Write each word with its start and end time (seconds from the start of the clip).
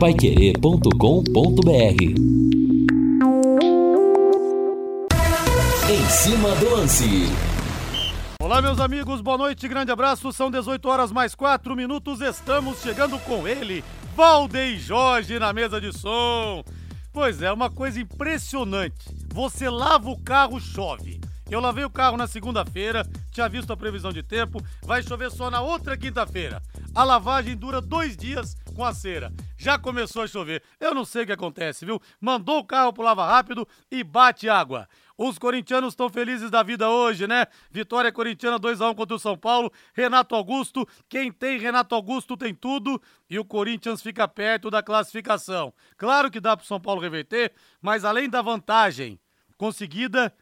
paiquerê.com.br 0.00 2.02
Em 5.90 6.08
cima 6.08 6.54
do 6.54 6.70
lance. 6.70 7.26
Olá, 8.40 8.62
meus 8.62 8.80
amigos, 8.80 9.20
boa 9.20 9.36
noite, 9.36 9.68
grande 9.68 9.92
abraço. 9.92 10.32
São 10.32 10.50
18 10.50 10.88
horas 10.88 11.12
mais 11.12 11.34
4 11.34 11.76
minutos. 11.76 12.22
Estamos 12.22 12.80
chegando 12.80 13.18
com 13.18 13.46
ele, 13.46 13.84
Valdei 14.16 14.78
Jorge, 14.78 15.38
na 15.38 15.52
mesa 15.52 15.78
de 15.78 15.92
som. 15.92 16.64
Pois 17.12 17.42
é, 17.42 17.52
uma 17.52 17.68
coisa 17.68 18.00
impressionante. 18.00 19.14
Você 19.34 19.68
lava 19.68 20.08
o 20.08 20.18
carro, 20.18 20.58
chove. 20.58 21.20
Eu 21.50 21.60
lavei 21.60 21.84
o 21.84 21.90
carro 21.90 22.16
na 22.16 22.26
segunda-feira, 22.26 23.06
tinha 23.32 23.50
visto 23.50 23.70
a 23.70 23.76
previsão 23.76 24.12
de 24.12 24.22
tempo, 24.22 24.64
vai 24.82 25.02
chover 25.02 25.30
só 25.30 25.50
na 25.50 25.60
outra 25.60 25.94
quinta-feira. 25.94 26.62
A 26.94 27.04
lavagem 27.04 27.56
dura 27.56 27.80
dois 27.80 28.16
dias 28.16 28.56
com 28.80 28.86
a 28.86 28.94
cera. 28.94 29.30
Já 29.58 29.78
começou 29.78 30.22
a 30.22 30.26
chover. 30.26 30.62
Eu 30.80 30.94
não 30.94 31.04
sei 31.04 31.24
o 31.24 31.26
que 31.26 31.32
acontece, 31.32 31.84
viu? 31.84 32.00
Mandou 32.18 32.60
o 32.60 32.64
carro 32.64 32.94
pro 32.94 33.02
lava 33.02 33.26
rápido 33.26 33.68
e 33.90 34.02
bate 34.02 34.48
água. 34.48 34.88
Os 35.18 35.38
corintianos 35.38 35.92
estão 35.92 36.08
felizes 36.08 36.50
da 36.50 36.62
vida 36.62 36.88
hoje, 36.88 37.26
né? 37.26 37.44
Vitória 37.70 38.10
corintiana 38.10 38.58
2 38.58 38.80
a 38.80 38.88
1 38.88 38.94
contra 38.94 39.16
o 39.16 39.18
São 39.18 39.36
Paulo. 39.36 39.70
Renato 39.92 40.34
Augusto, 40.34 40.88
quem 41.10 41.30
tem 41.30 41.58
Renato 41.58 41.94
Augusto 41.94 42.38
tem 42.38 42.54
tudo 42.54 42.98
e 43.28 43.38
o 43.38 43.44
Corinthians 43.44 44.00
fica 44.00 44.26
perto 44.26 44.70
da 44.70 44.82
classificação. 44.82 45.74
Claro 45.98 46.30
que 46.30 46.40
dá 46.40 46.56
pro 46.56 46.64
São 46.64 46.80
Paulo 46.80 47.02
reverter, 47.02 47.52
mas 47.82 48.02
além 48.02 48.30
da 48.30 48.40
vantagem 48.40 49.20
conseguida, 49.58 50.32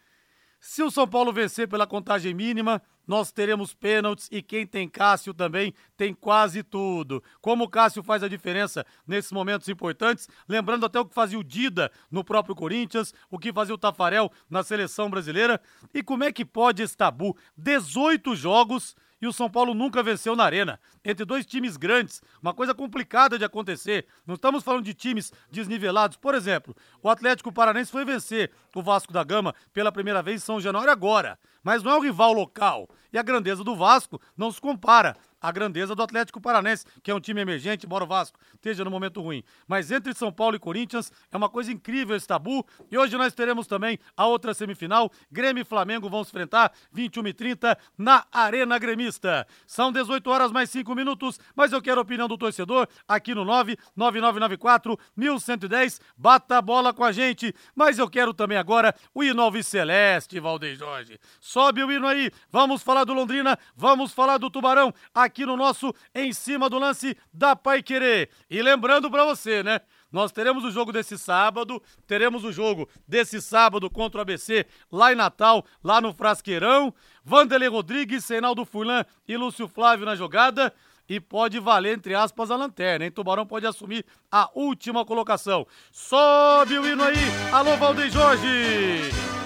se 0.60 0.82
o 0.82 0.90
São 0.90 1.06
Paulo 1.06 1.32
vencer 1.32 1.68
pela 1.68 1.86
contagem 1.86 2.34
mínima, 2.34 2.82
nós 3.06 3.32
teremos 3.32 3.72
pênaltis 3.72 4.28
e 4.30 4.42
quem 4.42 4.66
tem 4.66 4.88
Cássio 4.88 5.32
também 5.32 5.72
tem 5.96 6.12
quase 6.12 6.62
tudo. 6.62 7.22
Como 7.40 7.64
o 7.64 7.68
Cássio 7.68 8.02
faz 8.02 8.22
a 8.22 8.28
diferença 8.28 8.84
nesses 9.06 9.32
momentos 9.32 9.68
importantes, 9.68 10.28
lembrando 10.48 10.84
até 10.84 11.00
o 11.00 11.06
que 11.06 11.14
fazia 11.14 11.38
o 11.38 11.44
Dida 11.44 11.90
no 12.10 12.22
próprio 12.22 12.54
Corinthians, 12.54 13.14
o 13.30 13.38
que 13.38 13.52
fazia 13.52 13.74
o 13.74 13.78
Tafarel 13.78 14.30
na 14.50 14.62
seleção 14.62 15.08
brasileira. 15.08 15.60
E 15.94 16.02
como 16.02 16.24
é 16.24 16.32
que 16.32 16.44
pode 16.44 16.82
esse 16.82 16.96
tabu? 16.96 17.36
18 17.56 18.36
jogos 18.36 18.94
e 19.20 19.26
o 19.26 19.32
São 19.32 19.50
Paulo 19.50 19.74
nunca 19.74 20.02
venceu 20.02 20.36
na 20.36 20.44
Arena. 20.44 20.80
Entre 21.04 21.24
dois 21.24 21.44
times 21.44 21.76
grandes, 21.76 22.22
uma 22.40 22.54
coisa 22.54 22.74
complicada 22.74 23.38
de 23.38 23.44
acontecer. 23.44 24.06
Não 24.26 24.34
estamos 24.34 24.62
falando 24.62 24.84
de 24.84 24.94
times 24.94 25.32
desnivelados. 25.50 26.16
Por 26.16 26.34
exemplo, 26.34 26.76
o 27.02 27.08
Atlético 27.08 27.52
Paranense 27.52 27.90
foi 27.90 28.04
vencer 28.04 28.50
o 28.74 28.82
Vasco 28.82 29.12
da 29.12 29.24
Gama 29.24 29.54
pela 29.72 29.92
primeira 29.92 30.22
vez 30.22 30.42
em 30.42 30.44
São 30.44 30.60
Januário 30.60 30.92
agora. 30.92 31.38
Mas 31.62 31.82
não 31.82 31.92
é 31.92 31.96
um 31.96 32.02
rival 32.02 32.32
local. 32.32 32.88
E 33.12 33.18
a 33.18 33.22
grandeza 33.22 33.64
do 33.64 33.74
Vasco 33.74 34.20
não 34.36 34.50
se 34.52 34.60
compara 34.60 35.16
a 35.40 35.52
grandeza 35.52 35.94
do 35.94 36.02
Atlético 36.02 36.40
Paranense, 36.40 36.84
que 37.02 37.10
é 37.10 37.14
um 37.14 37.20
time 37.20 37.40
emergente, 37.40 37.86
embora 37.86 38.04
o 38.04 38.06
Vasco 38.06 38.38
esteja 38.54 38.84
no 38.84 38.90
momento 38.90 39.20
ruim. 39.20 39.42
Mas 39.66 39.90
entre 39.90 40.12
São 40.14 40.32
Paulo 40.32 40.56
e 40.56 40.58
Corinthians 40.58 41.12
é 41.30 41.36
uma 41.36 41.48
coisa 41.48 41.70
incrível 41.72 42.16
esse 42.16 42.26
tabu. 42.26 42.66
E 42.90 42.98
hoje 42.98 43.16
nós 43.16 43.34
teremos 43.34 43.66
também 43.66 43.98
a 44.16 44.26
outra 44.26 44.52
semifinal. 44.52 45.10
Grêmio 45.30 45.62
e 45.62 45.64
Flamengo 45.64 46.08
vão 46.08 46.24
se 46.24 46.30
enfrentar 46.30 46.72
21 46.92 47.28
e 47.28 47.32
30 47.32 47.78
na 47.96 48.26
Arena 48.32 48.78
Gremista. 48.78 49.46
São 49.66 49.92
18 49.92 50.28
horas 50.28 50.52
mais 50.52 50.70
5 50.70 50.94
minutos, 50.94 51.38
mas 51.54 51.72
eu 51.72 51.80
quero 51.80 52.00
a 52.00 52.02
opinião 52.02 52.28
do 52.28 52.36
torcedor 52.36 52.88
aqui 53.06 53.34
no 53.34 53.44
99994 53.44 54.98
1110. 55.16 56.00
Bata 56.16 56.58
a 56.58 56.62
bola 56.62 56.92
com 56.92 57.04
a 57.04 57.12
gente. 57.12 57.54
Mas 57.74 57.98
eu 57.98 58.08
quero 58.10 58.34
também 58.34 58.58
agora 58.58 58.94
o 59.14 59.22
hino 59.22 59.42
Alves 59.42 59.66
Celeste, 59.66 60.40
Valdeir 60.40 60.76
Jorge. 60.76 61.18
Sobe 61.48 61.82
o 61.82 61.90
hino 61.90 62.06
aí. 62.06 62.30
Vamos 62.50 62.82
falar 62.82 63.04
do 63.04 63.14
Londrina, 63.14 63.58
vamos 63.74 64.12
falar 64.12 64.36
do 64.36 64.50
Tubarão. 64.50 64.92
Aqui 65.14 65.46
no 65.46 65.56
nosso 65.56 65.94
Em 66.14 66.30
Cima 66.30 66.68
do 66.68 66.78
Lance 66.78 67.16
da 67.32 67.56
Pai 67.56 67.82
Querer. 67.82 68.28
E 68.50 68.60
lembrando 68.60 69.10
para 69.10 69.24
você, 69.24 69.62
né? 69.62 69.80
Nós 70.12 70.30
teremos 70.30 70.62
o 70.62 70.70
jogo 70.70 70.92
desse 70.92 71.16
sábado, 71.16 71.82
teremos 72.06 72.44
o 72.44 72.52
jogo 72.52 72.86
desse 73.06 73.40
sábado 73.40 73.88
contra 73.88 74.18
o 74.18 74.20
ABC 74.20 74.66
lá 74.92 75.10
em 75.10 75.16
Natal, 75.16 75.64
lá 75.82 76.02
no 76.02 76.12
Frasqueirão. 76.12 76.92
Vanderlei 77.24 77.68
Rodrigues, 77.70 78.28
Reinaldo 78.28 78.66
Furlan 78.66 79.02
e 79.26 79.34
Lúcio 79.34 79.66
Flávio 79.66 80.04
na 80.04 80.14
jogada. 80.14 80.70
E 81.08 81.18
pode 81.18 81.58
valer, 81.58 81.96
entre 81.96 82.14
aspas, 82.14 82.50
a 82.50 82.56
lanterna, 82.56 83.06
hein? 83.06 83.10
Tubarão 83.10 83.46
pode 83.46 83.66
assumir 83.66 84.04
a 84.30 84.50
última 84.54 85.02
colocação. 85.02 85.66
Sobe 85.90 86.78
o 86.78 86.86
hino 86.86 87.02
aí! 87.02 87.16
Alô, 87.50 87.74
Valdeir 87.78 88.10
Jorge! 88.10 89.37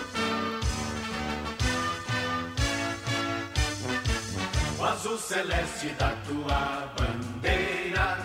Azul 5.02 5.18
celeste 5.18 5.88
da 5.98 6.14
tua 6.28 6.92
bandeira, 6.96 8.18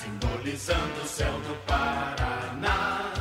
simbolizando 0.00 1.00
o 1.02 1.04
céu 1.04 1.32
do 1.32 1.56
Paraná. 1.66 3.12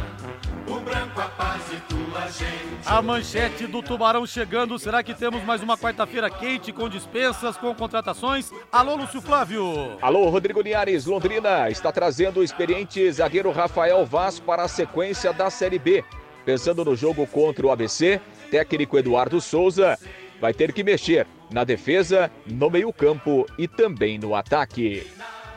O 0.67 0.79
branco 0.79 1.19
a 1.19 1.27
paz 1.29 1.63
e 1.73 1.81
tua 1.91 2.27
gente. 2.27 2.85
A 2.85 3.01
manchete 3.01 3.65
do 3.65 3.81
Tubarão 3.81 4.27
chegando. 4.27 4.77
Será 4.77 5.01
que 5.01 5.15
temos 5.15 5.43
mais 5.43 5.63
uma 5.63 5.75
quarta-feira 5.75 6.29
quente 6.29 6.71
com 6.71 6.87
dispensas, 6.87 7.57
com 7.57 7.73
contratações? 7.73 8.51
Alô, 8.71 8.95
Lúcio 8.95 9.21
Flávio. 9.21 9.97
Alô, 10.03 10.29
Rodrigo 10.29 10.61
Linhares. 10.61 11.07
Londrina 11.07 11.67
está 11.67 11.91
trazendo 11.91 12.41
o 12.41 12.43
experiente 12.43 13.11
zagueiro 13.11 13.49
Rafael 13.49 14.05
Vaz 14.05 14.39
para 14.39 14.61
a 14.61 14.67
sequência 14.67 15.33
da 15.33 15.49
Série 15.49 15.79
B. 15.79 16.05
Pensando 16.45 16.85
no 16.85 16.95
jogo 16.95 17.25
contra 17.25 17.65
o 17.65 17.71
ABC, 17.71 18.21
técnico 18.51 18.99
Eduardo 18.99 19.41
Souza 19.41 19.97
vai 20.39 20.53
ter 20.53 20.71
que 20.71 20.83
mexer 20.83 21.25
na 21.51 21.63
defesa, 21.63 22.31
no 22.45 22.69
meio-campo 22.69 23.45
e 23.57 23.67
também 23.67 24.17
no 24.17 24.35
ataque. 24.35 25.05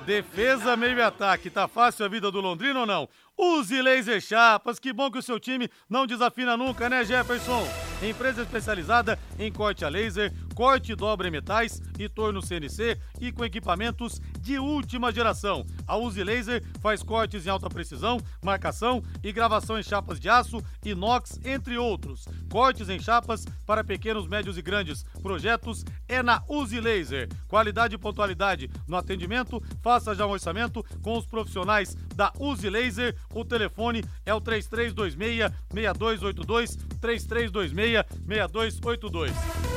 Defesa, 0.05 0.77
meio 0.77 1.05
ataque. 1.05 1.51
Tá 1.51 1.69
fácil 1.69 2.05
a 2.05 2.09
vida 2.09 2.31
do 2.31 2.41
Londrina 2.41 2.81
ou 2.81 2.87
não? 2.87 3.09
Use 3.45 3.83
laser 3.83 4.21
chapas. 4.21 4.79
Que 4.79 4.93
bom 4.93 5.11
que 5.11 5.19
o 5.19 5.23
seu 5.23 5.41
time 5.41 5.69
não 5.91 6.07
desafina 6.07 6.57
nunca, 6.57 6.89
né, 6.89 7.05
Jefferson? 7.05 7.67
Empresa 8.01 8.43
especializada 8.43 9.19
em 9.37 9.51
corte 9.51 9.85
a 9.85 9.89
laser, 9.89 10.33
corte 10.55 10.93
e 10.93 10.97
dobra 10.97 11.27
em 11.29 11.31
metais 11.31 11.81
e 11.99 12.09
torno 12.09 12.43
CNC 12.43 12.99
e 13.21 13.31
com 13.31 13.45
equipamentos 13.45 14.21
de 14.41 14.59
última 14.59 15.13
geração. 15.13 15.65
A 15.87 15.97
Uzi 15.97 16.25
Laser 16.25 16.65
faz 16.81 17.03
cortes 17.03 17.47
em 17.47 17.51
alta 17.51 17.71
precisão, 17.71 18.19
marcação 18.43 19.03
e 19.23 19.33
gravação 19.33 19.79
em 19.79 19.83
chapas 19.83 20.19
de 20.19 20.29
aço, 20.29 20.61
inox, 20.85 21.39
entre 21.45 21.79
outros. 21.79 22.27
Cortes 22.51 22.89
em 22.89 22.99
chapas 22.99 23.45
para 23.65 23.85
pequenos, 23.85 24.27
médios 24.27 24.59
e 24.59 24.63
grandes 24.63 25.05
projetos 25.23 25.85
é 26.09 26.23
na 26.23 26.43
Uzi 26.49 26.81
Laser. 26.81 27.29
Qualidade 27.47 27.95
e 27.95 27.99
pontualidade 27.99 28.69
no 28.89 28.97
atendimento. 28.97 29.63
Faça 29.81 30.15
já 30.15 30.27
um 30.27 30.31
orçamento 30.31 30.85
com 31.03 31.17
os 31.17 31.25
profissionais 31.25 31.97
da 32.17 32.33
Uzi 32.39 32.69
Laser. 32.69 33.17
O 33.35 33.45
telefone 33.45 34.05
é 34.27 34.35
o 34.35 34.41
3326 34.41 35.51
6282 35.73 36.77
3326 37.01 38.05
6282. 38.27 39.33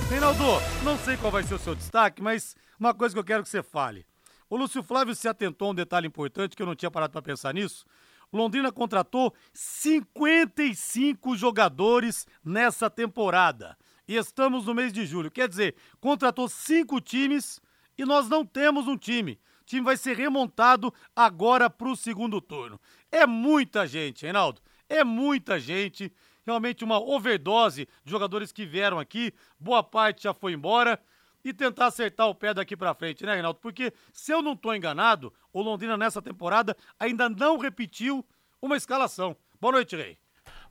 Reinaldo, 0.10 0.44
não 0.84 0.98
sei 0.98 1.18
qual 1.18 1.32
vai 1.32 1.44
ser 1.44 1.56
o 1.56 1.60
seu 1.60 1.74
destaque, 1.74 2.22
mas 2.22 2.56
uma 2.80 2.94
coisa 2.94 3.16
que 3.16 3.20
eu 3.20 3.24
quero 3.24 3.44
que 3.44 3.50
você 3.50 3.64
fale. 3.64 4.06
O 4.50 4.58
Lúcio 4.58 4.84
Flávio 4.84 5.16
se 5.16 5.28
atentou 5.28 5.70
a 5.70 5.72
um 5.72 5.76
detalhe 5.76 6.08
importante 6.08 6.56
que 6.56 6.62
eu 6.62 6.68
não 6.68 6.76
tinha 6.76 6.92
parado 6.92 7.12
para 7.12 7.22
pensar 7.22 7.54
nisso. 7.54 7.86
Londrina 8.32 8.72
contratou 8.72 9.34
55 9.54 11.36
jogadores 11.36 12.28
nessa 12.44 12.90
temporada. 12.90 13.78
E 14.08 14.16
estamos 14.16 14.66
no 14.66 14.76
mês 14.76 14.94
de 14.94 15.06
julho. 15.06 15.32
Quer 15.32 15.50
dizer, 15.50 15.76
contratou 16.00 16.48
cinco 16.48 17.02
times 17.02 17.60
e 17.98 18.06
nós 18.06 18.30
não 18.30 18.46
temos 18.46 18.88
um 18.88 18.98
time. 18.98 19.40
O 19.62 19.66
time 19.66 19.82
vai 19.82 19.98
ser 19.98 20.16
remontado 20.16 20.94
agora 21.16 21.70
para 21.70 21.90
o 21.90 21.96
segundo 21.96 22.40
turno. 22.40 22.80
É 23.16 23.26
muita 23.26 23.88
gente, 23.88 24.24
Reinaldo. 24.24 24.62
É 24.90 25.02
muita 25.02 25.58
gente. 25.58 26.12
Realmente 26.46 26.84
uma 26.84 27.00
overdose 27.00 27.88
de 28.04 28.12
jogadores 28.12 28.52
que 28.52 28.66
vieram 28.66 29.00
aqui. 29.00 29.34
Boa 29.58 29.82
parte 29.82 30.24
já 30.24 30.34
foi 30.34 30.52
embora 30.52 31.00
e 31.42 31.54
tentar 31.54 31.86
acertar 31.86 32.28
o 32.28 32.36
pé 32.36 32.54
daqui 32.54 32.76
para 32.76 32.94
frente, 32.94 33.26
né, 33.26 33.32
Reinaldo? 33.32 33.58
Porque 33.62 33.94
se 34.12 34.34
eu 34.34 34.42
não 34.42 34.52
estou 34.52 34.76
enganado, 34.76 35.34
o 35.54 35.62
Londrina 35.62 35.96
nessa 35.96 36.22
temporada 36.22 36.76
ainda 37.00 37.30
não 37.30 37.58
repetiu 37.58 38.26
uma 38.62 38.76
escalação. 38.76 39.34
Boa 39.62 39.72
noite, 39.72 39.96
Rei. 39.96 40.18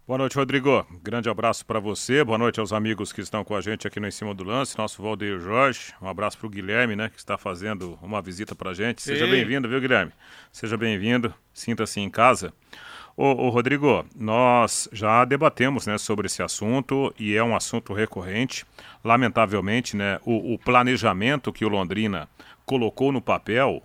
Boa 0.06 0.18
noite, 0.18 0.36
Rodrigo. 0.36 0.86
Grande 1.02 1.30
abraço 1.30 1.64
para 1.64 1.80
você. 1.80 2.22
Boa 2.22 2.36
noite 2.36 2.60
aos 2.60 2.74
amigos 2.74 3.10
que 3.10 3.22
estão 3.22 3.42
com 3.42 3.56
a 3.56 3.62
gente 3.62 3.86
aqui 3.86 3.98
no 3.98 4.06
Em 4.06 4.10
Cima 4.10 4.34
do 4.34 4.44
Lance. 4.44 4.76
Nosso 4.76 5.02
Valdeir 5.02 5.40
Jorge. 5.40 5.94
Um 5.98 6.06
abraço 6.06 6.36
para 6.36 6.46
o 6.46 6.50
Guilherme, 6.50 6.94
né, 6.94 7.08
que 7.08 7.16
está 7.16 7.38
fazendo 7.38 7.98
uma 8.02 8.20
visita 8.20 8.54
para 8.54 8.72
a 8.72 8.74
gente. 8.74 9.00
Seja 9.00 9.26
bem-vindo, 9.26 9.66
viu, 9.66 9.80
Guilherme? 9.80 10.12
Seja 10.52 10.76
bem-vindo. 10.76 11.32
Sinta-se 11.54 12.00
em 12.00 12.10
casa. 12.10 12.52
Ô, 13.16 13.46
ô, 13.46 13.48
Rodrigo, 13.48 14.04
nós 14.14 14.90
já 14.92 15.24
debatemos 15.24 15.86
né, 15.86 15.96
sobre 15.96 16.26
esse 16.26 16.42
assunto 16.42 17.14
e 17.18 17.34
é 17.34 17.42
um 17.42 17.56
assunto 17.56 17.94
recorrente. 17.94 18.66
Lamentavelmente, 19.02 19.96
né, 19.96 20.20
o, 20.22 20.52
o 20.52 20.58
planejamento 20.58 21.50
que 21.50 21.64
o 21.64 21.68
Londrina 21.70 22.28
colocou 22.66 23.10
no 23.10 23.22
papel, 23.22 23.82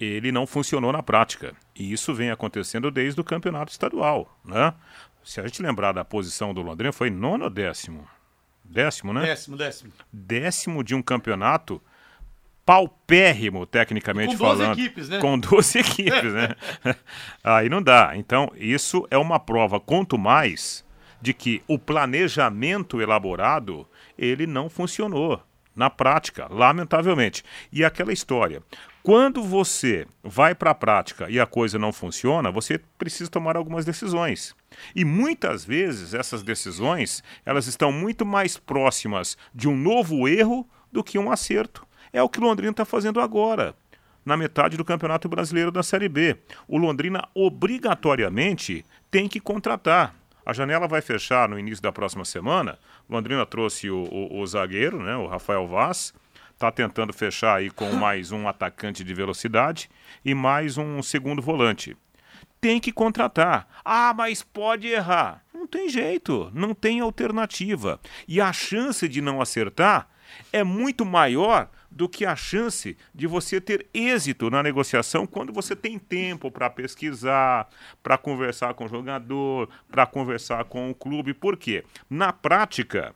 ele 0.00 0.32
não 0.32 0.48
funcionou 0.48 0.92
na 0.92 1.02
prática. 1.02 1.54
E 1.76 1.92
isso 1.92 2.12
vem 2.12 2.30
acontecendo 2.30 2.90
desde 2.90 3.20
o 3.20 3.24
campeonato 3.24 3.70
estadual. 3.70 4.36
Né? 4.44 4.74
Se 5.22 5.40
a 5.40 5.46
gente 5.46 5.62
lembrar 5.62 5.92
da 5.92 6.04
posição 6.04 6.52
do 6.54 6.62
Londrina, 6.62 6.92
foi 6.92 7.10
nono 7.10 7.44
ou 7.44 7.50
décimo? 7.50 8.06
Décimo, 8.64 9.12
né? 9.12 9.22
Décimo, 9.22 9.56
décimo. 9.56 9.92
Décimo 10.12 10.84
de 10.84 10.94
um 10.94 11.02
campeonato 11.02 11.82
paupérrimo, 12.64 13.66
tecnicamente 13.66 14.36
com 14.36 14.44
12 14.44 14.58
falando. 14.62 14.78
equipes, 14.78 15.08
né? 15.08 15.18
Com 15.18 15.38
12 15.38 15.78
equipes, 15.80 16.32
né? 16.32 16.54
Aí 17.42 17.68
não 17.68 17.82
dá. 17.82 18.12
Então, 18.14 18.52
isso 18.54 19.06
é 19.10 19.18
uma 19.18 19.40
prova, 19.40 19.80
quanto 19.80 20.16
mais, 20.16 20.84
de 21.20 21.34
que 21.34 21.62
o 21.66 21.78
planejamento 21.78 23.00
elaborado, 23.00 23.86
ele 24.16 24.46
não 24.46 24.70
funcionou 24.70 25.42
na 25.80 25.88
prática, 25.88 26.46
lamentavelmente. 26.50 27.42
E 27.72 27.82
aquela 27.82 28.12
história, 28.12 28.62
quando 29.02 29.42
você 29.42 30.06
vai 30.22 30.54
para 30.54 30.72
a 30.72 30.74
prática 30.74 31.30
e 31.30 31.40
a 31.40 31.46
coisa 31.46 31.78
não 31.78 31.90
funciona, 31.90 32.50
você 32.50 32.78
precisa 32.98 33.30
tomar 33.30 33.56
algumas 33.56 33.86
decisões. 33.86 34.54
E 34.94 35.06
muitas 35.06 35.64
vezes 35.64 36.12
essas 36.12 36.42
decisões, 36.42 37.24
elas 37.46 37.66
estão 37.66 37.90
muito 37.90 38.26
mais 38.26 38.58
próximas 38.58 39.38
de 39.54 39.70
um 39.70 39.74
novo 39.74 40.28
erro 40.28 40.68
do 40.92 41.02
que 41.02 41.18
um 41.18 41.32
acerto. 41.32 41.86
É 42.12 42.22
o 42.22 42.28
que 42.28 42.40
o 42.40 42.42
Londrina 42.42 42.72
está 42.72 42.84
fazendo 42.84 43.18
agora, 43.18 43.74
na 44.22 44.36
metade 44.36 44.76
do 44.76 44.84
Campeonato 44.84 45.30
Brasileiro 45.30 45.70
da 45.70 45.82
Série 45.82 46.10
B. 46.10 46.36
O 46.68 46.76
Londrina 46.76 47.26
obrigatoriamente 47.34 48.84
tem 49.10 49.26
que 49.26 49.40
contratar. 49.40 50.19
A 50.44 50.52
janela 50.52 50.88
vai 50.88 51.00
fechar 51.00 51.48
no 51.48 51.58
início 51.58 51.82
da 51.82 51.92
próxima 51.92 52.24
semana. 52.24 52.78
Londrina 53.08 53.44
trouxe 53.44 53.90
o, 53.90 54.04
o, 54.04 54.40
o 54.40 54.46
zagueiro, 54.46 55.02
né, 55.02 55.16
o 55.16 55.26
Rafael 55.26 55.66
Vaz. 55.66 56.14
Está 56.52 56.70
tentando 56.70 57.12
fechar 57.12 57.56
aí 57.56 57.70
com 57.70 57.90
mais 57.92 58.32
um 58.32 58.46
atacante 58.46 59.02
de 59.02 59.14
velocidade 59.14 59.88
e 60.24 60.34
mais 60.34 60.76
um 60.76 61.02
segundo 61.02 61.40
volante. 61.40 61.96
Tem 62.60 62.78
que 62.78 62.92
contratar. 62.92 63.66
Ah, 63.82 64.12
mas 64.14 64.42
pode 64.42 64.86
errar. 64.86 65.42
Não 65.54 65.66
tem 65.66 65.88
jeito, 65.88 66.50
não 66.52 66.74
tem 66.74 67.00
alternativa. 67.00 67.98
E 68.28 68.40
a 68.40 68.52
chance 68.52 69.08
de 69.08 69.22
não 69.22 69.40
acertar 69.40 70.08
é 70.52 70.62
muito 70.62 71.04
maior 71.04 71.70
do 71.90 72.08
que 72.08 72.24
a 72.24 72.36
chance 72.36 72.96
de 73.14 73.26
você 73.26 73.60
ter 73.60 73.88
êxito 73.92 74.48
na 74.48 74.62
negociação 74.62 75.26
quando 75.26 75.52
você 75.52 75.74
tem 75.74 75.98
tempo 75.98 76.50
para 76.50 76.70
pesquisar, 76.70 77.68
para 78.02 78.16
conversar 78.16 78.74
com 78.74 78.84
o 78.84 78.88
jogador, 78.88 79.68
para 79.90 80.06
conversar 80.06 80.64
com 80.64 80.90
o 80.90 80.94
clube. 80.94 81.34
Por 81.34 81.56
quê? 81.56 81.84
Na 82.08 82.32
prática, 82.32 83.14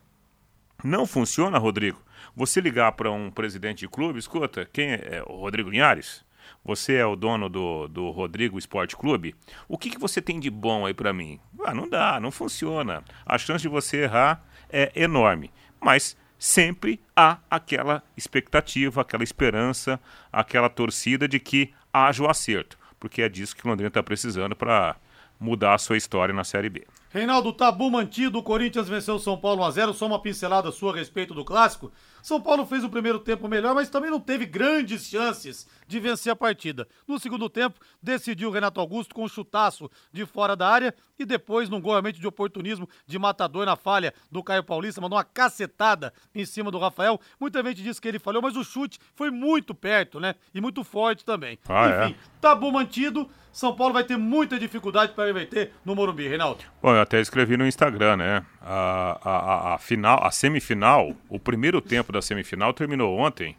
não 0.83 1.07
funciona, 1.07 1.59
Rodrigo. 1.59 2.03
Você 2.35 2.61
ligar 2.61 2.93
para 2.93 3.11
um 3.11 3.31
presidente 3.31 3.81
de 3.81 3.89
clube, 3.89 4.19
escuta, 4.19 4.69
quem 4.73 4.93
é, 4.93 5.19
é 5.19 5.23
o 5.27 5.37
Rodrigo 5.37 5.71
Linhares? 5.71 6.25
Você 6.65 6.95
é 6.95 7.07
o 7.07 7.17
dono 7.17 7.49
do, 7.49 7.89
do 7.89 8.11
Rodrigo 8.11 8.59
Esporte 8.59 8.97
Clube? 8.97 9.35
O 9.69 9.79
que, 9.79 9.91
que 9.91 9.99
você 9.99 10.21
tem 10.21 10.41
de 10.41 10.51
bom 10.51 10.85
aí 10.85 10.93
para 10.95 11.13
mim? 11.13 11.39
Ah, 11.65 11.75
não 11.75 11.89
dá, 11.89 12.19
não 12.21 12.31
funciona. 12.31 13.03
A 13.25 13.39
chance 13.39 13.63
de 13.63 13.69
você 13.69 14.03
errar 14.03 14.45
é 14.69 14.91
enorme. 14.95 15.51
Mas 15.81 16.17
sempre 16.45 17.01
há 17.17 17.39
aquela 17.51 18.03
expectativa, 18.15 19.01
aquela 19.01 19.25
esperança, 19.25 19.99
aquela 20.31 20.69
torcida 20.69 21.27
de 21.27 21.41
que 21.41 21.73
haja 21.91 22.23
o 22.23 22.29
acerto, 22.29 22.77
porque 23.01 23.23
é 23.23 23.31
disso 23.31 23.57
que 23.57 23.65
o 23.65 23.71
Londrina 23.71 23.89
está 23.89 24.03
precisando 24.03 24.55
para 24.55 24.95
mudar 25.41 25.73
a 25.73 25.79
sua 25.79 25.97
história 25.97 26.35
na 26.35 26.45
Série 26.45 26.69
B. 26.69 26.87
Reinaldo, 27.09 27.51
tabu 27.51 27.91
mantido, 27.91 28.39
o 28.39 28.43
Corinthians 28.43 28.91
venceu 28.91 29.15
o 29.15 29.19
São 29.19 29.39
Paulo 29.39 29.63
1x0, 29.63 29.95
só 29.95 30.07
uma 30.07 30.21
pincelada 30.21 30.71
sua 30.71 30.93
a 30.93 30.97
respeito 30.97 31.33
do 31.33 31.47
clássico. 31.47 31.91
São 32.25 32.41
Paulo 32.41 32.65
fez 32.65 32.83
o 32.83 32.89
primeiro 32.89 33.19
tempo 33.19 33.47
melhor, 33.47 33.75
mas 33.75 33.91
também 33.91 34.11
não 34.11 34.19
teve 34.19 34.47
grandes 34.47 35.05
chances 35.05 35.69
de 35.87 36.01
vencer 36.01 36.33
a 36.33 36.35
partida. 36.35 36.89
No 37.07 37.21
segundo 37.21 37.51
tempo, 37.51 37.79
decidiu 38.03 38.49
o 38.49 38.51
Renato 38.51 38.81
Augusto 38.81 39.15
com 39.15 39.25
um 39.25 39.29
chutaço 39.29 39.91
de 40.11 40.25
fora 40.25 40.57
da 40.57 40.67
área 40.67 40.95
e 41.19 41.27
depois, 41.27 41.69
num 41.69 41.83
gol 41.83 41.93
realmente 41.93 42.19
de 42.19 42.27
oportunismo 42.27 42.89
de 43.07 43.19
matador 43.19 43.67
na 43.67 43.77
falha 43.77 44.15
do 44.33 44.43
Caio 44.43 44.65
Paulista, 44.65 45.03
mandou 45.03 45.19
uma 45.19 45.25
cacetada 45.25 46.15
em 46.35 46.47
cima 46.47 46.71
do 46.71 46.79
Rafael. 46.79 47.21
Muita 47.39 47.63
gente 47.63 47.83
disse 47.83 48.01
que 48.01 48.09
ele 48.09 48.19
falhou, 48.19 48.41
mas 48.41 48.57
o 48.57 48.65
chute 48.65 48.99
foi 49.15 49.31
muito 49.31 49.75
perto, 49.75 50.19
né? 50.19 50.35
E 50.55 50.63
muito 50.63 50.83
forte 50.83 51.27
também. 51.27 51.59
Ah, 51.69 52.07
Enfim, 52.07 52.15
é? 52.15 52.41
tabu 52.41 52.73
mantido. 52.73 53.29
São 53.53 53.77
Paulo 53.77 53.93
vai 53.93 54.03
ter 54.03 54.17
muita 54.17 54.59
dificuldade 54.59 55.13
para 55.13 55.27
reverter 55.27 55.73
no 55.85 55.95
Morumbi, 55.95 56.27
Reinaldo. 56.27 56.65
Bom, 56.83 56.93
eu 56.93 57.01
até 57.01 57.21
escrevi 57.21 57.57
no 57.57 57.65
Instagram, 57.65 58.17
né? 58.17 58.45
A, 58.67 59.19
a, 59.23 59.75
a, 59.75 59.79
final, 59.79 60.25
a 60.25 60.31
semifinal, 60.31 61.15
o 61.29 61.39
primeiro 61.39 61.81
tempo 61.81 62.11
da 62.11 62.23
semifinal 62.23 62.73
terminou 62.73 63.19
ontem, 63.19 63.57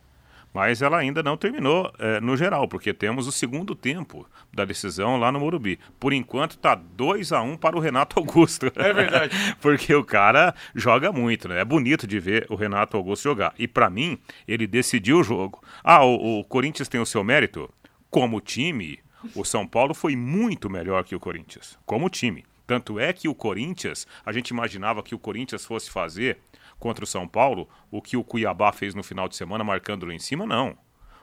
mas 0.52 0.82
ela 0.82 0.98
ainda 0.98 1.22
não 1.22 1.38
terminou 1.38 1.94
é, 2.00 2.20
no 2.20 2.36
geral, 2.36 2.68
porque 2.68 2.94
temos 2.94 3.28
o 3.28 3.32
segundo 3.32 3.76
tempo 3.76 4.28
da 4.52 4.66
decisão 4.66 5.18
lá 5.18 5.32
no 5.32 5.40
Morumbi. 5.40 5.78
Por 6.00 6.12
enquanto 6.12 6.58
tá 6.58 6.74
2 6.74 7.34
a 7.34 7.42
1 7.42 7.52
um 7.52 7.58
para 7.58 7.76
o 7.76 7.80
Renato 7.80 8.18
Augusto. 8.20 8.72
É 8.76 8.94
verdade. 8.94 9.36
porque 9.62 9.94
o 9.94 10.04
cara 10.04 10.56
joga 10.74 11.12
muito, 11.12 11.48
né? 11.48 11.60
É 11.60 11.66
bonito 11.66 12.08
de 12.08 12.20
ver 12.20 12.48
o 12.50 12.56
Renato 12.56 12.98
Augusto 12.98 13.26
jogar. 13.26 13.54
E 13.60 13.68
para 13.68 13.90
mim, 13.90 14.18
ele 14.48 14.66
decidiu 14.66 15.20
o 15.20 15.24
jogo. 15.24 15.62
Ah, 15.84 16.04
o, 16.04 16.40
o 16.40 16.44
Corinthians 16.46 16.88
tem 16.88 17.02
o 17.02 17.06
seu 17.06 17.24
mérito 17.24 17.70
como 18.10 18.40
time 18.40 19.00
o 19.34 19.44
São 19.44 19.66
Paulo 19.66 19.94
foi 19.94 20.16
muito 20.16 20.70
melhor 20.70 21.04
que 21.04 21.16
o 21.16 21.20
Corinthians, 21.20 21.80
como 21.86 22.10
time. 22.10 22.46
Tanto 22.68 23.00
é 23.00 23.14
que 23.14 23.28
o 23.28 23.36
Corinthians, 23.36 24.08
a 24.26 24.32
gente 24.32 24.50
imaginava 24.50 25.04
que 25.04 25.14
o 25.14 25.20
Corinthians 25.20 25.66
fosse 25.66 25.90
fazer 25.90 26.40
contra 26.80 27.04
o 27.04 27.08
São 27.08 27.28
Paulo 27.28 27.70
o 27.92 28.02
que 28.02 28.18
o 28.18 28.24
Cuiabá 28.24 28.72
fez 28.72 28.96
no 28.96 29.04
final 29.04 29.28
de 29.28 29.36
semana, 29.36 29.64
marcando 29.64 30.06
lá 30.06 30.14
em 30.14 30.20
cima, 30.20 30.46
não. 30.46 30.78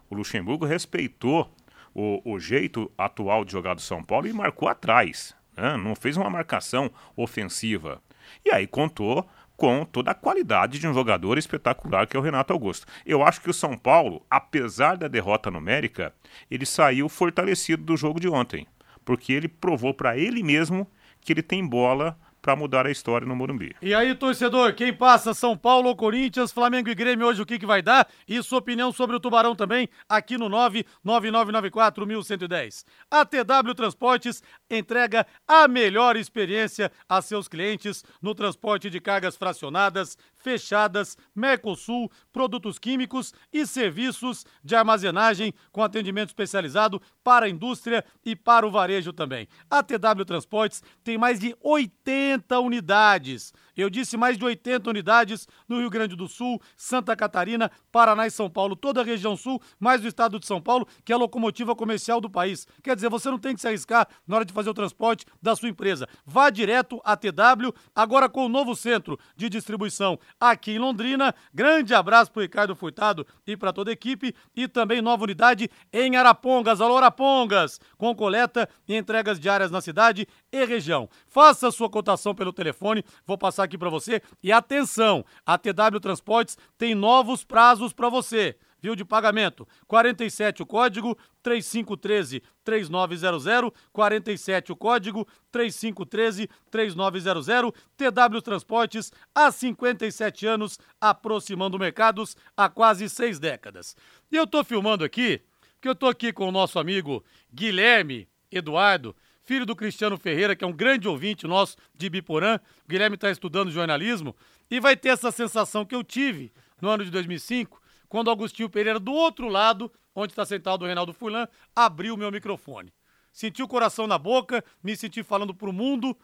O 0.09 0.15
Luxemburgo 0.15 0.65
respeitou 0.65 1.53
o, 1.95 2.21
o 2.25 2.39
jeito 2.39 2.91
atual 2.97 3.45
de 3.45 3.53
jogar 3.53 3.75
do 3.75 3.81
São 3.81 4.03
Paulo 4.03 4.27
e 4.27 4.33
marcou 4.33 4.69
atrás. 4.69 5.35
Né? 5.57 5.77
Não 5.77 5.95
fez 5.95 6.17
uma 6.17 6.31
marcação 6.31 6.91
ofensiva. 7.17 8.01
E 8.45 8.51
aí 8.51 8.67
contou 8.67 9.29
com 9.57 9.85
toda 9.85 10.11
a 10.11 10.15
qualidade 10.15 10.79
de 10.79 10.89
um 10.89 10.95
jogador 10.95 11.39
espetacular 11.39 12.07
que 12.07 12.17
é 12.17 12.21
o 12.21 12.23
Renato 12.23 12.53
Augusto. 12.53 12.87
Eu 13.07 13.23
acho 13.23 13.41
que 13.41 13.51
o 13.51 13.55
São 13.55 13.77
Paulo, 13.77 14.25
apesar 14.29 14.97
da 14.97 15.09
derrota 15.09 15.51
numérica, 15.51 16.15
ele 16.51 16.67
saiu 16.67 17.09
fortalecido 17.09 17.83
do 17.83 17.97
jogo 17.97 18.19
de 18.19 18.29
ontem, 18.29 18.67
porque 19.05 19.33
ele 19.33 19.49
provou 19.49 19.95
para 19.95 20.17
ele 20.17 20.43
mesmo 20.43 20.87
que 21.25 21.33
ele 21.33 21.43
tem 21.43 21.67
bola 21.67 22.19
para 22.43 22.55
mudar 22.57 22.87
a 22.87 22.91
história 22.91 23.27
no 23.27 23.35
Morumbi. 23.37 23.75
E 23.81 23.95
aí, 23.95 24.13
torcedor, 24.17 24.75
quem 24.75 24.93
passa 24.93 25.33
São 25.33 25.57
Paulo 25.57 25.89
ou 25.89 25.97
Corinthians, 25.97 26.51
Flamengo 26.51 26.91
e 26.91 26.95
Grêmio 26.95 27.29
hoje 27.29 27.41
o 27.41 27.47
que, 27.47 27.57
que 27.57 27.65
vai 27.65 27.81
dar? 27.81 28.09
E 28.27 28.43
sua 28.43 28.59
opinião 28.59 28.91
sobre 28.93 29.15
o 29.15 29.21
Tubarão 29.21 29.55
também 29.55 29.89
aqui 30.09 30.37
no 30.37 30.51
999941110. 30.51 32.85
A 33.09 33.25
TW 33.25 33.75
Transportes 33.77 34.43
entrega 34.69 35.25
a 35.47 35.69
melhor 35.69 36.17
experiência 36.17 36.91
a 37.09 37.23
seus 37.23 37.47
clientes 37.47 38.03
no 38.21 38.35
transporte 38.35 38.91
de 38.91 39.01
cargas 39.01 39.37
fracionadas, 39.37 40.19
fechadas, 40.35 41.17
Mercosul, 41.35 42.11
produtos 42.33 42.77
químicos 42.77 43.33
e 43.53 43.65
serviços 43.65 44.45
de 44.65 44.75
armazenagem 44.75 45.55
com 45.71 45.85
atendimento 45.85 46.31
especializado 46.31 47.01
para 47.23 47.47
a 47.47 47.49
indústria 47.49 48.05
e 48.25 48.35
para 48.35 48.67
o 48.67 48.71
varejo 48.71 49.13
também. 49.13 49.47
A 49.71 49.81
TW 49.81 50.25
Transportes 50.27 50.83
tem 51.05 51.17
mais 51.17 51.39
de 51.39 51.55
80 51.63 52.32
unidades. 52.61 53.53
Eu 53.77 53.89
disse 53.89 54.17
mais 54.17 54.37
de 54.37 54.45
80 54.45 54.89
unidades 54.89 55.49
no 55.69 55.79
Rio 55.79 55.91
Grande 55.91 56.15
do 56.15 56.29
Sul, 56.29 56.61
Santa 56.77 57.17
Catarina, 57.17 57.71
Paraná 57.91 58.27
e 58.27 58.31
São 58.31 58.51
Paulo, 58.51 58.77
toda 58.77 59.01
a 59.01 59.05
região 59.05 59.37
sul, 59.37 59.61
mais 59.79 60.05
o 60.05 60.09
estado 60.09 60.39
de 60.39 60.47
São 60.47 60.61
Paulo, 60.61 60.87
que 61.05 61.13
é 61.13 61.15
a 61.15 61.19
locomotiva 61.19 61.75
comercial 61.75 62.21
do 62.21 62.29
país. 62.29 62.67
Quer 62.83 62.95
dizer, 62.95 63.09
você 63.09 63.31
não 63.31 63.39
tem 63.39 63.55
que 63.55 63.61
se 63.61 63.69
arriscar 63.69 64.07
na 64.27 64.37
hora 64.37 64.45
de 64.45 64.53
fazer 64.53 64.71
o 64.71 64.75
transporte 64.75 65.25
da 65.41 65.57
sua 65.57 65.69
empresa. 65.69 66.09
Vá 66.25 66.51
direto 66.51 67.01
à 67.05 67.17
TW, 67.17 67.73
agora 67.95 68.29
com 68.29 68.47
o 68.47 68.49
novo 68.49 68.77
centro 68.77 69.19
de 69.37 69.49
distribuição 69.49 70.19
aqui 70.39 70.73
em 70.73 70.79
Londrina. 70.79 71.35
Grande 71.53 71.95
abraço 71.95 72.31
para 72.31 72.41
o 72.41 72.43
Ricardo 72.43 72.77
Furtado 72.77 73.27
e 73.47 73.57
para 73.57 73.73
toda 73.73 73.91
a 73.91 73.93
equipe. 73.93 74.35
E 74.55 74.69
também 74.69 75.01
nova 75.01 75.25
unidade 75.25 75.71
em 75.93 76.17
Arapongas. 76.17 76.81
Alô, 76.81 76.97
Arapongas! 76.97 77.81
Com 77.97 78.15
coleta 78.15 78.69
e 78.87 78.97
entregas 78.97 79.41
diárias 79.41 79.71
na 79.71 79.81
cidade 79.81 80.27
e 80.53 80.65
região. 80.65 81.09
Faça 81.27 81.71
sua 81.71 81.89
cotação 81.89 82.35
pelo 82.35 82.53
telefone, 82.53 83.05
vou 83.27 83.39
passar 83.39 83.62
aqui 83.65 83.79
para 83.79 83.91
você. 83.91 84.23
E 84.43 84.53
atenção, 84.53 85.25
a 85.45 85.57
TW 85.57 85.99
Transportes 86.01 86.57
tem 86.77 86.95
novos 86.95 87.45
prazos 87.45 87.93
para 87.93 88.09
você. 88.09 88.57
Viu 88.83 88.97
de 88.97 89.05
pagamento? 89.05 89.67
47 89.87 90.65
o 90.65 90.67
código 90.67 91.17
3513 91.41 92.43
3900 92.65 93.71
47 93.93 94.73
o 94.73 94.77
código 94.77 95.25
3513 95.53 96.51
3900 96.69 97.73
TW 97.97 98.41
Transportes 98.43 99.13
há 99.33 99.53
57 99.53 100.47
anos 100.49 100.81
aproximando 101.01 101.79
mercados 101.79 102.37
há 102.57 102.69
quase 102.69 103.09
seis 103.09 103.39
décadas. 103.39 103.97
E 104.33 104.37
eu 104.37 104.49
tô 104.49 104.65
filmando 104.65 105.05
aqui, 105.05 105.41
que 105.81 105.89
eu 105.89 105.95
tô 105.95 106.09
aqui 106.09 106.33
com 106.33 106.49
o 106.49 106.53
nosso 106.53 106.81
amigo 106.81 107.25
Guilherme 107.55 108.29
Eduardo, 108.51 109.15
filho 109.43 109.67
do 109.67 109.77
Cristiano 109.77 110.17
Ferreira, 110.17 110.57
que 110.57 110.65
é 110.65 110.67
um 110.67 110.73
grande 110.73 111.09
ouvinte 111.09 111.47
nosso 111.47 111.77
de 111.95 112.09
Biporã. 112.09 112.59
O 112.85 112.89
Guilherme 112.89 113.17
está 113.17 113.31
estudando 113.31 113.71
jornalismo 113.71 114.35
e 114.71 114.81
vai 114.81 114.97
ter 114.97 115.11
essa 115.11 115.31
sensação 115.31 115.85
que 115.85 115.95
eu 115.95 116.03
tive 116.03 116.53
no 116.81 116.89
ano 116.89 117.05
de 117.05 117.11
2005 117.11 117.83
quando 118.13 118.31
Agostinho 118.31 118.69
Pereira, 118.69 119.01
do 119.01 119.11
outro 119.11 119.49
lado, 119.49 119.91
onde 120.15 120.33
está 120.33 120.45
sentado 120.45 120.83
o 120.83 120.85
Reinaldo 120.85 121.15
Furlan, 121.15 121.49
abriu 121.75 122.13
o 122.15 122.19
meu 122.19 122.31
microfone. 122.31 122.93
Senti 123.33 123.63
o 123.63 123.67
coração 123.67 124.07
na 124.07 124.19
boca, 124.19 124.63
me 124.83 124.95
senti 124.95 125.23
falando 125.23 125.55
para 125.55 125.71
o 125.71 125.73
mundo 125.73 126.15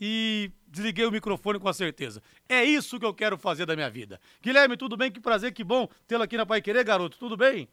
e 0.00 0.52
desliguei 0.68 1.04
o 1.04 1.10
microfone 1.10 1.58
com 1.58 1.68
a 1.68 1.74
certeza. 1.74 2.22
É 2.48 2.64
isso 2.64 3.00
que 3.00 3.04
eu 3.04 3.12
quero 3.12 3.36
fazer 3.36 3.66
da 3.66 3.74
minha 3.74 3.90
vida. 3.90 4.20
Guilherme, 4.40 4.76
tudo 4.76 4.96
bem? 4.96 5.10
Que 5.10 5.18
prazer, 5.18 5.52
que 5.52 5.64
bom 5.64 5.88
tê-lo 6.06 6.22
aqui 6.22 6.36
na 6.36 6.46
Pai 6.46 6.62
Querer, 6.62 6.84
garoto. 6.84 7.18
Tudo 7.18 7.36
bem? 7.36 7.68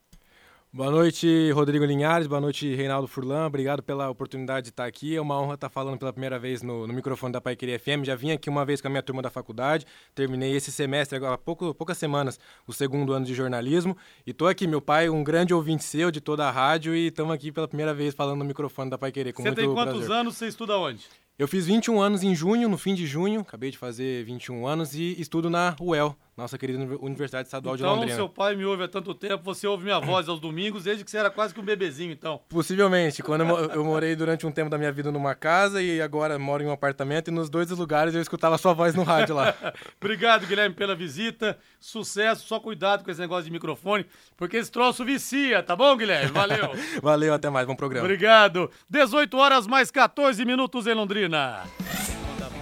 Boa 0.74 0.90
noite, 0.90 1.52
Rodrigo 1.52 1.84
Linhares. 1.84 2.28
Boa 2.28 2.40
noite, 2.40 2.74
Reinaldo 2.74 3.06
Furlan. 3.06 3.46
Obrigado 3.46 3.84
pela 3.84 4.10
oportunidade 4.10 4.68
de 4.68 4.70
estar 4.70 4.86
aqui. 4.86 5.14
É 5.14 5.20
uma 5.20 5.38
honra 5.38 5.56
estar 5.56 5.68
falando 5.68 6.00
pela 6.00 6.14
primeira 6.14 6.40
vez 6.40 6.62
no, 6.62 6.88
no 6.88 6.94
microfone 6.94 7.34
da 7.34 7.42
Paiqueria 7.42 7.78
FM. 7.78 8.06
Já 8.06 8.16
vim 8.16 8.32
aqui 8.32 8.50
uma 8.50 8.64
vez 8.64 8.80
com 8.80 8.88
a 8.88 8.90
minha 8.90 9.04
turma 9.04 9.22
da 9.22 9.30
faculdade. 9.30 9.86
Terminei 10.16 10.56
esse 10.56 10.72
semestre, 10.72 11.18
agora 11.18 11.34
há 11.34 11.38
pouco, 11.38 11.76
poucas 11.76 11.98
semanas, 11.98 12.40
o 12.66 12.72
segundo 12.72 13.12
ano 13.12 13.26
de 13.26 13.34
jornalismo. 13.34 13.98
E 14.26 14.32
estou 14.32 14.48
aqui, 14.48 14.66
meu 14.66 14.80
pai, 14.80 15.10
um 15.10 15.26
grande 15.26 15.54
ouvinte 15.54 15.84
seu 15.84 16.10
de 16.10 16.22
toda 16.22 16.48
a 16.48 16.52
rádio. 16.52 16.96
E 16.96 17.08
estamos 17.08 17.36
aqui 17.36 17.52
pela 17.52 17.68
primeira 17.68 17.94
vez 17.94 18.14
falando 18.14 18.40
no 18.40 18.46
microfone 18.46 18.90
da 18.90 18.98
Paiqueria. 18.98 19.34
Você 19.36 19.52
tem 19.52 19.74
quantos 19.74 20.06
prazer. 20.06 20.16
anos? 20.16 20.38
Você 20.38 20.48
estuda 20.48 20.78
onde? 20.78 21.06
Eu 21.38 21.48
fiz 21.48 21.66
21 21.66 22.00
anos 22.00 22.24
em 22.24 22.36
junho, 22.36 22.70
no 22.70 22.78
fim 22.78 22.94
de 22.94 23.08
junho. 23.08 23.42
Acabei 23.42 23.72
de 23.72 23.78
fazer 23.78 24.24
21 24.24 24.68
anos 24.68 24.94
e 24.94 25.20
estudo 25.20 25.50
na 25.50 25.76
UEL, 25.82 26.16
nossa 26.42 26.58
querida 26.58 26.80
Universidade 27.00 27.48
Estadual 27.48 27.76
então, 27.76 27.88
de 27.88 27.90
Londrina. 27.94 28.14
Então, 28.14 28.26
seu 28.26 28.30
pai 28.30 28.56
me 28.56 28.66
ouve 28.66 28.84
há 28.84 28.88
tanto 28.88 29.14
tempo, 29.14 29.44
você 29.44 29.68
ouve 29.68 29.84
minha 29.84 30.00
voz 30.00 30.28
aos 30.28 30.40
domingos, 30.40 30.84
desde 30.84 31.04
que 31.04 31.12
você 31.12 31.18
era 31.18 31.30
quase 31.30 31.54
que 31.54 31.60
um 31.60 31.64
bebezinho, 31.64 32.12
então. 32.12 32.42
Possivelmente. 32.50 33.22
Quando 33.22 33.44
eu, 33.44 33.58
eu, 33.72 33.86
morei 33.86 34.16
durante 34.16 34.46
um 34.46 34.52
tempo 34.52 34.70
da 34.70 34.78
minha 34.78 34.92
vida 34.92 35.12
numa 35.12 35.36
casa 35.36 35.82
e 35.82 36.02
agora 36.02 36.38
moro 36.38 36.64
em 36.64 36.68
um 36.68 36.72
apartamento 36.72 37.30
e 37.30 37.32
nos 37.32 37.50
dois 37.50 37.70
lugares 37.72 38.14
eu 38.16 38.22
escutava 38.22 38.58
sua 38.58 38.74
voz 38.74 38.96
no 38.96 39.04
rádio 39.04 39.36
lá. 39.36 39.56
Obrigado, 40.02 40.46
Guilherme, 40.48 40.76
pela 40.76 40.96
visita. 40.96 41.58
Sucesso, 41.80 42.48
só 42.48 42.60
cuidado 42.60 43.04
com 43.04 43.12
esse 43.12 43.20
negócio 43.20 43.46
de 43.46 43.52
microfone, 43.52 44.06
porque 44.36 44.58
esse 44.58 44.72
troço 44.72 45.06
vicia, 45.06 45.62
tá 45.64 45.76
bom, 45.76 45.96
Guilherme? 45.96 46.32
Valeu. 46.32 46.72
Valeu, 47.02 47.34
até 47.34 47.50
mais, 47.50 47.68
bom 47.68 47.76
programa. 47.76 48.06
Obrigado. 48.06 48.70
18 48.90 49.38
horas 49.38 49.68
mais 49.68 49.92
14 49.92 50.44
minutos 50.44 50.88
em 50.88 50.94
Londrina. 50.94 51.64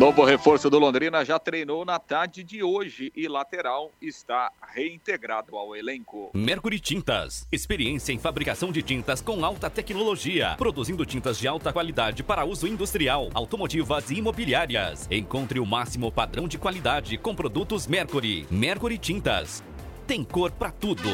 Novo 0.00 0.24
reforço 0.24 0.70
do 0.70 0.78
Londrina 0.78 1.22
já 1.26 1.38
treinou 1.38 1.84
na 1.84 1.98
tarde 1.98 2.42
de 2.42 2.62
hoje 2.62 3.12
e 3.14 3.28
lateral 3.28 3.92
está 4.00 4.50
reintegrado 4.74 5.54
ao 5.58 5.76
elenco. 5.76 6.30
Mercury 6.32 6.80
Tintas, 6.80 7.46
experiência 7.52 8.10
em 8.10 8.18
fabricação 8.18 8.72
de 8.72 8.82
tintas 8.82 9.20
com 9.20 9.44
alta 9.44 9.68
tecnologia, 9.68 10.54
produzindo 10.56 11.04
tintas 11.04 11.38
de 11.38 11.46
alta 11.46 11.70
qualidade 11.70 12.22
para 12.22 12.46
uso 12.46 12.66
industrial, 12.66 13.28
automotivas 13.34 14.10
e 14.10 14.14
imobiliárias. 14.14 15.06
Encontre 15.10 15.60
o 15.60 15.66
máximo 15.66 16.10
padrão 16.10 16.48
de 16.48 16.56
qualidade 16.56 17.18
com 17.18 17.34
produtos 17.34 17.86
Mercury. 17.86 18.46
Mercury 18.50 18.96
Tintas. 18.96 19.62
Tem 20.06 20.24
cor 20.24 20.50
para 20.50 20.70
tudo. 20.70 21.10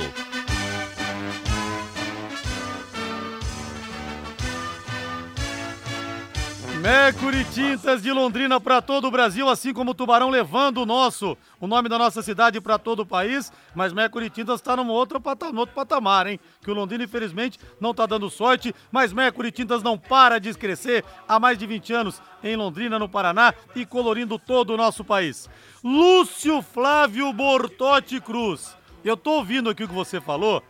Mercury 6.87 7.45
Tintas 7.47 8.01
de 8.01 8.13
Londrina 8.13 8.61
para 8.61 8.81
todo 8.81 9.09
o 9.09 9.11
Brasil, 9.11 9.49
assim 9.49 9.75
como 9.75 9.91
o 9.91 9.95
Tubarão 9.95 10.31
levando 10.31 10.83
o 10.83 10.87
nosso, 10.87 11.37
o 11.61 11.67
nome 11.67 11.89
da 11.89 11.99
nossa 11.99 12.23
cidade 12.23 12.61
para 12.61 12.79
todo 12.79 13.01
o 13.01 13.07
país. 13.07 13.53
Mas 13.75 13.93
Mercury 13.93 14.31
Tintas 14.31 14.61
está 14.61 14.77
num 14.77 14.89
outro, 14.89 15.21
num 15.53 15.59
outro 15.59 15.75
patamar, 15.75 16.29
hein? 16.29 16.39
Que 16.63 16.71
o 16.71 16.75
Londrina, 16.75 17.03
infelizmente, 17.03 17.59
não 17.81 17.91
está 17.91 18.07
dando 18.07 18.31
sorte. 18.31 18.73
Mas 18.93 19.13
Mercury 19.13 19.51
Tintas 19.51 19.83
não 19.83 19.99
para 19.99 20.39
de 20.39 20.55
crescer 20.55 21.05
há 21.27 21.41
mais 21.41 21.59
de 21.59 21.67
20 21.67 21.93
anos 21.93 22.23
em 22.41 22.55
Londrina, 22.55 23.01
no 23.01 23.09
Paraná 23.09 23.53
e 23.75 23.85
colorindo 23.85 24.39
todo 24.39 24.73
o 24.73 24.77
nosso 24.77 25.03
país. 25.03 25.51
Lúcio 25.83 26.63
Flávio 26.63 27.33
Bortotti 27.33 28.21
Cruz. 28.21 28.77
Eu 29.05 29.17
tô 29.17 29.39
ouvindo 29.39 29.71
aqui 29.71 29.83
o 29.83 29.89
que 29.89 29.95
você 29.95 30.21
falou. 30.21 30.63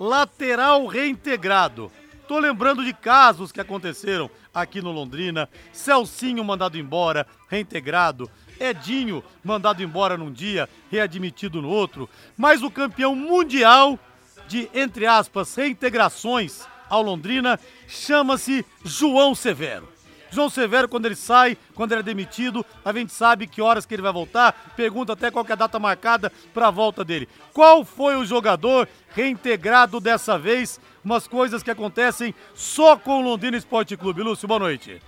Lateral 0.00 0.86
reintegrado. 0.86 1.92
Tô 2.28 2.38
lembrando 2.38 2.84
de 2.84 2.92
casos 2.92 3.50
que 3.50 3.60
aconteceram 3.60 4.30
aqui 4.52 4.82
no 4.82 4.92
Londrina. 4.92 5.48
Celcinho 5.72 6.44
mandado 6.44 6.76
embora, 6.76 7.26
reintegrado. 7.48 8.30
Edinho 8.60 9.24
mandado 9.42 9.82
embora 9.82 10.18
num 10.18 10.30
dia, 10.30 10.68
readmitido 10.90 11.62
no 11.62 11.70
outro. 11.70 12.06
Mas 12.36 12.62
o 12.62 12.70
campeão 12.70 13.16
mundial 13.16 13.98
de, 14.46 14.68
entre 14.74 15.06
aspas, 15.06 15.54
reintegrações 15.54 16.66
ao 16.90 17.00
Londrina 17.00 17.58
chama-se 17.86 18.62
João 18.84 19.34
Severo. 19.34 19.88
João 20.30 20.48
Severo, 20.48 20.88
quando 20.88 21.06
ele 21.06 21.16
sai, 21.16 21.56
quando 21.74 21.92
ele 21.92 22.00
é 22.00 22.04
demitido, 22.04 22.64
a 22.84 22.92
gente 22.92 23.12
sabe 23.12 23.46
que 23.46 23.62
horas 23.62 23.86
que 23.86 23.94
ele 23.94 24.02
vai 24.02 24.12
voltar, 24.12 24.72
pergunta 24.76 25.12
até 25.12 25.30
qual 25.30 25.44
é 25.48 25.52
a 25.52 25.56
data 25.56 25.78
marcada 25.78 26.30
para 26.52 26.68
a 26.68 26.70
volta 26.70 27.04
dele. 27.04 27.28
Qual 27.52 27.84
foi 27.84 28.16
o 28.16 28.24
jogador 28.24 28.88
reintegrado 29.10 30.00
dessa 30.00 30.38
vez? 30.38 30.80
Umas 31.04 31.26
coisas 31.26 31.62
que 31.62 31.70
acontecem 31.70 32.34
só 32.54 32.96
com 32.96 33.20
o 33.20 33.22
Londrina 33.22 33.56
Esporte 33.56 33.96
Clube. 33.96 34.22
Lúcio, 34.22 34.46
boa 34.46 34.60
noite. 34.60 35.00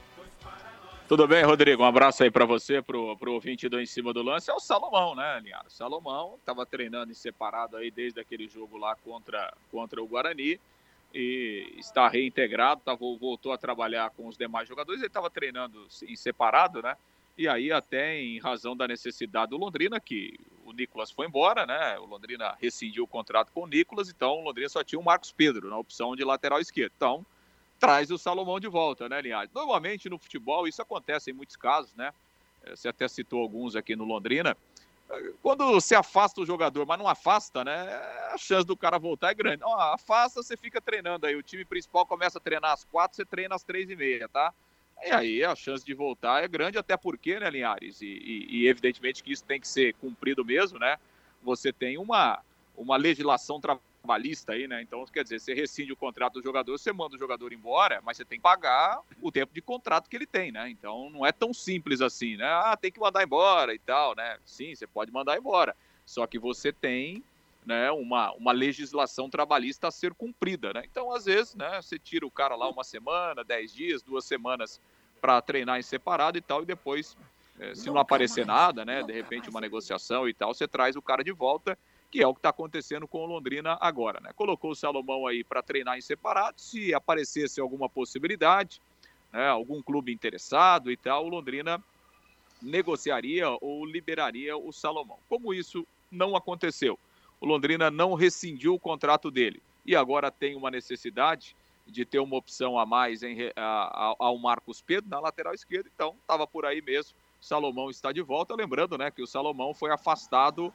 Tudo 1.10 1.26
bem, 1.26 1.42
Rodrigo? 1.42 1.82
Um 1.82 1.86
abraço 1.86 2.22
aí 2.22 2.30
para 2.30 2.44
você, 2.44 2.80
pro, 2.80 3.16
pro 3.16 3.32
ouvinte 3.32 3.68
do 3.68 3.80
Em 3.80 3.84
Cima 3.84 4.12
do 4.12 4.22
Lance. 4.22 4.48
É 4.48 4.54
o 4.54 4.60
Salomão, 4.60 5.16
né, 5.16 5.40
Linhares? 5.42 5.72
Salomão 5.72 6.36
estava 6.38 6.64
treinando 6.64 7.10
em 7.10 7.14
separado 7.14 7.76
aí 7.76 7.90
desde 7.90 8.20
aquele 8.20 8.48
jogo 8.48 8.78
lá 8.78 8.94
contra, 8.94 9.52
contra 9.72 10.00
o 10.00 10.06
Guarani 10.06 10.60
e 11.12 11.74
está 11.76 12.08
reintegrado, 12.08 12.82
tá, 12.84 12.94
voltou 12.94 13.52
a 13.52 13.58
trabalhar 13.58 14.10
com 14.10 14.26
os 14.26 14.36
demais 14.36 14.68
jogadores. 14.68 15.00
Ele 15.00 15.08
estava 15.08 15.30
treinando 15.30 15.86
em 16.02 16.16
separado, 16.16 16.82
né? 16.82 16.96
E 17.36 17.48
aí, 17.48 17.72
até 17.72 18.20
em 18.20 18.38
razão 18.38 18.76
da 18.76 18.86
necessidade 18.86 19.50
do 19.50 19.56
Londrina, 19.56 19.98
que 19.98 20.38
o 20.64 20.72
Nicolas 20.72 21.10
foi 21.10 21.26
embora, 21.26 21.66
né? 21.66 21.98
O 21.98 22.04
Londrina 22.04 22.56
rescindiu 22.60 23.04
o 23.04 23.08
contrato 23.08 23.50
com 23.52 23.62
o 23.62 23.66
Nicolas, 23.66 24.08
então 24.08 24.40
o 24.40 24.42
Londrina 24.42 24.68
só 24.68 24.84
tinha 24.84 24.98
o 24.98 25.04
Marcos 25.04 25.32
Pedro 25.32 25.68
na 25.68 25.78
opção 25.78 26.14
de 26.14 26.24
lateral 26.24 26.60
esquerdo. 26.60 26.92
Então, 26.96 27.26
traz 27.78 28.10
o 28.10 28.18
Salomão 28.18 28.60
de 28.60 28.68
volta, 28.68 29.08
né, 29.08 29.20
Linhares? 29.22 29.50
Normalmente 29.52 30.08
no 30.08 30.18
futebol 30.18 30.68
isso 30.68 30.82
acontece 30.82 31.30
em 31.30 31.34
muitos 31.34 31.56
casos, 31.56 31.94
né? 31.94 32.12
Eh, 32.62 32.76
você 32.76 32.88
até 32.88 33.08
citou 33.08 33.40
alguns 33.40 33.74
aqui 33.74 33.96
no 33.96 34.04
Londrina 34.04 34.56
quando 35.42 35.66
você 35.72 35.94
afasta 35.94 36.40
o 36.40 36.46
jogador, 36.46 36.86
mas 36.86 36.98
não 36.98 37.08
afasta, 37.08 37.64
né? 37.64 37.72
A 38.32 38.38
chance 38.38 38.66
do 38.66 38.76
cara 38.76 38.98
voltar 38.98 39.30
é 39.30 39.34
grande. 39.34 39.56
Então, 39.56 39.78
afasta, 39.78 40.42
você 40.42 40.56
fica 40.56 40.80
treinando 40.80 41.26
aí. 41.26 41.34
O 41.34 41.42
time 41.42 41.64
principal 41.64 42.06
começa 42.06 42.38
a 42.38 42.40
treinar 42.40 42.72
às 42.72 42.84
quatro, 42.84 43.16
você 43.16 43.24
treina 43.24 43.54
às 43.54 43.62
três 43.62 43.90
e 43.90 43.96
meia, 43.96 44.28
tá? 44.28 44.52
E 45.02 45.10
aí 45.10 45.44
a 45.44 45.56
chance 45.56 45.84
de 45.84 45.94
voltar 45.94 46.44
é 46.44 46.48
grande, 46.48 46.78
até 46.78 46.96
porque, 46.96 47.40
né, 47.40 47.48
Linhares? 47.50 48.02
E, 48.02 48.06
e, 48.06 48.60
e 48.60 48.68
evidentemente 48.68 49.22
que 49.22 49.32
isso 49.32 49.44
tem 49.44 49.60
que 49.60 49.66
ser 49.66 49.94
cumprido 49.94 50.44
mesmo, 50.44 50.78
né? 50.78 50.98
Você 51.42 51.72
tem 51.72 51.96
uma, 51.96 52.40
uma 52.76 52.96
legislação 52.96 53.60
trabalhista 53.60 53.89
aí, 54.48 54.66
né? 54.66 54.82
Então, 54.82 55.04
quer 55.06 55.22
dizer, 55.22 55.40
você 55.40 55.54
rescinde 55.54 55.92
o 55.92 55.96
contrato 55.96 56.34
do 56.34 56.42
jogador, 56.42 56.76
você 56.76 56.92
manda 56.92 57.14
o 57.14 57.18
jogador 57.18 57.52
embora, 57.52 58.00
mas 58.02 58.16
você 58.16 58.24
tem 58.24 58.38
que 58.38 58.42
pagar 58.42 59.00
o 59.20 59.30
tempo 59.30 59.52
de 59.52 59.60
contrato 59.60 60.08
que 60.08 60.16
ele 60.16 60.26
tem, 60.26 60.50
né? 60.50 60.68
Então, 60.70 61.10
não 61.10 61.24
é 61.24 61.32
tão 61.32 61.52
simples 61.52 62.00
assim, 62.00 62.36
né? 62.36 62.46
Ah, 62.46 62.76
tem 62.76 62.90
que 62.90 63.00
mandar 63.00 63.22
embora 63.22 63.74
e 63.74 63.78
tal, 63.78 64.14
né? 64.14 64.38
Sim, 64.44 64.74
você 64.74 64.86
pode 64.86 65.12
mandar 65.12 65.38
embora. 65.38 65.76
Só 66.04 66.26
que 66.26 66.38
você 66.38 66.72
tem 66.72 67.22
né, 67.64 67.90
uma, 67.90 68.32
uma 68.32 68.52
legislação 68.52 69.28
trabalhista 69.28 69.88
a 69.88 69.90
ser 69.90 70.14
cumprida, 70.14 70.72
né? 70.72 70.82
Então, 70.90 71.12
às 71.12 71.26
vezes, 71.26 71.54
né, 71.54 71.80
você 71.80 71.98
tira 71.98 72.26
o 72.26 72.30
cara 72.30 72.56
lá 72.56 72.68
uma 72.68 72.82
semana, 72.82 73.44
dez 73.44 73.72
dias, 73.72 74.02
duas 74.02 74.24
semanas 74.24 74.80
para 75.20 75.40
treinar 75.42 75.78
em 75.78 75.82
separado 75.82 76.38
e 76.38 76.40
tal, 76.40 76.62
e 76.62 76.66
depois, 76.66 77.16
eh, 77.58 77.74
se 77.74 77.88
não 77.88 77.98
aparecer 77.98 78.46
nada, 78.46 78.84
né, 78.84 79.02
de 79.02 79.12
repente 79.12 79.50
uma 79.50 79.60
negociação 79.60 80.26
e 80.26 80.32
tal, 80.32 80.54
você 80.54 80.66
traz 80.66 80.96
o 80.96 81.02
cara 81.02 81.22
de 81.22 81.30
volta 81.30 81.78
que 82.10 82.22
é 82.22 82.26
o 82.26 82.34
que 82.34 82.40
está 82.40 82.48
acontecendo 82.48 83.06
com 83.06 83.22
o 83.22 83.26
Londrina 83.26 83.78
agora. 83.80 84.20
Né? 84.20 84.32
Colocou 84.34 84.72
o 84.72 84.74
Salomão 84.74 85.26
aí 85.26 85.44
para 85.44 85.62
treinar 85.62 85.96
em 85.96 86.00
separado, 86.00 86.60
se 86.60 86.92
aparecesse 86.92 87.60
alguma 87.60 87.88
possibilidade, 87.88 88.80
né, 89.32 89.48
algum 89.48 89.80
clube 89.80 90.12
interessado 90.12 90.90
e 90.90 90.96
tal, 90.96 91.26
o 91.26 91.28
Londrina 91.28 91.82
negociaria 92.60 93.48
ou 93.60 93.86
liberaria 93.86 94.56
o 94.56 94.72
Salomão. 94.72 95.18
Como 95.28 95.54
isso 95.54 95.86
não 96.10 96.34
aconteceu, 96.34 96.98
o 97.40 97.46
Londrina 97.46 97.90
não 97.90 98.14
rescindiu 98.14 98.74
o 98.74 98.80
contrato 98.80 99.30
dele 99.30 99.62
e 99.86 99.94
agora 99.94 100.30
tem 100.30 100.56
uma 100.56 100.70
necessidade 100.70 101.56
de 101.86 102.04
ter 102.04 102.18
uma 102.18 102.36
opção 102.36 102.78
a 102.78 102.84
mais 102.84 103.22
em, 103.22 103.50
a, 103.56 103.62
a, 103.62 104.14
ao 104.18 104.38
Marcos 104.38 104.82
Pedro 104.82 105.08
na 105.08 105.20
lateral 105.20 105.54
esquerda, 105.54 105.88
então 105.92 106.14
estava 106.20 106.46
por 106.46 106.66
aí 106.66 106.82
mesmo. 106.82 107.16
Salomão 107.40 107.88
está 107.88 108.12
de 108.12 108.20
volta, 108.20 108.54
lembrando, 108.54 108.98
né, 108.98 109.10
que 109.10 109.22
o 109.22 109.26
Salomão 109.26 109.72
foi 109.72 109.90
afastado 109.90 110.72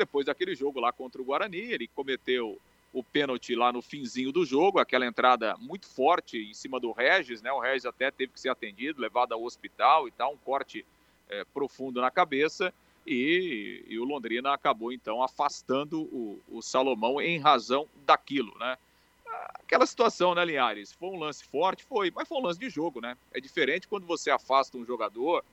depois 0.00 0.26
daquele 0.26 0.54
jogo 0.54 0.80
lá 0.80 0.90
contra 0.90 1.20
o 1.20 1.24
Guarani, 1.24 1.58
ele 1.58 1.86
cometeu 1.88 2.58
o 2.92 3.04
pênalti 3.04 3.54
lá 3.54 3.70
no 3.70 3.82
finzinho 3.82 4.32
do 4.32 4.44
jogo, 4.44 4.78
aquela 4.78 5.06
entrada 5.06 5.56
muito 5.58 5.86
forte 5.86 6.38
em 6.38 6.54
cima 6.54 6.80
do 6.80 6.90
Regis, 6.90 7.42
né? 7.42 7.52
O 7.52 7.60
Regis 7.60 7.84
até 7.84 8.10
teve 8.10 8.32
que 8.32 8.40
ser 8.40 8.48
atendido, 8.48 9.00
levado 9.00 9.32
ao 9.32 9.44
hospital 9.44 10.08
e 10.08 10.10
tal, 10.10 10.32
um 10.32 10.38
corte 10.38 10.84
é, 11.28 11.44
profundo 11.44 12.00
na 12.00 12.10
cabeça. 12.10 12.72
E, 13.06 13.84
e, 13.88 13.98
o 13.98 14.04
Londrina 14.04 14.52
acabou 14.52 14.92
então 14.92 15.22
afastando 15.22 16.02
o, 16.02 16.40
o, 16.48 16.62
Salomão 16.62 17.20
em 17.20 17.38
razão 17.38 17.86
daquilo, 18.04 18.56
né? 18.58 18.76
Aquela 19.54 19.86
situação, 19.86 20.34
né, 20.34 20.44
Linhares? 20.44 20.92
Foi 20.92 21.08
um 21.10 21.18
lance 21.18 21.44
forte, 21.44 21.84
foi, 21.84 22.10
mas 22.10 22.26
foi 22.28 22.38
um 22.38 22.42
lance 22.42 22.58
de 22.58 22.68
jogo, 22.68 23.00
né? 23.00 23.16
É 23.32 23.40
diferente 23.40 23.86
quando 23.86 24.06
você 24.06 24.30
afasta 24.30 24.76
um 24.76 24.84
jogador, 24.84 25.44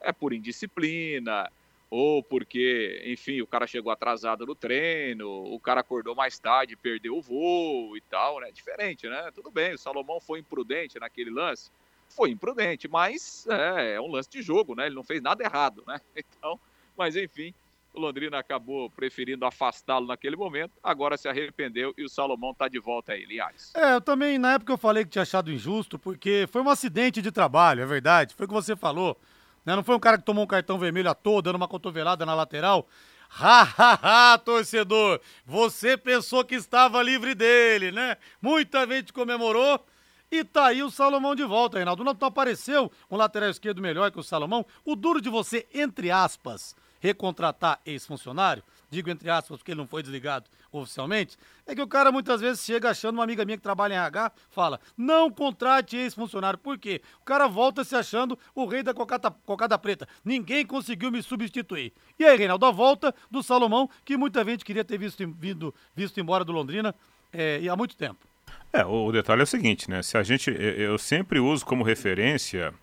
é 0.00 0.12
por 0.12 0.32
indisciplina, 0.32 1.50
ou 1.96 2.24
porque, 2.24 3.00
enfim, 3.06 3.40
o 3.40 3.46
cara 3.46 3.68
chegou 3.68 3.92
atrasado 3.92 4.44
no 4.44 4.56
treino, 4.56 5.28
o 5.28 5.60
cara 5.60 5.80
acordou 5.80 6.12
mais 6.12 6.40
tarde, 6.40 6.74
perdeu 6.74 7.16
o 7.16 7.22
voo 7.22 7.96
e 7.96 8.00
tal, 8.00 8.40
né? 8.40 8.50
Diferente, 8.50 9.08
né? 9.08 9.30
Tudo 9.32 9.48
bem, 9.48 9.74
o 9.74 9.78
Salomão 9.78 10.20
foi 10.20 10.40
imprudente 10.40 10.98
naquele 10.98 11.30
lance, 11.30 11.70
foi 12.08 12.30
imprudente, 12.30 12.88
mas 12.88 13.46
é, 13.46 13.94
é 13.94 14.00
um 14.00 14.10
lance 14.10 14.28
de 14.28 14.42
jogo, 14.42 14.74
né? 14.74 14.86
Ele 14.86 14.96
não 14.96 15.04
fez 15.04 15.22
nada 15.22 15.44
errado, 15.44 15.84
né? 15.86 16.00
Então, 16.16 16.58
mas 16.98 17.14
enfim, 17.14 17.54
o 17.94 18.00
Londrina 18.00 18.40
acabou 18.40 18.90
preferindo 18.90 19.46
afastá-lo 19.46 20.08
naquele 20.08 20.34
momento, 20.34 20.72
agora 20.82 21.16
se 21.16 21.28
arrependeu 21.28 21.94
e 21.96 22.02
o 22.02 22.08
Salomão 22.08 22.50
está 22.50 22.66
de 22.66 22.80
volta 22.80 23.12
aí, 23.12 23.24
Linhares. 23.24 23.72
É, 23.72 23.94
eu 23.94 24.00
também, 24.00 24.36
na 24.36 24.54
época 24.54 24.72
eu 24.72 24.78
falei 24.78 25.04
que 25.04 25.10
tinha 25.10 25.22
achado 25.22 25.52
injusto, 25.52 25.96
porque 25.96 26.48
foi 26.50 26.60
um 26.60 26.68
acidente 26.68 27.22
de 27.22 27.30
trabalho, 27.30 27.82
é 27.82 27.86
verdade, 27.86 28.34
foi 28.34 28.46
o 28.46 28.48
que 28.48 28.54
você 28.54 28.74
falou. 28.74 29.16
Né? 29.64 29.74
Não 29.74 29.82
foi 29.82 29.96
um 29.96 30.00
cara 30.00 30.18
que 30.18 30.24
tomou 30.24 30.44
um 30.44 30.46
cartão 30.46 30.78
vermelho 30.78 31.10
à 31.10 31.14
toa, 31.14 31.42
dando 31.42 31.56
uma 31.56 31.68
cotovelada 31.68 32.24
na 32.26 32.34
lateral. 32.34 32.86
Ha, 33.36 33.62
ha, 33.62 34.32
ha, 34.34 34.38
torcedor! 34.38 35.20
Você 35.44 35.96
pensou 35.96 36.44
que 36.44 36.54
estava 36.54 37.02
livre 37.02 37.34
dele, 37.34 37.90
né? 37.90 38.16
Muita 38.40 38.86
gente 38.86 39.12
comemorou. 39.12 39.84
E 40.30 40.44
tá 40.44 40.66
aí 40.66 40.84
o 40.84 40.90
Salomão 40.90 41.34
de 41.34 41.42
volta, 41.42 41.78
Reinaldo. 41.78 42.04
Não 42.04 42.16
apareceu 42.20 42.92
um 43.10 43.16
lateral 43.16 43.50
esquerdo 43.50 43.82
melhor 43.82 44.12
que 44.12 44.20
o 44.20 44.22
Salomão. 44.22 44.64
O 44.84 44.94
duro 44.94 45.20
de 45.20 45.28
você, 45.28 45.66
entre 45.74 46.12
aspas, 46.12 46.76
recontratar 47.00 47.80
ex-funcionário, 47.84 48.62
digo 48.94 49.10
entre 49.10 49.28
aspas 49.28 49.58
porque 49.58 49.72
ele 49.72 49.80
não 49.80 49.86
foi 49.86 50.02
desligado 50.02 50.48
oficialmente, 50.70 51.36
é 51.66 51.74
que 51.74 51.82
o 51.82 51.86
cara 51.86 52.10
muitas 52.10 52.40
vezes 52.40 52.64
chega 52.64 52.90
achando, 52.90 53.16
uma 53.16 53.24
amiga 53.24 53.44
minha 53.44 53.56
que 53.56 53.62
trabalha 53.62 53.94
em 53.94 53.96
RH, 53.96 54.32
fala, 54.50 54.80
não 54.96 55.30
contrate 55.30 55.96
ex-funcionário. 55.96 56.58
Por 56.58 56.78
quê? 56.78 57.00
O 57.20 57.24
cara 57.24 57.46
volta 57.46 57.84
se 57.84 57.94
achando 57.94 58.38
o 58.54 58.64
rei 58.66 58.82
da 58.82 58.94
cocada, 58.94 59.30
cocada 59.44 59.78
preta. 59.78 60.08
Ninguém 60.24 60.64
conseguiu 60.66 61.10
me 61.10 61.22
substituir. 61.22 61.92
E 62.18 62.24
aí, 62.24 62.36
Reinaldo, 62.36 62.66
a 62.66 62.70
volta 62.70 63.14
do 63.30 63.42
Salomão, 63.42 63.88
que 64.04 64.16
muita 64.16 64.44
gente 64.44 64.64
queria 64.64 64.84
ter 64.84 64.98
visto, 64.98 65.26
vindo, 65.38 65.74
visto 65.94 66.18
embora 66.20 66.44
do 66.44 66.52
Londrina 66.52 66.94
é, 67.32 67.60
há 67.68 67.76
muito 67.76 67.96
tempo. 67.96 68.26
É, 68.72 68.84
o 68.84 69.12
detalhe 69.12 69.40
é 69.40 69.44
o 69.44 69.46
seguinte, 69.46 69.88
né? 69.88 70.02
Se 70.02 70.18
a 70.18 70.22
gente. 70.22 70.50
Eu 70.50 70.98
sempre 70.98 71.38
uso 71.38 71.64
como 71.64 71.84
referência 71.84 72.74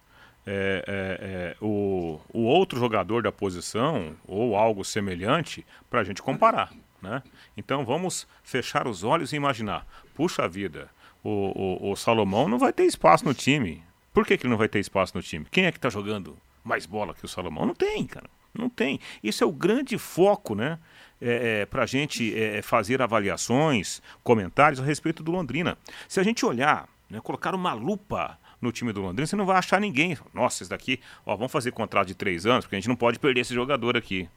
é, 0.45 0.83
é, 0.88 1.25
é, 1.25 1.55
o, 1.62 2.19
o 2.33 2.41
outro 2.43 2.79
jogador 2.79 3.21
da 3.21 3.31
posição 3.31 4.15
ou 4.27 4.55
algo 4.55 4.83
semelhante 4.83 5.65
para 5.89 6.01
a 6.01 6.03
gente 6.03 6.21
comparar. 6.21 6.71
Né? 7.01 7.21
Então 7.57 7.83
vamos 7.86 8.27
fechar 8.43 8.88
os 8.88 9.03
olhos 9.03 9.33
e 9.33 9.36
imaginar: 9.36 9.86
puxa 10.13 10.48
vida, 10.48 10.89
o, 11.24 11.89
o, 11.89 11.91
o 11.91 11.95
Salomão 11.95 12.48
não 12.48 12.60
vai 12.60 12.74
ter 12.74 12.86
espaço 12.86 13.25
no 13.25 13.33
time. 13.33 13.83
Por 14.13 14.25
que, 14.25 14.38
que 14.38 14.43
ele 14.43 14.51
não 14.51 14.57
vai 14.57 14.67
ter 14.67 14.79
espaço 14.79 15.15
no 15.15 15.24
time? 15.24 15.45
Quem 15.50 15.65
é 15.65 15.71
que 15.71 15.77
está 15.77 15.89
jogando 15.89 16.38
mais 16.63 16.86
bola 16.86 17.13
que 17.13 17.25
o 17.25 17.29
Salomão? 17.29 17.65
Não 17.65 17.75
tem, 17.75 18.05
cara. 18.05 18.29
Não 18.53 18.69
tem. 18.69 19.00
Isso 19.24 19.43
é 19.43 19.48
o 19.48 19.51
grande 19.51 19.98
foco, 19.98 20.55
né? 20.55 20.77
É, 21.21 21.62
é, 21.62 21.65
para 21.65 21.83
a 21.83 21.86
gente 21.86 22.38
é, 22.38 22.62
fazer 22.62 23.01
avaliações, 23.01 24.01
comentários 24.24 24.81
a 24.81 24.83
respeito 24.83 25.24
do 25.24 25.31
Londrina. 25.31 25.77
Se 26.07 26.19
a 26.19 26.24
gente 26.24 26.45
olhar, 26.45 26.89
né, 27.10 27.21
colocar 27.21 27.53
uma 27.53 27.74
lupa 27.74 28.38
no 28.62 28.72
time 28.72 28.94
do 28.94 29.01
Londrina, 29.01 29.25
você 29.25 29.36
não 29.36 29.46
vai 29.46 29.58
achar 29.58 29.82
ninguém. 29.82 30.18
Nossa, 30.34 30.63
esse 30.63 30.70
daqui, 30.70 31.00
ó, 31.25 31.36
vamos 31.36 31.51
fazer 31.51 31.72
contrato 31.72 32.08
de 32.08 32.15
três 32.15 32.46
anos, 32.46 32.65
porque 32.65 32.75
a 32.75 32.80
gente 32.80 32.88
não 32.88 32.96
pode 32.96 33.20
perder 33.20 33.41
esse 33.41 33.53
jogador 33.53 33.98
aqui. 33.98 34.30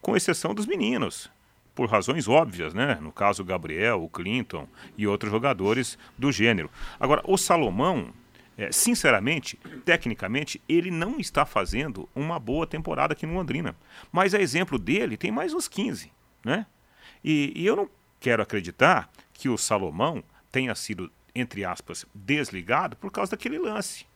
Com 0.00 0.16
exceção 0.16 0.54
dos 0.54 0.66
meninos. 0.66 1.30
Por 1.74 1.88
razões 1.88 2.26
óbvias, 2.26 2.74
né? 2.74 2.98
No 3.00 3.12
caso, 3.12 3.42
o 3.42 3.44
Gabriel, 3.44 4.02
o 4.02 4.08
Clinton 4.08 4.66
e 4.98 5.06
outros 5.06 5.30
jogadores 5.30 5.96
do 6.18 6.32
gênero. 6.32 6.68
Agora, 6.98 7.22
o 7.24 7.38
Salomão, 7.38 8.12
é, 8.58 8.72
sinceramente, 8.72 9.56
tecnicamente, 9.84 10.60
ele 10.68 10.90
não 10.90 11.20
está 11.20 11.46
fazendo 11.46 12.08
uma 12.14 12.40
boa 12.40 12.66
temporada 12.66 13.12
aqui 13.12 13.24
no 13.24 13.34
Londrina. 13.34 13.76
Mas 14.10 14.34
a 14.34 14.40
exemplo 14.40 14.78
dele, 14.78 15.16
tem 15.16 15.30
mais 15.30 15.54
uns 15.54 15.68
15, 15.68 16.10
né? 16.44 16.66
E, 17.22 17.52
e 17.54 17.64
eu 17.64 17.76
não 17.76 17.88
quero 18.18 18.42
acreditar 18.42 19.08
que 19.32 19.48
o 19.48 19.56
Salomão 19.56 20.22
tenha 20.50 20.74
sido 20.74 21.10
entre 21.34 21.64
aspas, 21.64 22.04
desligado 22.14 22.96
por 22.96 23.10
causa 23.10 23.32
daquele 23.32 23.58
lance. 23.58 24.06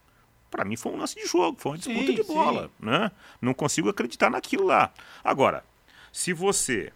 Para 0.51 0.65
mim 0.65 0.77
foi 0.77 0.93
um 0.93 0.97
lance 0.97 1.17
de 1.17 1.27
jogo, 1.27 1.59
foi 1.59 1.73
uma 1.73 1.79
disputa 1.79 2.07
sim, 2.07 2.15
de 2.15 2.23
bola, 2.23 2.69
sim. 2.69 2.87
né? 2.87 3.11
Não 3.41 3.53
consigo 3.53 3.89
acreditar 3.89 4.31
naquilo 4.31 4.65
lá. 4.65 4.93
Agora, 5.23 5.65
se 6.13 6.33
você 6.33 6.93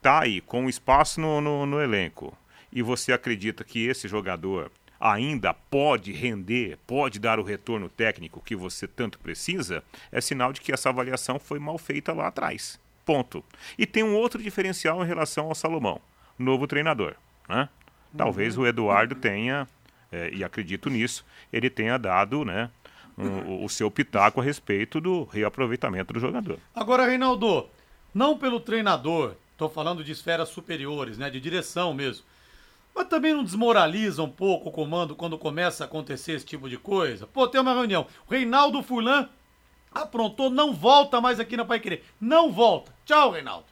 tá 0.00 0.22
aí 0.22 0.40
com 0.40 0.68
espaço 0.68 1.20
no, 1.20 1.40
no, 1.40 1.64
no 1.64 1.80
elenco 1.80 2.36
e 2.72 2.82
você 2.82 3.12
acredita 3.12 3.62
que 3.62 3.86
esse 3.86 4.08
jogador 4.08 4.70
ainda 4.98 5.52
pode 5.52 6.12
render, 6.12 6.78
pode 6.86 7.18
dar 7.18 7.38
o 7.40 7.42
retorno 7.42 7.88
técnico 7.88 8.40
que 8.40 8.54
você 8.54 8.86
tanto 8.86 9.18
precisa, 9.18 9.82
é 10.12 10.20
sinal 10.20 10.52
de 10.52 10.60
que 10.60 10.72
essa 10.72 10.88
avaliação 10.88 11.40
foi 11.40 11.58
mal 11.58 11.76
feita 11.76 12.12
lá 12.12 12.28
atrás. 12.28 12.80
Ponto. 13.04 13.44
E 13.76 13.84
tem 13.84 14.04
um 14.04 14.14
outro 14.14 14.40
diferencial 14.40 15.02
em 15.02 15.06
relação 15.06 15.46
ao 15.46 15.54
Salomão, 15.54 16.00
novo 16.38 16.68
treinador. 16.68 17.16
Né? 17.48 17.68
Talvez 18.16 18.58
o 18.58 18.66
Eduardo 18.66 19.14
tenha, 19.14 19.66
é, 20.10 20.30
e 20.32 20.44
acredito 20.44 20.90
nisso, 20.90 21.24
ele 21.52 21.70
tenha 21.70 21.98
dado 21.98 22.44
né, 22.44 22.70
um, 23.16 23.64
o 23.64 23.68
seu 23.68 23.90
pitaco 23.90 24.40
a 24.40 24.44
respeito 24.44 25.00
do 25.00 25.24
reaproveitamento 25.24 26.12
do 26.12 26.20
jogador. 26.20 26.58
Agora, 26.74 27.06
Reinaldo, 27.06 27.68
não 28.14 28.36
pelo 28.36 28.60
treinador, 28.60 29.34
estou 29.52 29.68
falando 29.68 30.04
de 30.04 30.12
esferas 30.12 30.48
superiores, 30.48 31.18
né, 31.18 31.30
de 31.30 31.40
direção 31.40 31.94
mesmo. 31.94 32.24
Mas 32.94 33.08
também 33.08 33.32
não 33.32 33.42
desmoraliza 33.42 34.22
um 34.22 34.28
pouco 34.28 34.68
o 34.68 34.72
comando 34.72 35.16
quando 35.16 35.38
começa 35.38 35.84
a 35.84 35.86
acontecer 35.86 36.32
esse 36.32 36.44
tipo 36.44 36.68
de 36.68 36.76
coisa? 36.76 37.26
Pô, 37.26 37.48
tem 37.48 37.60
uma 37.60 37.72
reunião. 37.72 38.06
Reinaldo 38.28 38.82
Furlan 38.82 39.28
aprontou, 39.90 40.50
não 40.50 40.74
volta 40.74 41.20
mais 41.20 41.40
aqui 41.40 41.56
na 41.56 41.64
Pai 41.64 41.80
Querer. 41.80 42.04
Não 42.20 42.52
volta. 42.52 42.94
Tchau, 43.06 43.30
Reinaldo. 43.30 43.64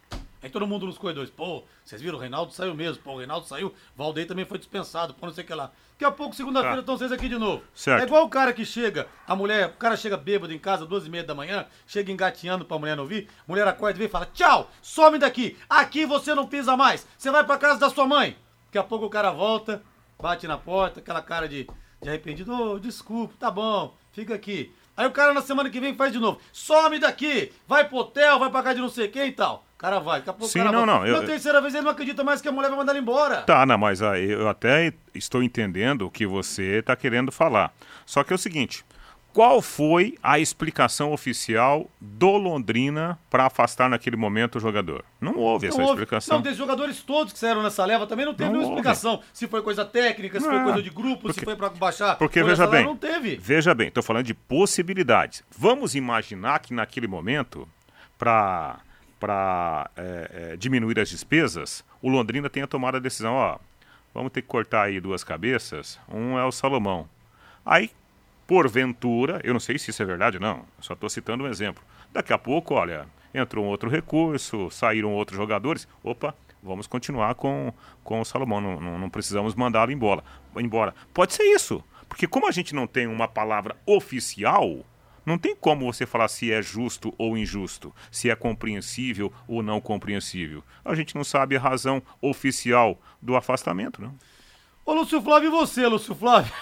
Aí 0.43 0.49
todo 0.49 0.67
mundo 0.67 0.87
nos 0.87 0.97
corredores, 0.97 1.29
pô, 1.29 1.65
vocês 1.85 2.01
viram, 2.01 2.17
o 2.17 2.21
Reinaldo 2.21 2.53
saiu 2.53 2.75
mesmo, 2.75 3.03
pô, 3.03 3.13
o 3.13 3.19
Reinaldo 3.19 3.47
saiu, 3.47 3.75
Valdeir 3.95 4.27
também 4.27 4.47
foi 4.47 4.57
dispensado, 4.57 5.13
pô, 5.13 5.27
não 5.27 5.35
sei 5.35 5.45
o 5.45 5.47
que 5.47 5.55
lá. 5.55 5.71
Daqui 5.93 6.05
a 6.07 6.11
pouco, 6.11 6.35
segunda-feira, 6.35 6.81
estão 6.81 6.95
tá. 6.95 6.99
vocês 6.99 7.13
aqui 7.13 7.29
de 7.29 7.37
novo. 7.37 7.63
Certo. 7.75 8.01
É 8.03 8.07
igual 8.07 8.25
o 8.25 8.31
cara 8.31 8.55
que 8.55 8.65
chega, 8.65 9.07
a 9.27 9.37
mulher, 9.37 9.67
o 9.69 9.73
cara 9.73 9.99
chega 9.99 10.17
bêbado 10.17 10.51
em 10.51 10.59
casa, 10.59 10.87
duas 10.87 11.07
e 11.07 11.11
meia 11.11 11.23
da 11.23 11.35
manhã, 11.35 11.67
chega 11.87 12.11
engatinhando 12.11 12.65
pra 12.65 12.79
mulher 12.79 12.97
não 12.97 13.03
ouvir, 13.03 13.29
mulher 13.47 13.69
acorda 13.69 13.99
e 13.99 13.99
vem 13.99 14.07
e 14.07 14.11
fala, 14.11 14.27
tchau, 14.33 14.71
some 14.81 15.19
daqui, 15.19 15.59
aqui 15.69 16.07
você 16.07 16.35
não 16.35 16.47
pisa 16.47 16.75
mais, 16.75 17.07
você 17.19 17.31
vai 17.31 17.45
pra 17.45 17.59
casa 17.59 17.79
da 17.79 17.91
sua 17.91 18.07
mãe. 18.07 18.35
Daqui 18.67 18.79
a 18.79 18.83
pouco 18.83 19.05
o 19.05 19.11
cara 19.11 19.31
volta, 19.31 19.83
bate 20.19 20.47
na 20.47 20.57
porta, 20.57 21.01
aquela 21.01 21.21
cara 21.21 21.47
de, 21.47 21.69
de 22.01 22.09
arrependido, 22.09 22.51
ô, 22.51 22.73
oh, 22.73 22.79
desculpa, 22.79 23.35
tá 23.39 23.51
bom, 23.51 23.95
fica 24.13 24.35
aqui. 24.35 24.75
Aí 24.97 25.07
o 25.07 25.13
cara 25.13 25.35
na 25.35 25.43
semana 25.43 25.69
que 25.69 25.81
vem 25.81 25.95
faz 25.95 26.15
de 26.15 26.19
novo, 26.19 26.41
some 26.51 26.99
daqui, 26.99 27.53
vai 27.69 27.87
pro 27.87 27.99
hotel, 27.99 28.39
vai 28.39 28.49
pra 28.49 28.63
casa 28.63 28.77
de 28.77 28.81
não 28.81 28.89
sei 28.89 29.07
quem 29.07 29.29
e 29.29 29.33
tal 29.33 29.67
cara 29.81 29.99
vai, 29.99 30.19
daqui 30.19 30.31
a 30.31 30.33
pouco 30.35 30.53
Sim, 30.53 30.59
não, 30.59 30.73
vai. 30.73 30.87
não. 30.87 31.07
Na 31.07 31.23
terceira 31.27 31.61
vez 31.61 31.75
ele 31.75 31.85
não 31.85 31.91
acredita 31.91 32.23
mais 32.23 32.43
que 32.43 32.49
a 32.49 32.53
mulher 32.53 32.69
vai 32.69 32.79
mandar 32.79 32.93
ele 32.93 33.01
embora. 33.01 33.43
Tá, 33.43 33.65
não, 33.65 33.79
mas 33.79 34.03
aí 34.03 34.31
eu 34.31 34.47
até 34.47 34.93
estou 35.15 35.43
entendendo 35.43 36.03
o 36.07 36.11
que 36.11 36.27
você 36.27 36.81
está 36.81 36.95
querendo 36.95 37.33
falar. 37.33 37.73
Só 38.05 38.23
que 38.23 38.33
é 38.33 38.37
o 38.37 38.39
seguinte. 38.39 38.85
Qual 39.33 39.63
foi 39.63 40.19
a 40.23 40.41
explicação 40.41 41.13
oficial 41.13 41.89
do 42.01 42.33
Londrina 42.33 43.17
para 43.31 43.47
afastar 43.47 43.89
naquele 43.89 44.17
momento 44.17 44.57
o 44.57 44.61
jogador? 44.61 45.05
Não 45.21 45.37
houve 45.37 45.69
não 45.69 45.73
essa 45.75 45.83
houve. 45.83 45.93
explicação. 45.93 46.37
Não, 46.37 46.43
tem 46.43 46.53
jogadores 46.53 47.01
todos 47.01 47.33
que 47.33 47.39
saíram 47.39 47.63
nessa 47.63 47.85
leva 47.85 48.09
também 48.09 48.27
não 48.27 48.35
teve 48.35 48.51
não 48.51 48.59
nenhuma 48.59 48.75
houve. 48.77 48.81
explicação. 48.81 49.23
Se 49.33 49.47
foi 49.47 49.63
coisa 49.63 49.85
técnica, 49.85 50.41
se 50.41 50.47
foi 50.47 50.63
coisa 50.65 50.83
de 50.83 50.91
grupo, 50.91 51.23
porque, 51.23 51.39
se 51.39 51.45
foi 51.45 51.55
para 51.55 51.71
baixar. 51.71 52.19
Porque 52.19 52.43
veja 52.43 52.67
bem, 52.67 52.85
não 52.85 52.97
teve. 52.97 53.37
Veja 53.37 53.73
bem, 53.73 53.87
estou 53.87 54.03
falando 54.03 54.27
de 54.27 54.35
possibilidades. 54.35 55.45
Vamos 55.57 55.95
imaginar 55.95 56.59
que 56.59 56.75
naquele 56.75 57.07
momento, 57.07 57.69
para 58.19 58.81
para 59.21 59.91
é, 59.97 60.31
é, 60.53 60.57
diminuir 60.57 60.99
as 60.99 61.11
despesas, 61.11 61.85
o 62.01 62.09
Londrina 62.09 62.49
tenha 62.49 62.67
tomado 62.67 62.97
a 62.97 63.01
decisão, 63.01 63.35
ó, 63.35 63.59
vamos 64.15 64.33
ter 64.33 64.41
que 64.41 64.49
cortar 64.49 64.85
aí 64.85 64.99
duas 64.99 65.23
cabeças, 65.23 66.01
um 66.09 66.39
é 66.39 66.45
o 66.45 66.51
Salomão. 66.51 67.07
Aí, 67.65 67.91
porventura, 68.47 69.41
eu 69.45 69.53
não 69.53 69.61
sei 69.61 69.79
se 69.79 69.91
isso 69.91 70.03
é 70.03 70.07
verdade 70.07 70.39
ou 70.39 70.43
não, 70.43 70.65
só 70.81 70.95
estou 70.95 71.11
citando 71.11 71.45
um 71.45 71.47
exemplo. 71.47 71.85
Daqui 72.11 72.33
a 72.33 72.39
pouco, 72.39 72.75
olha, 72.75 73.07
entrou 73.33 73.65
um 73.65 73.69
outro 73.69 73.91
recurso, 73.91 74.71
saíram 74.71 75.13
outros 75.13 75.37
jogadores, 75.37 75.87
opa, 76.03 76.35
vamos 76.63 76.87
continuar 76.87 77.35
com, 77.35 77.73
com 78.03 78.21
o 78.21 78.25
Salomão, 78.25 78.61
não, 78.61 78.81
não, 78.81 78.99
não 78.99 79.11
precisamos 79.11 79.55
mandá-lo 79.55 79.93
embora. 79.93 80.25
embora. 80.57 80.95
Pode 81.13 81.35
ser 81.35 81.45
isso, 81.45 81.85
porque 82.09 82.27
como 82.27 82.49
a 82.49 82.51
gente 82.51 82.75
não 82.75 82.87
tem 82.87 83.07
uma 83.07 83.29
palavra 83.29 83.77
oficial, 83.87 84.85
não 85.31 85.39
tem 85.39 85.55
como 85.55 85.91
você 85.91 86.05
falar 86.05 86.27
se 86.29 86.51
é 86.53 86.61
justo 86.61 87.15
ou 87.17 87.39
injusto, 87.39 87.95
se 88.11 88.29
é 88.29 88.35
compreensível 88.35 89.33
ou 89.47 89.63
não 89.63 89.81
compreensível. 89.81 90.65
A 90.85 90.95
gente 90.95 91.15
não 91.15 91.23
sabe 91.23 91.57
a 91.57 91.61
razão 91.61 92.03
oficial 92.21 93.01
do 93.23 93.37
afastamento, 93.37 94.03
não. 94.03 94.15
Ô 94.85 94.93
Lúcio 94.93 95.23
Flávio, 95.23 95.47
e 95.47 95.51
você, 95.51 95.87
Lúcio 95.87 96.15
Flávio? 96.17 96.53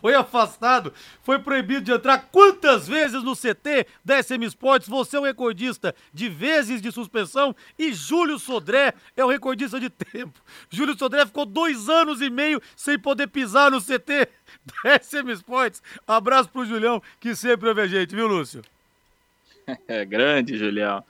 Foi 0.00 0.14
afastado, 0.14 0.92
foi 1.22 1.38
proibido 1.38 1.82
de 1.82 1.92
entrar 1.92 2.28
quantas 2.30 2.86
vezes 2.86 3.22
no 3.22 3.34
CT 3.36 3.86
da 4.04 4.22
SM 4.22 4.42
Sports? 4.44 4.88
Você 4.88 5.16
é 5.16 5.20
o 5.20 5.24
recordista 5.24 5.94
de 6.12 6.28
vezes 6.28 6.80
de 6.80 6.90
suspensão 6.92 7.54
e 7.78 7.92
Júlio 7.92 8.38
Sodré 8.38 8.94
é 9.16 9.24
o 9.24 9.28
recordista 9.28 9.78
de 9.78 9.90
tempo. 9.90 10.40
Júlio 10.70 10.98
Sodré 10.98 11.26
ficou 11.26 11.46
dois 11.46 11.88
anos 11.88 12.20
e 12.20 12.30
meio 12.30 12.60
sem 12.74 12.98
poder 12.98 13.28
pisar 13.28 13.70
no 13.70 13.80
CT 13.80 14.28
da 14.84 14.98
SM 14.98 15.30
Sports. 15.32 15.82
Abraço 16.06 16.48
pro 16.48 16.64
Julião, 16.64 17.02
que 17.20 17.34
sempre 17.34 17.70
a 17.70 17.86
gente, 17.86 18.14
viu, 18.14 18.26
Lúcio? 18.26 18.62
É 19.88 20.04
grande, 20.04 20.56
Julião. 20.56 21.02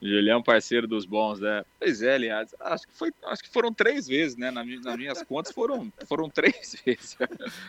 Julião, 0.00 0.42
parceiro 0.42 0.86
dos 0.86 1.06
bons, 1.06 1.40
né? 1.40 1.64
Pois 1.78 2.02
é, 2.02 2.14
aliás, 2.14 2.54
acho 2.60 2.86
que, 2.86 2.94
foi, 2.94 3.12
acho 3.24 3.42
que 3.42 3.48
foram 3.50 3.72
três 3.72 4.06
vezes, 4.06 4.36
né? 4.36 4.50
Nas, 4.50 4.66
nas 4.82 4.96
minhas 4.96 5.22
contas 5.22 5.52
foram, 5.52 5.90
foram 6.06 6.28
três 6.28 6.76
vezes. 6.84 7.16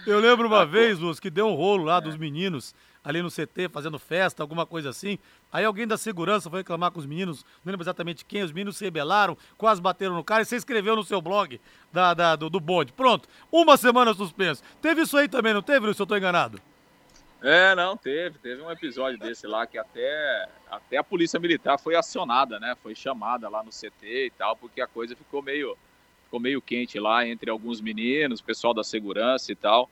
Eu 0.06 0.20
lembro 0.20 0.48
uma 0.48 0.62
ah, 0.62 0.66
vez, 0.66 1.00
Luz, 1.00 1.20
que 1.20 1.30
deu 1.30 1.48
um 1.48 1.54
rolo 1.54 1.86
lá 1.86 2.00
dos 2.00 2.18
meninos 2.18 2.76
ali 3.04 3.22
no 3.22 3.32
CT 3.32 3.70
fazendo 3.72 3.98
festa, 3.98 4.44
alguma 4.44 4.66
coisa 4.66 4.90
assim. 4.90 5.18
Aí 5.52 5.64
alguém 5.64 5.88
da 5.88 5.98
segurança 5.98 6.50
foi 6.50 6.60
reclamar 6.60 6.92
com 6.92 7.00
os 7.00 7.06
meninos, 7.06 7.46
não 7.64 7.72
lembro 7.72 7.84
exatamente 7.84 8.26
quem, 8.26 8.44
os 8.44 8.52
meninos 8.52 8.78
se 8.78 8.84
rebelaram, 8.84 9.38
quase 9.58 9.82
bateram 9.82 10.14
no 10.14 10.24
cara 10.26 10.42
e 10.42 10.46
você 10.46 10.58
escreveu 10.58 10.96
no 10.96 11.06
seu 11.06 11.22
blog 11.22 11.62
da, 11.94 12.14
da 12.14 12.36
do, 12.36 12.50
do 12.50 12.60
bonde. 12.60 12.92
Pronto, 12.92 13.30
uma 13.50 13.78
semana 13.78 14.14
suspenso. 14.14 14.62
Teve 14.82 15.04
isso 15.04 15.16
aí 15.16 15.30
também, 15.30 15.54
não 15.54 15.62
teve, 15.62 15.86
Luz, 15.86 15.96
se 15.96 16.02
eu 16.02 16.08
tô 16.08 16.18
enganado? 16.18 16.62
É, 17.42 17.76
não, 17.76 17.96
teve. 17.96 18.40
Teve 18.40 18.62
um 18.62 18.72
episódio 18.72 19.20
desse 19.20 19.46
lá 19.46 19.68
que 19.68 19.78
até, 19.78 20.50
até 20.70 20.98
a 20.98 21.04
polícia 21.04 21.40
militar 21.40 21.78
foi 21.78 21.96
acionada, 21.96 22.60
né? 22.60 22.76
Foi 22.82 22.96
chamada 22.96 23.48
lá 23.48 23.64
no 23.64 23.70
CT 23.70 24.26
e 24.26 24.32
tal, 24.32 24.56
porque 24.56 24.82
a 24.82 24.88
coisa 24.88 25.16
ficou 25.16 25.42
meio, 25.42 25.78
ficou 26.24 26.40
meio 26.40 26.62
quente 26.62 27.00
lá 27.00 27.28
entre 27.28 27.50
alguns 27.50 27.80
meninos, 27.80 28.42
pessoal 28.42 28.74
da 28.74 28.84
segurança 28.84 29.52
e 29.52 29.56
tal. 29.56 29.90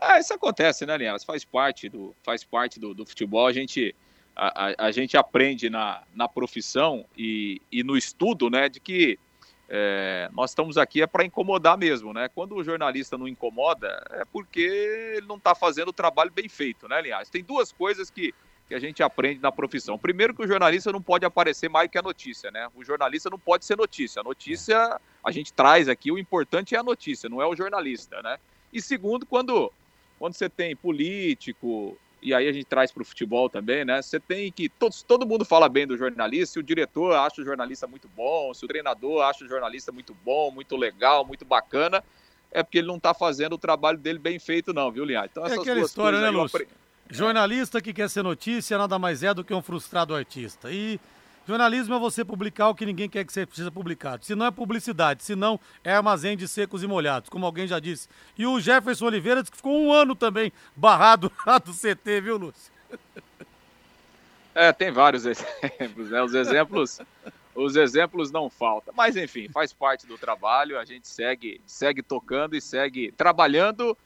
Ah, 0.00 0.18
isso 0.18 0.32
acontece, 0.34 0.86
né, 0.86 0.96
Linhares? 0.96 1.24
Faz 1.24 1.44
parte 1.44 1.88
do, 1.88 2.14
faz 2.22 2.44
parte 2.44 2.78
do, 2.78 2.94
do 2.94 3.06
futebol. 3.06 3.46
A 3.46 3.52
gente, 3.52 3.94
a, 4.34 4.66
a, 4.66 4.86
a, 4.86 4.90
gente 4.92 5.16
aprende 5.16 5.68
na, 5.70 6.02
na 6.14 6.28
profissão 6.28 7.04
e, 7.16 7.60
e 7.70 7.82
no 7.82 7.96
estudo, 7.96 8.48
né, 8.48 8.68
de 8.68 8.80
que 8.80 9.18
é, 9.68 10.30
nós 10.32 10.50
estamos 10.50 10.78
aqui 10.78 11.02
é 11.02 11.06
para 11.06 11.24
incomodar 11.24 11.76
mesmo, 11.76 12.14
né? 12.14 12.28
Quando 12.34 12.54
o 12.54 12.64
jornalista 12.64 13.18
não 13.18 13.28
incomoda, 13.28 14.02
é 14.12 14.24
porque 14.24 14.60
ele 15.16 15.26
não 15.26 15.36
está 15.36 15.54
fazendo 15.54 15.88
o 15.88 15.92
trabalho 15.92 16.32
bem 16.32 16.48
feito, 16.48 16.88
né, 16.88 17.02
Linhares? 17.02 17.28
Tem 17.28 17.44
duas 17.44 17.70
coisas 17.70 18.08
que, 18.08 18.34
que 18.66 18.74
a 18.74 18.78
gente 18.78 19.02
aprende 19.02 19.40
na 19.40 19.52
profissão. 19.52 19.98
Primeiro, 19.98 20.34
que 20.34 20.42
o 20.42 20.48
jornalista 20.48 20.90
não 20.90 21.02
pode 21.02 21.26
aparecer 21.26 21.68
mais 21.68 21.90
que 21.90 21.98
a 21.98 22.02
notícia, 22.02 22.50
né? 22.50 22.68
O 22.74 22.82
jornalista 22.82 23.28
não 23.28 23.38
pode 23.38 23.66
ser 23.66 23.76
notícia. 23.76 24.20
A 24.20 24.24
notícia 24.24 24.98
a 25.22 25.30
gente 25.30 25.52
traz 25.52 25.86
aqui, 25.86 26.10
o 26.10 26.18
importante 26.18 26.74
é 26.74 26.78
a 26.78 26.82
notícia, 26.82 27.28
não 27.28 27.42
é 27.42 27.46
o 27.46 27.54
jornalista, 27.54 28.22
né? 28.22 28.38
E 28.72 28.80
segundo, 28.80 29.26
quando, 29.26 29.70
quando 30.18 30.32
você 30.32 30.48
tem 30.48 30.74
político, 30.74 31.98
e 32.20 32.34
aí 32.34 32.48
a 32.48 32.52
gente 32.52 32.64
traz 32.64 32.90
para 32.90 33.02
o 33.02 33.04
futebol 33.04 33.48
também, 33.48 33.84
né? 33.84 34.02
Você 34.02 34.18
tem 34.18 34.50
que. 34.50 34.68
Todos, 34.68 35.02
todo 35.02 35.26
mundo 35.26 35.44
fala 35.44 35.68
bem 35.68 35.86
do 35.86 35.96
jornalista, 35.96 36.54
se 36.54 36.58
o 36.58 36.62
diretor 36.62 37.14
acha 37.14 37.40
o 37.40 37.44
jornalista 37.44 37.86
muito 37.86 38.08
bom, 38.08 38.52
se 38.52 38.64
o 38.64 38.68
treinador 38.68 39.22
acha 39.22 39.44
o 39.44 39.48
jornalista 39.48 39.92
muito 39.92 40.14
bom, 40.24 40.50
muito 40.50 40.76
legal, 40.76 41.24
muito 41.24 41.44
bacana, 41.44 42.02
é 42.50 42.62
porque 42.62 42.78
ele 42.78 42.88
não 42.88 42.96
está 42.96 43.14
fazendo 43.14 43.54
o 43.54 43.58
trabalho 43.58 43.98
dele 43.98 44.18
bem 44.18 44.38
feito, 44.38 44.72
não, 44.72 44.90
viu, 44.90 45.04
Linhares? 45.04 45.30
Então, 45.30 45.46
é 45.46 45.54
é 45.54 45.60
aquela 45.60 45.80
história, 45.80 46.20
né, 46.20 46.30
Lúcio? 46.30 46.66
Jornalista 47.10 47.80
que 47.80 47.92
quer 47.92 48.10
ser 48.10 48.22
notícia 48.22 48.76
nada 48.76 48.98
mais 48.98 49.22
é 49.22 49.32
do 49.32 49.42
que 49.42 49.54
um 49.54 49.62
frustrado 49.62 50.14
artista. 50.14 50.70
E 50.70 51.00
Jornalismo 51.48 51.94
é 51.94 51.98
você 51.98 52.26
publicar 52.26 52.68
o 52.68 52.74
que 52.74 52.84
ninguém 52.84 53.08
quer 53.08 53.24
que 53.24 53.32
seja 53.32 53.70
publicado. 53.70 54.22
Se 54.22 54.34
não 54.34 54.44
é 54.44 54.50
publicidade, 54.50 55.24
se 55.24 55.34
não 55.34 55.58
é 55.82 55.94
armazém 55.94 56.36
de 56.36 56.46
secos 56.46 56.82
e 56.82 56.86
molhados, 56.86 57.30
como 57.30 57.46
alguém 57.46 57.66
já 57.66 57.80
disse. 57.80 58.06
E 58.36 58.44
o 58.44 58.60
Jefferson 58.60 59.06
Oliveira 59.06 59.40
disse 59.40 59.52
que 59.52 59.56
ficou 59.56 59.80
um 59.80 59.90
ano 59.90 60.14
também 60.14 60.52
barrado 60.76 61.32
lá 61.46 61.56
do 61.56 61.72
CT, 61.72 62.20
viu, 62.20 62.36
Lúcio? 62.36 62.70
É, 64.54 64.74
tem 64.74 64.90
vários 64.90 65.24
exemplos, 65.24 66.10
né? 66.10 66.22
Os 66.22 66.34
exemplos, 66.34 67.00
os 67.54 67.76
exemplos 67.76 68.30
não 68.30 68.50
faltam. 68.50 68.92
Mas 68.94 69.16
enfim, 69.16 69.48
faz 69.48 69.72
parte 69.72 70.06
do 70.06 70.18
trabalho, 70.18 70.78
a 70.78 70.84
gente 70.84 71.08
segue, 71.08 71.62
segue 71.64 72.02
tocando 72.02 72.56
e 72.56 72.60
segue 72.60 73.10
trabalhando 73.12 73.96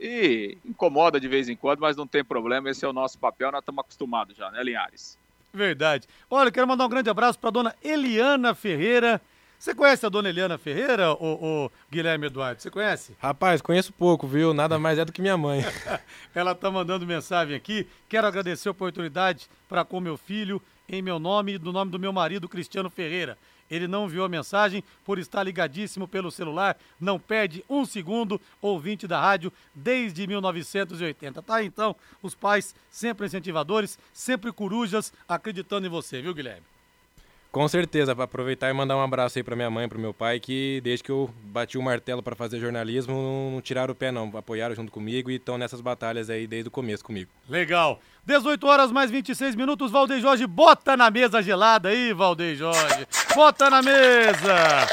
e 0.00 0.58
incomoda 0.64 1.20
de 1.20 1.28
vez 1.28 1.48
em 1.48 1.54
quando, 1.54 1.78
mas 1.78 1.96
não 1.96 2.08
tem 2.08 2.24
problema, 2.24 2.68
esse 2.70 2.84
é 2.84 2.88
o 2.88 2.92
nosso 2.92 3.20
papel, 3.20 3.52
nós 3.52 3.60
estamos 3.60 3.84
acostumados 3.84 4.36
já, 4.36 4.50
né, 4.50 4.64
Linhares? 4.64 5.16
Verdade. 5.52 6.06
Olha, 6.30 6.50
quero 6.50 6.66
mandar 6.66 6.86
um 6.86 6.88
grande 6.88 7.10
abraço 7.10 7.38
para 7.38 7.50
dona 7.50 7.74
Eliana 7.82 8.54
Ferreira. 8.54 9.20
Você 9.58 9.74
conhece 9.74 10.06
a 10.06 10.08
dona 10.08 10.28
Eliana 10.28 10.56
Ferreira, 10.56 11.12
o, 11.14 11.68
Guilherme 11.90 12.26
Eduardo? 12.26 12.62
Você 12.62 12.70
conhece? 12.70 13.16
Rapaz, 13.18 13.60
conheço 13.60 13.92
pouco, 13.92 14.24
viu? 14.24 14.54
Nada 14.54 14.78
mais 14.78 15.00
é 15.00 15.04
do 15.04 15.12
que 15.12 15.20
minha 15.20 15.36
mãe. 15.36 15.64
Ela 16.32 16.54
tá 16.54 16.70
mandando 16.70 17.04
mensagem 17.04 17.56
aqui. 17.56 17.88
Quero 18.08 18.26
agradecer 18.26 18.68
a 18.68 18.70
oportunidade 18.70 19.50
para 19.68 19.84
com 19.84 19.98
meu 19.98 20.16
filho, 20.16 20.62
em 20.88 21.02
meu 21.02 21.18
nome 21.18 21.54
e 21.54 21.58
do 21.58 21.72
nome 21.72 21.90
do 21.90 21.98
meu 21.98 22.12
marido, 22.12 22.48
Cristiano 22.48 22.88
Ferreira. 22.88 23.36
Ele 23.70 23.86
não 23.86 24.08
viu 24.08 24.24
a 24.24 24.28
mensagem 24.28 24.82
por 25.04 25.18
estar 25.18 25.42
ligadíssimo 25.42 26.08
pelo 26.08 26.30
celular, 26.30 26.76
não 27.00 27.18
perde 27.18 27.64
um 27.68 27.84
segundo, 27.84 28.40
ouvinte 28.60 29.06
da 29.06 29.20
rádio 29.20 29.52
desde 29.74 30.26
1980. 30.26 31.42
Tá 31.42 31.62
então, 31.62 31.94
os 32.22 32.34
pais 32.34 32.74
sempre 32.90 33.26
incentivadores, 33.26 33.98
sempre 34.12 34.52
corujas, 34.52 35.12
acreditando 35.28 35.86
em 35.86 35.90
você, 35.90 36.22
viu, 36.22 36.34
Guilherme? 36.34 36.77
Com 37.50 37.66
certeza, 37.66 38.12
aproveitar 38.12 38.68
e 38.68 38.72
mandar 38.74 38.96
um 38.96 39.00
abraço 39.00 39.38
aí 39.38 39.42
para 39.42 39.56
minha 39.56 39.70
mãe, 39.70 39.88
para 39.88 39.98
meu 39.98 40.12
pai, 40.12 40.38
que 40.38 40.80
desde 40.84 41.02
que 41.02 41.10
eu 41.10 41.30
bati 41.44 41.78
o 41.78 41.82
martelo 41.82 42.22
para 42.22 42.36
fazer 42.36 42.60
jornalismo, 42.60 43.50
não 43.52 43.60
tiraram 43.62 43.92
o 43.92 43.94
pé 43.94 44.12
não, 44.12 44.30
apoiaram 44.36 44.74
junto 44.74 44.92
comigo 44.92 45.30
e 45.30 45.36
estão 45.36 45.56
nessas 45.56 45.80
batalhas 45.80 46.28
aí 46.28 46.46
desde 46.46 46.68
o 46.68 46.70
começo 46.70 47.02
comigo. 47.02 47.30
Legal. 47.48 48.00
18 48.26 48.66
horas 48.66 48.92
mais 48.92 49.10
26 49.10 49.54
minutos, 49.54 49.90
Valdeir 49.90 50.20
Jorge, 50.20 50.46
bota 50.46 50.94
na 50.94 51.10
mesa 51.10 51.42
gelada 51.42 51.88
aí, 51.88 52.12
Valdeir 52.12 52.54
Jorge. 52.54 53.06
Bota 53.34 53.70
na 53.70 53.80
mesa. 53.80 54.86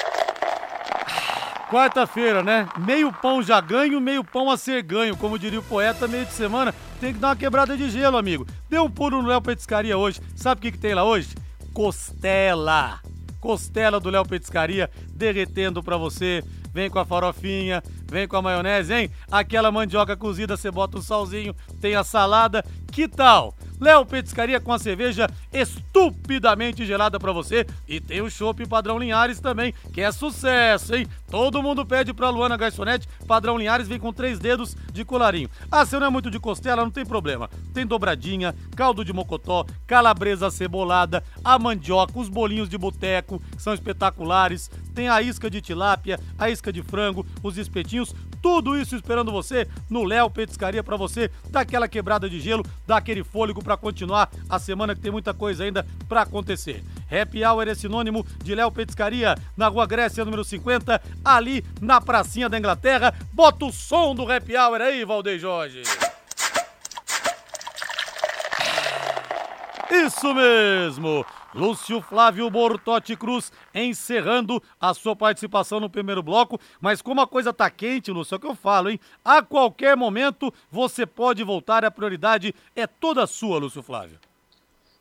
Quarta-feira, 1.70 2.42
né? 2.42 2.70
Meio 2.78 3.12
pão 3.12 3.44
já 3.44 3.60
ganho, 3.60 4.00
meio 4.00 4.24
pão 4.24 4.50
a 4.50 4.56
ser 4.56 4.82
ganho. 4.82 5.18
Como 5.18 5.38
diria 5.38 5.60
o 5.60 5.64
poeta, 5.64 6.08
meio 6.08 6.26
de 6.26 6.32
semana 6.32 6.74
tem 7.02 7.14
que 7.14 7.20
dar 7.20 7.30
uma 7.30 7.36
quebrada 7.36 7.76
de 7.76 7.90
gelo, 7.90 8.16
amigo. 8.18 8.48
Deu 8.70 8.86
um 8.86 8.90
pulo 8.90 9.22
no 9.22 9.28
Léo 9.28 9.42
Petiscaria 9.42 9.98
hoje. 9.98 10.22
Sabe 10.36 10.60
o 10.60 10.62
que, 10.62 10.72
que 10.72 10.78
tem 10.78 10.94
lá 10.94 11.04
hoje? 11.04 11.30
Costela. 11.76 13.02
Costela 13.42 14.00
do 14.00 14.10
Léo 14.10 14.26
Petiscaria 14.26 14.90
derretendo 15.14 15.84
para 15.84 15.98
você. 15.98 16.42
Vem 16.74 16.90
com 16.90 17.00
a 17.00 17.06
farofinha, 17.06 17.84
vem 18.10 18.28
com 18.28 18.38
a 18.38 18.42
maionese, 18.42 18.94
hein? 18.94 19.12
Aquela 19.32 19.72
mandioca 19.72 20.18
cozida, 20.18 20.58
você 20.58 20.72
bota 20.72 20.98
um 20.98 21.02
salzinho, 21.02 21.56
tem 21.80 21.96
a 21.96 22.04
salada. 22.04 22.66
Que 22.92 23.08
tal? 23.08 23.56
Léo 23.80 24.06
Petiscaria 24.06 24.60
com 24.60 24.72
a 24.72 24.80
cerveja 24.80 25.28
estupidamente 25.52 26.86
gelada 26.86 27.20
para 27.20 27.32
você 27.32 27.66
e 27.88 28.00
tem 28.00 28.22
o 28.22 28.30
chopp 28.30 28.66
padrão 28.68 28.98
Linhares 28.98 29.40
também, 29.40 29.74
que 29.94 30.02
é 30.02 30.12
sucesso, 30.12 30.96
hein? 30.96 31.08
Todo 31.30 31.62
mundo 31.62 31.86
pede 31.86 32.14
pra 32.14 32.30
Luana 32.30 32.58
Garçonete, 32.58 33.08
padrão 33.28 33.58
Linhares 33.58 33.88
vem 33.88 34.00
com 34.00 34.14
três 34.14 34.40
dedos 34.40 34.76
de 34.92 35.04
colarinho. 35.04 35.50
Ah, 35.72 35.86
se 35.86 35.98
não 36.00 36.08
é 36.08 36.10
muito 36.10 36.32
de 36.32 36.40
costela, 36.40 36.84
não 36.84 36.92
tem 36.92 37.06
problema. 37.06 37.50
Tem 37.74 37.86
dobradinha, 37.86 38.56
caldo 38.76 39.04
de 39.04 39.12
mocotó, 39.12 39.66
calabresa 39.86 40.50
cebolada, 40.50 41.24
a 41.44 41.60
mandioca, 41.60 42.18
os 42.20 42.30
bolinhos 42.30 42.70
de 42.70 42.78
boteco, 42.78 43.42
que 43.56 43.62
são 43.62 43.74
espetaculares. 43.74 44.70
Tem 44.94 45.10
a 45.10 45.22
isca 45.22 45.50
de 45.50 45.62
tilápia, 45.62 46.20
a 46.38 46.50
isca 46.50 46.72
de 46.72 46.82
frango, 46.82 47.26
os 47.44 47.58
espetinhos, 47.58 48.14
tudo 48.46 48.78
isso 48.78 48.96
esperando 48.96 49.32
você 49.32 49.68
no 49.90 50.04
Léo 50.04 50.30
Petiscaria 50.30 50.84
para 50.84 50.96
você 50.96 51.32
dar 51.50 51.62
aquela 51.62 51.88
quebrada 51.88 52.30
de 52.30 52.40
gelo, 52.40 52.64
dar 52.86 52.98
aquele 52.98 53.24
fôlego 53.24 53.60
para 53.60 53.76
continuar 53.76 54.30
a 54.48 54.60
semana 54.60 54.94
que 54.94 55.02
tem 55.02 55.12
muita 55.12 55.34
coisa 55.34 55.64
ainda 55.64 55.84
para 56.08 56.22
acontecer. 56.22 56.84
Happy 57.12 57.44
Hour 57.44 57.68
é 57.68 57.74
sinônimo 57.74 58.24
de 58.44 58.54
Léo 58.54 58.72
Petiscaria, 58.72 59.36
na 59.58 59.68
Rua 59.68 59.88
Grécia, 59.88 60.24
número 60.24 60.44
50, 60.44 61.02
ali 61.26 61.66
na 61.82 62.00
pracinha 62.00 62.48
da 62.48 62.60
Inglaterra. 62.60 63.16
Bota 63.34 63.66
o 63.66 63.74
som 63.74 64.14
do 64.14 64.32
Happy 64.32 64.56
Hour 64.56 64.80
aí, 64.80 65.04
Valdeir 65.04 65.40
Jorge. 65.40 65.82
Isso 69.90 70.36
mesmo! 70.36 71.26
Lúcio 71.56 72.02
Flávio 72.02 72.50
Bortotti 72.50 73.16
Cruz 73.16 73.50
encerrando 73.74 74.62
a 74.80 74.94
sua 74.94 75.16
participação 75.16 75.80
no 75.80 75.90
primeiro 75.90 76.22
bloco. 76.22 76.60
Mas 76.82 77.02
como 77.02 77.22
a 77.22 77.28
coisa 77.28 77.54
tá 77.54 77.70
quente, 77.70 78.12
Lúcio, 78.12 78.36
é 78.36 78.38
o 78.38 78.40
que 78.42 78.46
eu 78.46 78.56
falo, 78.56 78.90
hein? 78.90 79.00
A 79.24 79.42
qualquer 79.42 79.96
momento 79.96 80.54
você 80.70 81.06
pode 81.06 81.42
voltar, 81.46 81.86
a 81.86 81.90
prioridade 81.90 82.54
é 82.76 82.86
toda 82.86 83.26
sua, 83.26 83.58
Lúcio 83.58 83.82
Flávio. 83.82 84.20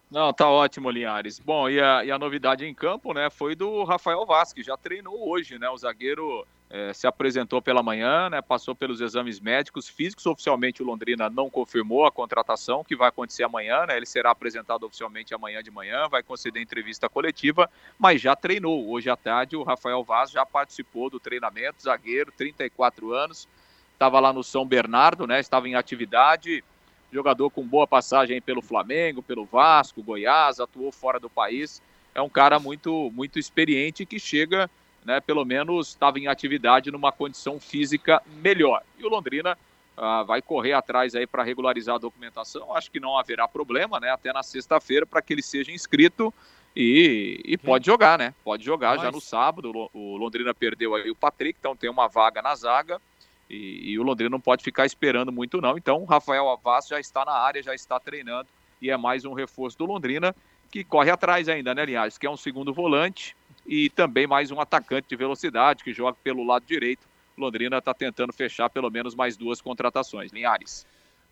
Não, 0.09 0.33
tá 0.33 0.49
ótimo, 0.49 0.91
Linhares. 0.91 1.41
Bom, 1.41 1.69
e 1.69 1.81
a, 1.81 2.05
e 2.05 2.13
a 2.13 2.19
novidade 2.19 2.65
em 2.65 2.73
campo, 2.73 3.13
né, 3.13 3.29
foi 3.31 3.57
do 3.57 3.83
Rafael 3.83 4.25
Vasque, 4.25 4.63
já 4.63 4.77
treinou 4.77 5.29
hoje, 5.29 5.59
né, 5.59 5.69
o 5.69 5.77
zagueiro 5.77 6.47
é, 6.75 6.93
se 6.93 7.07
apresentou 7.07 7.63
pela 7.63 7.85
manhã, 7.85 8.29
né, 8.29 8.43
passou 8.43 8.75
pelos 8.75 9.01
exames 9.01 9.39
médicos, 9.39 9.89
físicos, 9.89 10.27
oficialmente 10.27 10.83
o 10.83 10.85
Londrina 10.85 11.31
não 11.31 11.49
confirmou 11.49 12.05
a 12.05 12.11
contratação, 12.11 12.83
que 12.83 12.97
vai 12.97 13.11
acontecer 13.11 13.45
amanhã, 13.45 13.87
né, 13.87 13.97
ele 13.97 14.07
será 14.07 14.33
apresentado 14.33 14.83
oficialmente 14.83 15.33
amanhã 15.33 15.63
de 15.63 15.71
manhã, 15.71 16.09
vai 16.09 16.21
conceder 16.21 16.61
entrevista 16.61 17.09
coletiva, 17.09 17.71
mas 17.97 18.21
já 18.21 18.35
treinou. 18.35 18.91
Hoje 18.91 19.09
à 19.09 19.17
tarde 19.17 19.55
o 19.55 19.63
Rafael 19.63 20.03
Vaz 20.03 20.33
já 20.33 20.45
participou 20.45 21.09
do 21.09 21.21
treinamento, 21.21 21.81
zagueiro, 21.81 22.33
34 22.33 23.13
anos, 23.15 23.47
estava 23.93 24.19
lá 24.19 24.33
no 24.33 24.43
São 24.43 24.67
Bernardo, 24.67 25.29
né, 25.29 25.39
estava 25.39 25.69
em 25.69 25.77
atividade, 25.77 26.65
jogador 27.13 27.51
com 27.51 27.65
boa 27.65 27.87
passagem 27.87 28.43
pelo 28.43 28.61
Flamengo, 28.61 29.23
pelo 29.23 29.45
Vasco, 29.45 30.03
Goiás, 30.03 30.59
atuou 30.59 30.91
fora 30.91 31.21
do 31.21 31.31
país. 31.31 31.81
É 32.13 32.21
um 32.21 32.29
cara 32.29 32.59
muito, 32.59 33.13
muito 33.15 33.39
experiente 33.39 34.05
que 34.05 34.19
chega, 34.19 34.69
né, 35.05 35.21
pelo 35.21 35.45
menos 35.45 35.89
estava 35.89 36.19
em 36.19 36.27
atividade 36.27 36.91
numa 36.91 37.13
condição 37.13 37.61
física 37.61 38.23
melhor. 38.43 38.83
E 38.99 39.05
o 39.05 39.09
Londrina 39.09 39.57
ah, 39.97 40.23
vai 40.23 40.41
correr 40.41 40.73
atrás 40.73 41.15
aí 41.15 41.27
para 41.27 41.43
regularizar 41.43 41.97
a 41.97 41.99
documentação. 41.99 42.75
Acho 42.75 42.91
que 42.91 42.99
não 42.99 43.19
haverá 43.19 43.47
problema, 43.47 44.01
né, 44.01 44.11
até 44.11 44.33
na 44.33 44.43
sexta-feira 44.43 45.05
para 45.05 45.21
que 45.21 45.35
ele 45.35 45.43
seja 45.43 45.71
inscrito 45.71 46.33
E, 46.75 47.41
e 47.45 47.57
pode 47.57 47.87
jogar, 47.87 48.19
né? 48.19 48.35
Pode 48.43 48.65
jogar 48.65 48.99
já 48.99 49.13
no 49.13 49.21
sábado. 49.21 49.73
O 49.93 50.17
Londrina 50.17 50.53
perdeu 50.53 50.95
aí 50.95 51.09
o 51.11 51.15
Patrick, 51.15 51.57
então 51.61 51.77
tem 51.77 51.89
uma 51.89 52.09
vaga 52.09 52.43
na 52.43 52.55
zaga. 52.57 53.01
E, 53.49 53.93
e, 53.93 53.99
o 53.99 54.03
Londrina 54.03 54.31
não 54.31 54.41
pode 54.41 54.65
ficar 54.65 54.85
esperando 54.85 55.31
muito, 55.31 55.61
não. 55.61 55.77
Então, 55.77 56.03
o 56.03 56.05
Rafael 56.05 56.49
Avaz 56.49 56.89
já 56.89 56.99
está 56.99 57.25
na 57.25 57.33
área, 57.33 57.63
já 57.63 57.75
está 57.75 58.01
treinando. 58.01 58.49
E 58.83 58.91
é 58.91 58.97
mais 58.97 59.25
um 59.25 59.35
reforço 59.35 59.79
do 59.79 59.85
Londrina, 59.85 60.35
que 60.71 60.83
corre 60.83 61.11
atrás 61.11 61.49
ainda, 61.49 61.75
né, 61.75 61.85
Linhares? 61.85 62.19
Que 62.19 62.27
é 62.27 62.31
um 62.31 62.37
segundo 62.37 62.73
volante 62.73 63.37
e 63.67 63.91
também 63.91 64.27
mais 64.27 64.51
um 64.51 64.61
atacante 64.61 65.09
de 65.09 65.17
velocidade 65.17 65.85
que 65.85 65.93
joga 65.93 66.17
pelo 66.23 66.45
lado 66.45 66.65
direito. 66.67 67.07
Londrina 67.37 67.79
está 67.79 67.93
tentando 67.93 68.33
fechar 68.33 68.71
pelo 68.71 68.91
menos 68.91 69.15
mais 69.15 69.37
duas 69.37 69.61
contratações. 69.61 70.33
Linhares. 70.33 70.87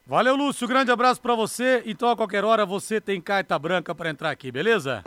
Valeu, 0.07 0.35
Lúcio. 0.35 0.67
Grande 0.67 0.91
abraço 0.91 1.21
para 1.21 1.35
você. 1.35 1.83
Então, 1.87 2.11
a 2.11 2.17
qualquer 2.17 2.45
hora, 2.45 2.67
você 2.67 3.01
tem 3.01 3.21
carta 3.21 3.57
branca 3.59 3.95
para 3.95 4.11
entrar 4.11 4.31
aqui, 4.31 4.51
beleza? 4.51 5.05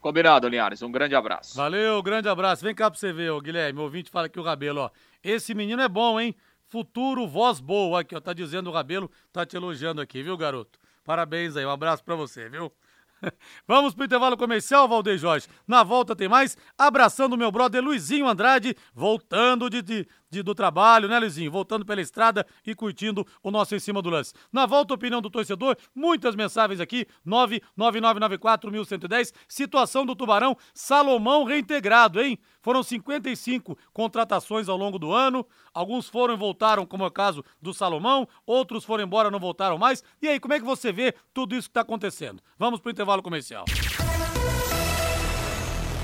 Combinado, 0.00 0.48
Linhares. 0.48 0.80
Um 0.80 0.90
grande 0.90 1.14
abraço. 1.14 1.56
Valeu, 1.56 2.02
grande 2.02 2.28
abraço. 2.28 2.64
Vem 2.64 2.74
cá 2.74 2.90
pra 2.90 2.98
você 2.98 3.12
ver, 3.12 3.30
ô, 3.30 3.40
Guilherme. 3.40 3.78
O 3.78 3.82
ouvinte 3.82 4.10
fala 4.10 4.26
aqui 4.26 4.40
o 4.40 4.42
Rabelo, 4.42 4.80
ó. 4.80 4.90
Esse 5.22 5.54
menino 5.54 5.82
é 5.82 5.88
bom, 5.88 6.18
hein? 6.18 6.34
Futuro 6.66 7.26
voz 7.28 7.60
boa 7.60 8.00
aqui, 8.00 8.16
ó. 8.16 8.20
Tá 8.20 8.32
dizendo 8.32 8.70
o 8.70 8.72
Rabelo, 8.72 9.10
tá 9.30 9.44
te 9.44 9.56
elogiando 9.56 10.00
aqui, 10.00 10.22
viu, 10.22 10.36
garoto? 10.36 10.78
Parabéns 11.04 11.56
aí, 11.56 11.66
um 11.66 11.70
abraço 11.70 12.02
para 12.02 12.14
você, 12.14 12.48
viu? 12.48 12.72
Vamos 13.66 13.94
pro 13.94 14.04
intervalo 14.04 14.36
comercial, 14.36 14.88
Valdeir 14.88 15.18
Jorge. 15.18 15.46
Na 15.66 15.82
volta 15.82 16.16
tem 16.16 16.28
mais. 16.28 16.56
Abraçando 16.78 17.36
meu 17.36 17.50
brother 17.50 17.82
Luizinho 17.82 18.26
Andrade, 18.26 18.76
voltando 18.94 19.68
de, 19.68 19.82
de, 19.82 20.08
de, 20.30 20.42
do 20.42 20.54
trabalho, 20.54 21.08
né, 21.08 21.18
Luizinho? 21.18 21.50
Voltando 21.50 21.84
pela 21.84 22.00
estrada 22.00 22.46
e 22.66 22.74
curtindo 22.74 23.26
o 23.42 23.50
nosso 23.50 23.74
Em 23.74 23.80
Cima 23.80 24.00
do 24.00 24.08
Lance. 24.08 24.32
Na 24.52 24.66
volta, 24.66 24.94
opinião 24.94 25.20
do 25.20 25.28
torcedor, 25.28 25.76
muitas 25.94 26.36
mensagens 26.36 26.80
aqui, 26.80 27.06
99994-1110. 27.26 29.32
Situação 29.48 30.06
do 30.06 30.14
Tubarão, 30.14 30.56
Salomão 30.72 31.42
reintegrado, 31.44 32.20
hein? 32.20 32.38
Foram 32.62 32.82
55 32.82 33.76
contratações 33.92 34.68
ao 34.68 34.76
longo 34.76 34.98
do 34.98 35.12
ano. 35.12 35.46
Alguns 35.74 36.08
foram 36.08 36.34
e 36.34 36.36
voltaram, 36.36 36.86
como 36.86 37.04
é 37.04 37.06
o 37.06 37.10
caso 37.10 37.44
do 37.60 37.74
Salomão. 37.74 38.28
Outros 38.46 38.84
foram 38.84 39.04
embora, 39.04 39.30
não 39.30 39.40
voltaram 39.40 39.78
mais. 39.78 40.04
E 40.22 40.28
aí, 40.28 40.38
como 40.38 40.54
é 40.54 40.60
que 40.60 40.64
você 40.64 40.92
vê 40.92 41.14
tudo 41.32 41.56
isso 41.56 41.68
que 41.68 41.70
está 41.70 41.80
acontecendo? 41.80 42.42
Vamos 42.58 42.80
pro 42.80 42.90
intervalo 42.90 43.22
comercial. 43.22 43.64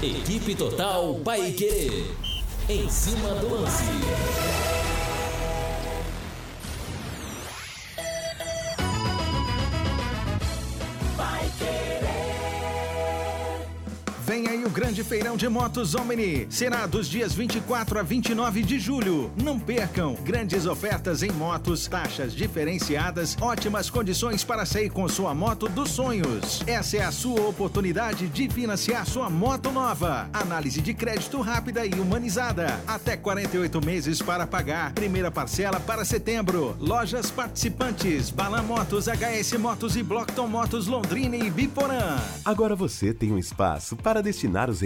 Equipe 0.02 0.54
Total 0.54 1.14
Paique. 1.24 2.25
Em 2.68 2.90
cima 2.90 3.28
do 3.36 3.48
lance. 3.48 3.84
Grande 14.96 15.04
feirão 15.10 15.36
de 15.36 15.46
motos 15.46 15.94
Omni. 15.94 16.46
Será 16.48 16.86
dos 16.86 17.06
dias 17.06 17.34
24 17.34 17.98
a 17.98 18.02
29 18.02 18.62
de 18.62 18.78
julho. 18.78 19.30
Não 19.36 19.58
percam. 19.58 20.14
Grandes 20.24 20.64
ofertas 20.64 21.22
em 21.22 21.30
motos, 21.30 21.86
taxas 21.86 22.32
diferenciadas, 22.32 23.36
ótimas 23.38 23.90
condições 23.90 24.42
para 24.42 24.64
sair 24.64 24.88
com 24.88 25.06
sua 25.06 25.34
moto 25.34 25.68
dos 25.68 25.90
sonhos. 25.90 26.62
Essa 26.66 26.96
é 26.96 27.04
a 27.04 27.12
sua 27.12 27.42
oportunidade 27.46 28.26
de 28.28 28.48
financiar 28.48 29.06
sua 29.06 29.28
moto 29.28 29.70
nova. 29.70 30.30
Análise 30.32 30.80
de 30.80 30.94
crédito 30.94 31.42
rápida 31.42 31.84
e 31.84 31.92
humanizada. 32.00 32.80
Até 32.86 33.18
48 33.18 33.84
meses 33.84 34.22
para 34.22 34.46
pagar. 34.46 34.94
Primeira 34.94 35.30
parcela 35.30 35.78
para 35.78 36.06
setembro. 36.06 36.74
Lojas 36.80 37.30
participantes: 37.30 38.30
Balan 38.30 38.62
Motos, 38.62 39.08
HS 39.08 39.58
Motos 39.58 39.94
e 39.94 40.02
Blockton 40.02 40.48
Motos 40.48 40.86
Londrina 40.86 41.36
e 41.36 41.50
Biporã. 41.50 42.16
Agora 42.46 42.74
você 42.74 43.12
tem 43.12 43.30
um 43.30 43.38
espaço 43.38 43.94
para 43.96 44.22
destinar 44.22 44.70
os 44.70 44.85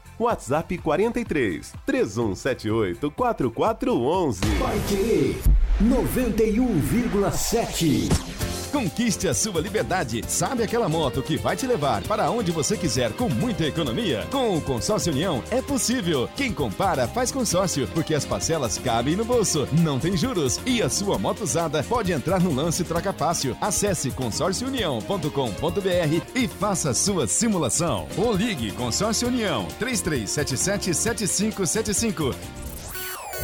WhatsApp 0.21 0.77
43 0.77 1.73
3178 1.85 3.09
4411. 3.09 4.39
Vai 4.59 4.79
querer 4.87 5.35
91,7. 5.81 8.50
Conquiste 8.71 9.27
a 9.27 9.33
sua 9.33 9.59
liberdade. 9.59 10.23
Sabe 10.27 10.63
aquela 10.63 10.87
moto 10.87 11.21
que 11.21 11.37
vai 11.37 11.55
te 11.55 11.67
levar 11.67 12.01
para 12.03 12.31
onde 12.31 12.51
você 12.51 12.77
quiser 12.77 13.11
com 13.13 13.27
muita 13.27 13.65
economia? 13.65 14.25
Com 14.31 14.55
o 14.55 14.61
Consórcio 14.61 15.11
União 15.11 15.43
é 15.51 15.61
possível. 15.61 16.29
Quem 16.37 16.53
compara 16.53 17.07
faz 17.07 17.31
consórcio, 17.31 17.87
porque 17.89 18.15
as 18.15 18.25
parcelas 18.25 18.77
cabem 18.77 19.15
no 19.15 19.25
bolso, 19.25 19.67
não 19.83 19.99
tem 19.99 20.15
juros 20.15 20.59
e 20.65 20.81
a 20.81 20.89
sua 20.89 21.17
moto 21.17 21.41
usada 21.41 21.83
pode 21.83 22.13
entrar 22.13 22.39
no 22.39 22.53
lance 22.53 22.83
troca 22.83 23.11
fácil. 23.11 23.57
Acesse 23.59 24.09
consórciounião.com.br 24.11 26.25
e 26.33 26.47
faça 26.47 26.93
sua 26.93 27.27
simulação. 27.27 28.07
Ou 28.17 28.33
ligue 28.33 28.71
Consórcio 28.71 29.27
União 29.27 29.67
3377 29.79 30.93
7575. 30.93 32.60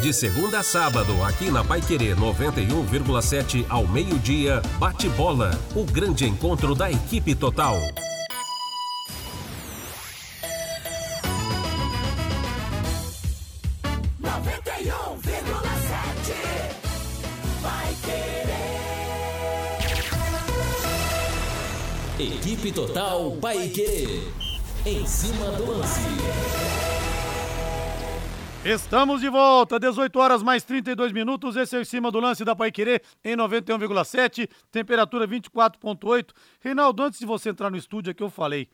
De 0.01 0.13
segunda 0.13 0.59
a 0.59 0.63
sábado, 0.63 1.23
aqui 1.23 1.49
na 1.49 1.63
Pai 1.63 1.81
Querer 1.81 2.15
91,7 2.15 3.65
ao 3.67 3.87
meio-dia, 3.87 4.61
bate 4.77 5.09
bola, 5.09 5.59
o 5.75 5.83
grande 5.83 6.25
encontro 6.25 6.75
da 6.75 6.91
equipe 6.91 7.33
total. 7.33 7.75
Equipe 22.19 22.71
Total 22.71 23.31
Paique. 23.39 24.23
Em 24.85 25.05
cima 25.05 25.51
do 25.51 25.71
lance. 25.71 26.96
Estamos 28.65 29.21
de 29.21 29.29
volta, 29.29 29.79
18 29.79 30.19
horas 30.19 30.43
mais 30.43 30.63
32 30.63 31.13
minutos. 31.13 31.55
Esse 31.55 31.75
é 31.75 31.79
o 31.79 31.81
em 31.81 31.85
cima 31.85 32.11
do 32.11 32.19
lance 32.19 32.43
da 32.43 32.55
Paiquerê 32.55 33.01
em 33.23 33.35
91,7, 33.35 34.49
temperatura 34.71 35.27
24,8. 35.27 36.31
Reinaldo, 36.59 37.03
antes 37.03 37.19
de 37.19 37.25
você 37.25 37.49
entrar 37.49 37.69
no 37.69 37.77
estúdio 37.77 38.11
aqui, 38.11 38.21
eu 38.21 38.29
falei: 38.29 38.67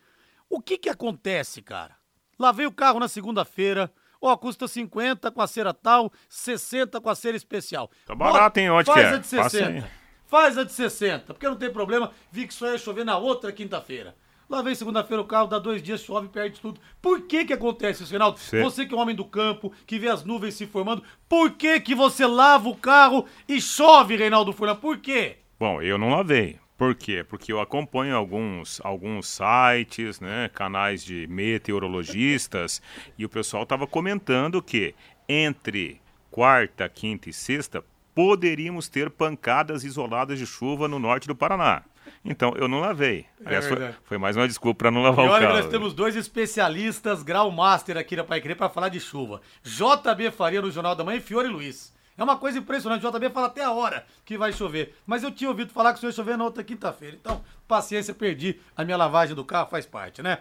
o 0.49 0.59
que 0.59 0.77
que 0.77 0.89
acontece, 0.89 1.61
cara? 1.61 1.95
Lavei 2.39 2.65
o 2.65 2.71
carro 2.71 2.99
na 2.99 3.07
segunda-feira. 3.07 3.91
Ó, 4.19 4.35
custa 4.37 4.67
50 4.67 5.29
com 5.31 5.41
a 5.41 5.47
cera 5.47 5.73
tal, 5.73 6.11
60 6.29 6.99
com 7.01 7.09
a 7.09 7.15
cera 7.15 7.35
especial. 7.35 7.91
Tá 8.05 8.15
barato, 8.15 8.59
hein? 8.59 8.69
Onde 8.69 8.85
Faz 8.85 8.99
que 8.99 9.05
é? 9.05 9.15
a 9.15 9.17
de 9.17 9.27
60. 9.27 9.91
Faz 10.25 10.57
a 10.57 10.63
de 10.63 10.71
60, 10.71 11.33
porque 11.33 11.47
não 11.47 11.57
tem 11.57 11.71
problema. 11.71 12.11
Vi 12.31 12.47
que 12.47 12.53
só 12.53 12.71
ia 12.71 12.77
chover 12.77 13.03
na 13.03 13.17
outra 13.17 13.51
quinta-feira. 13.51 14.15
Lavei 14.49 14.75
segunda-feira 14.75 15.21
o 15.21 15.25
carro, 15.25 15.47
dá 15.47 15.57
dois 15.57 15.81
dias, 15.81 16.01
chove, 16.01 16.27
perde 16.27 16.59
tudo. 16.59 16.79
Por 17.01 17.21
que 17.21 17.45
que 17.45 17.53
acontece 17.53 18.03
isso, 18.03 18.11
Reinaldo? 18.11 18.37
Você 18.37 18.85
que 18.85 18.93
é 18.93 18.97
um 18.97 18.99
homem 18.99 19.15
do 19.15 19.25
campo, 19.25 19.71
que 19.87 19.97
vê 19.97 20.09
as 20.09 20.23
nuvens 20.23 20.55
se 20.55 20.67
formando, 20.67 21.03
por 21.27 21.51
que 21.51 21.79
que 21.79 21.95
você 21.95 22.25
lava 22.25 22.69
o 22.69 22.75
carro 22.75 23.25
e 23.47 23.59
chove, 23.61 24.15
Reinaldo 24.15 24.53
Furlan? 24.53 24.75
Por 24.75 24.97
quê? 24.97 25.37
Bom, 25.59 25.81
eu 25.81 25.97
não 25.97 26.09
lavei. 26.09 26.59
Por 26.77 26.95
quê? 26.95 27.23
Porque 27.23 27.53
eu 27.53 27.61
acompanho 27.61 28.15
alguns, 28.15 28.81
alguns 28.83 29.27
sites, 29.27 30.19
né, 30.19 30.49
canais 30.53 31.03
de 31.03 31.27
meteorologistas, 31.27 32.81
e 33.17 33.23
o 33.23 33.29
pessoal 33.29 33.63
estava 33.63 33.87
comentando 33.87 34.61
que 34.61 34.93
entre 35.29 36.01
quarta, 36.29 36.89
quinta 36.89 37.29
e 37.29 37.33
sexta 37.33 37.83
poderíamos 38.13 38.89
ter 38.89 39.09
pancadas 39.09 39.83
isoladas 39.83 40.37
de 40.37 40.45
chuva 40.45 40.87
no 40.87 40.99
norte 40.99 41.27
do 41.27 41.35
Paraná. 41.35 41.83
Então, 42.25 42.53
eu 42.55 42.67
não 42.67 42.79
lavei. 42.79 43.25
Aliás, 43.45 43.67
foi, 43.67 43.75
verdade. 43.75 43.97
foi 44.05 44.17
mais 44.17 44.37
uma 44.37 44.47
desculpa 44.47 44.77
para 44.79 44.91
não 44.91 45.01
lavar 45.01 45.25
E 45.25 45.27
o 45.27 45.31
olha 45.31 45.47
carro. 45.47 45.59
nós 45.59 45.69
temos 45.69 45.93
dois 45.93 46.15
especialistas 46.15 47.21
grau 47.21 47.51
master 47.51 47.97
aqui 47.97 48.15
na 48.15 48.23
Pai 48.23 48.39
Querer 48.39 48.55
para 48.55 48.69
falar 48.69 48.89
de 48.89 48.99
chuva. 48.99 49.41
JB 49.63 50.31
Faria 50.31 50.61
no 50.61 50.71
Jornal 50.71 50.95
da 50.95 51.03
Manhã 51.03 51.17
e 51.17 51.21
Fiore 51.21 51.49
Luiz. 51.49 51.93
É 52.17 52.23
uma 52.23 52.37
coisa 52.37 52.59
impressionante, 52.59 53.05
o 53.05 53.11
JB 53.11 53.29
fala 53.31 53.47
até 53.47 53.63
a 53.63 53.71
hora 53.71 54.05
que 54.23 54.37
vai 54.37 54.53
chover. 54.53 54.95
Mas 55.05 55.23
eu 55.23 55.31
tinha 55.31 55.49
ouvido 55.49 55.73
falar 55.73 55.91
que 55.91 55.97
isso 55.97 56.05
ia 56.05 56.11
chover 56.11 56.37
na 56.37 56.43
outra 56.43 56.63
quinta-feira. 56.63 57.17
Então, 57.19 57.43
paciência, 57.67 58.13
perdi 58.13 58.59
a 58.77 58.85
minha 58.85 58.95
lavagem 58.95 59.35
do 59.35 59.43
carro, 59.43 59.67
faz 59.67 59.85
parte, 59.85 60.21
né? 60.21 60.39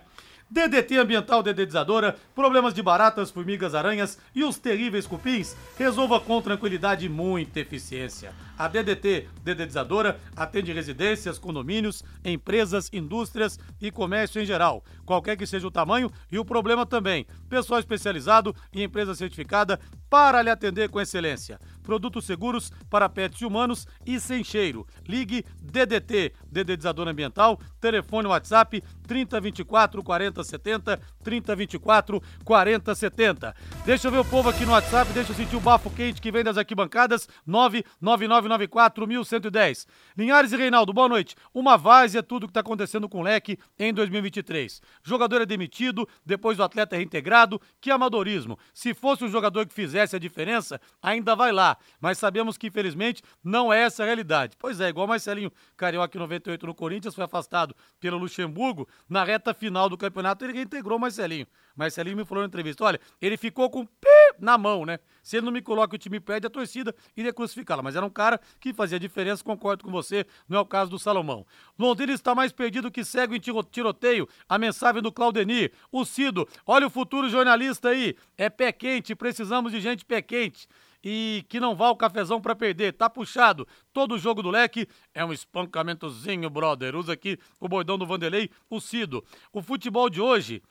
DDT 0.52 0.98
Ambiental 0.98 1.42
Dedetizadora, 1.42 2.14
problemas 2.34 2.74
de 2.74 2.82
baratas, 2.82 3.30
formigas, 3.30 3.74
aranhas 3.74 4.18
e 4.34 4.44
os 4.44 4.58
terríveis 4.58 5.06
cupins, 5.06 5.56
resolva 5.78 6.20
com 6.20 6.42
tranquilidade 6.42 7.06
e 7.06 7.08
muita 7.08 7.60
eficiência. 7.60 8.34
A 8.58 8.68
DDT 8.68 9.28
Dedetizadora 9.42 10.20
atende 10.36 10.70
residências, 10.70 11.38
condomínios, 11.38 12.04
empresas, 12.22 12.90
indústrias 12.92 13.58
e 13.80 13.90
comércio 13.90 14.42
em 14.42 14.44
geral, 14.44 14.84
qualquer 15.06 15.38
que 15.38 15.46
seja 15.46 15.66
o 15.66 15.70
tamanho 15.70 16.12
e 16.30 16.38
o 16.38 16.44
problema 16.44 16.84
também. 16.84 17.26
Pessoal 17.48 17.80
especializado 17.80 18.54
e 18.74 18.82
empresa 18.82 19.14
certificada 19.14 19.80
para 20.10 20.42
lhe 20.42 20.50
atender 20.50 20.90
com 20.90 21.00
excelência. 21.00 21.58
produtos 21.82 22.26
seguros 22.26 22.70
para 22.88 23.08
pets 23.08 23.42
humanos 23.42 23.88
e 24.06 24.20
sem 24.20 24.44
cheiro. 24.44 24.86
Ligue 25.08 25.44
DDT, 25.60 26.32
Dedetizador 26.50 27.08
Ambiental, 27.08 27.58
telefone 27.80 28.28
WhatsApp 28.28 28.84
3024 29.12 30.02
4070, 30.02 31.00
3024 31.22 32.22
4070. 32.42 33.54
Deixa 33.84 34.08
eu 34.08 34.12
ver 34.12 34.18
o 34.18 34.24
povo 34.24 34.48
aqui 34.48 34.64
no 34.64 34.72
WhatsApp, 34.72 35.12
deixa 35.12 35.32
eu 35.32 35.36
sentir 35.36 35.54
o 35.54 35.60
bafo 35.60 35.90
quente 35.90 36.20
que 36.20 36.32
vem 36.32 36.42
das 36.42 36.56
arquibancadas, 36.56 37.28
99994 37.46 39.06
1110. 39.06 39.86
Linhares 40.16 40.52
e 40.52 40.56
Reinaldo, 40.56 40.94
boa 40.94 41.10
noite. 41.10 41.36
Uma 41.52 41.76
várzea 41.76 42.22
tudo 42.22 42.46
que 42.46 42.52
está 42.52 42.60
acontecendo 42.60 43.06
com 43.06 43.20
o 43.20 43.22
Leque 43.22 43.58
em 43.78 43.92
2023. 43.92 44.80
Jogador 45.02 45.42
é 45.42 45.46
demitido, 45.46 46.08
depois 46.24 46.58
o 46.58 46.62
atleta 46.62 46.96
é 46.96 46.98
reintegrado, 46.98 47.60
que 47.82 47.90
amadorismo. 47.90 48.58
Se 48.72 48.94
fosse 48.94 49.24
um 49.24 49.28
jogador 49.28 49.66
que 49.66 49.74
fizesse 49.74 50.16
a 50.16 50.18
diferença, 50.18 50.80
ainda 51.02 51.36
vai 51.36 51.52
lá, 51.52 51.76
mas 52.00 52.16
sabemos 52.16 52.56
que 52.56 52.68
infelizmente 52.68 53.22
não 53.44 53.70
é 53.70 53.82
essa 53.82 54.04
a 54.04 54.06
realidade. 54.06 54.56
Pois 54.58 54.80
é, 54.80 54.88
igual 54.88 55.06
Marcelinho 55.06 55.52
Carioca 55.76 56.18
98 56.18 56.66
no 56.66 56.74
Corinthians 56.74 57.14
foi 57.14 57.24
afastado 57.24 57.76
pelo 58.00 58.16
Luxemburgo, 58.16 58.88
na 59.08 59.24
reta 59.24 59.52
final 59.52 59.88
do 59.88 59.96
campeonato 59.96 60.44
ele 60.44 60.52
reintegrou 60.52 60.98
Marcelinho. 60.98 61.46
Marcelinho 61.74 62.16
me 62.16 62.24
falou 62.24 62.42
na 62.42 62.48
entrevista, 62.48 62.84
olha, 62.84 63.00
ele 63.20 63.36
ficou 63.36 63.70
com 63.70 63.84
pi 63.84 64.08
na 64.38 64.58
mão, 64.58 64.84
né? 64.84 64.98
Se 65.22 65.36
ele 65.36 65.46
não 65.46 65.52
me 65.52 65.62
coloca 65.62 65.94
o 65.94 65.98
time 65.98 66.20
perde, 66.20 66.46
a 66.46 66.50
torcida 66.50 66.94
iria 67.16 67.32
crucificá-lo. 67.32 67.82
Mas 67.82 67.96
era 67.96 68.04
um 68.04 68.10
cara 68.10 68.40
que 68.60 68.72
fazia 68.72 68.98
diferença, 68.98 69.42
concordo 69.42 69.84
com 69.84 69.90
você, 69.90 70.26
não 70.48 70.58
é 70.58 70.60
o 70.60 70.66
caso 70.66 70.90
do 70.90 70.98
Salomão. 70.98 71.46
Londrina 71.78 72.12
está 72.12 72.34
mais 72.34 72.52
perdido 72.52 72.90
que 72.90 73.04
cego 73.04 73.34
em 73.34 73.40
tiroteio. 73.40 74.28
A 74.48 74.58
mensagem 74.58 75.00
do 75.00 75.12
Claudenir. 75.12 75.72
O 75.90 76.04
Cido, 76.04 76.48
olha 76.66 76.86
o 76.86 76.90
futuro 76.90 77.28
jornalista 77.28 77.90
aí. 77.90 78.16
É 78.36 78.50
pé 78.50 78.72
quente, 78.72 79.14
precisamos 79.14 79.72
de 79.72 79.80
gente 79.80 80.04
pé 80.04 80.20
quente 80.20 80.68
e 81.02 81.44
que 81.48 81.58
não 81.58 81.74
vá 81.74 81.90
o 81.90 81.96
cafezão 81.96 82.40
para 82.40 82.54
perder. 82.54 82.92
Tá 82.92 83.10
puxado. 83.10 83.66
Todo 83.92 84.18
jogo 84.18 84.42
do 84.42 84.50
leque 84.50 84.86
é 85.14 85.24
um 85.24 85.32
espancamentozinho, 85.32 86.48
brother. 86.48 86.94
Usa 86.94 87.12
aqui 87.12 87.38
o 87.60 87.68
bordão 87.68 87.98
do 87.98 88.06
Vanderlei, 88.06 88.50
o 88.70 88.80
Cido. 88.80 89.24
O 89.52 89.62
futebol 89.62 90.08
de 90.08 90.20
hoje. 90.20 90.62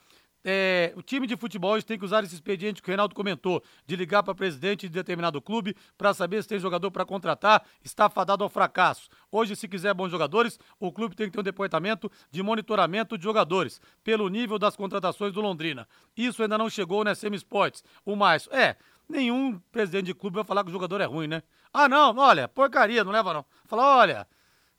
É, 0.44 0.91
o 0.96 1.02
time 1.04 1.28
de 1.28 1.38
futebol 1.38 1.80
tem 1.84 2.00
que 2.00 2.06
usar 2.06 2.24
esse 2.24 2.34
expediente 2.34 2.82
que 2.82 2.89
o 2.89 2.91
Reinaldo 2.91 3.13
comentou, 3.13 3.63
de 3.86 3.96
ligar 3.96 4.24
para 4.24 4.34
presidente 4.34 4.88
de 4.88 4.94
determinado 4.94 5.39
clube 5.39 5.76
para 5.98 6.13
saber 6.13 6.41
se 6.41 6.50
tem 6.50 6.60
jogador 6.60 6.89
para 6.89 7.06
contratar, 7.06 7.63
está 7.84 8.10
fadado 8.10 8.44
ao 8.44 8.50
fracasso. 8.50 9.08
Hoje, 9.32 9.56
se 9.56 9.67
quiser 9.67 9.94
bons 9.94 10.10
jogadores, 10.10 10.60
o 10.80 10.91
clube 10.91 11.15
tem 11.15 11.28
que 11.28 11.34
ter 11.34 11.39
um 11.39 11.44
departamento 11.44 12.12
de 12.32 12.41
monitoramento 12.41 13.17
de 13.17 13.24
jogadores, 13.24 13.80
pelo 14.04 14.28
nível 14.30 14.58
das 14.58 14.76
contratações 14.76 15.32
do 15.32 15.41
Londrina. 15.41 15.88
Isso 16.17 16.41
ainda 16.41 16.58
não 16.58 16.70
chegou 16.70 17.04
na 17.04 17.13
SM 17.13 17.36
Sports. 17.36 17.84
O 18.04 18.15
mais, 18.15 18.48
é, 18.52 18.78
nenhum 19.12 19.60
presidente 19.71 20.06
de 20.06 20.13
clube 20.13 20.36
vai 20.36 20.43
falar 20.43 20.63
que 20.63 20.69
o 20.69 20.74
jogador 20.74 21.02
é 21.02 21.06
ruim, 21.06 21.28
né? 21.28 21.43
Ah, 21.74 21.88
não, 21.88 22.15
olha, 22.17 22.47
porcaria, 22.47 23.04
não 23.04 23.12
leva 23.12 23.34
não. 23.34 23.45
Fala, 23.65 23.97
olha, 23.97 24.28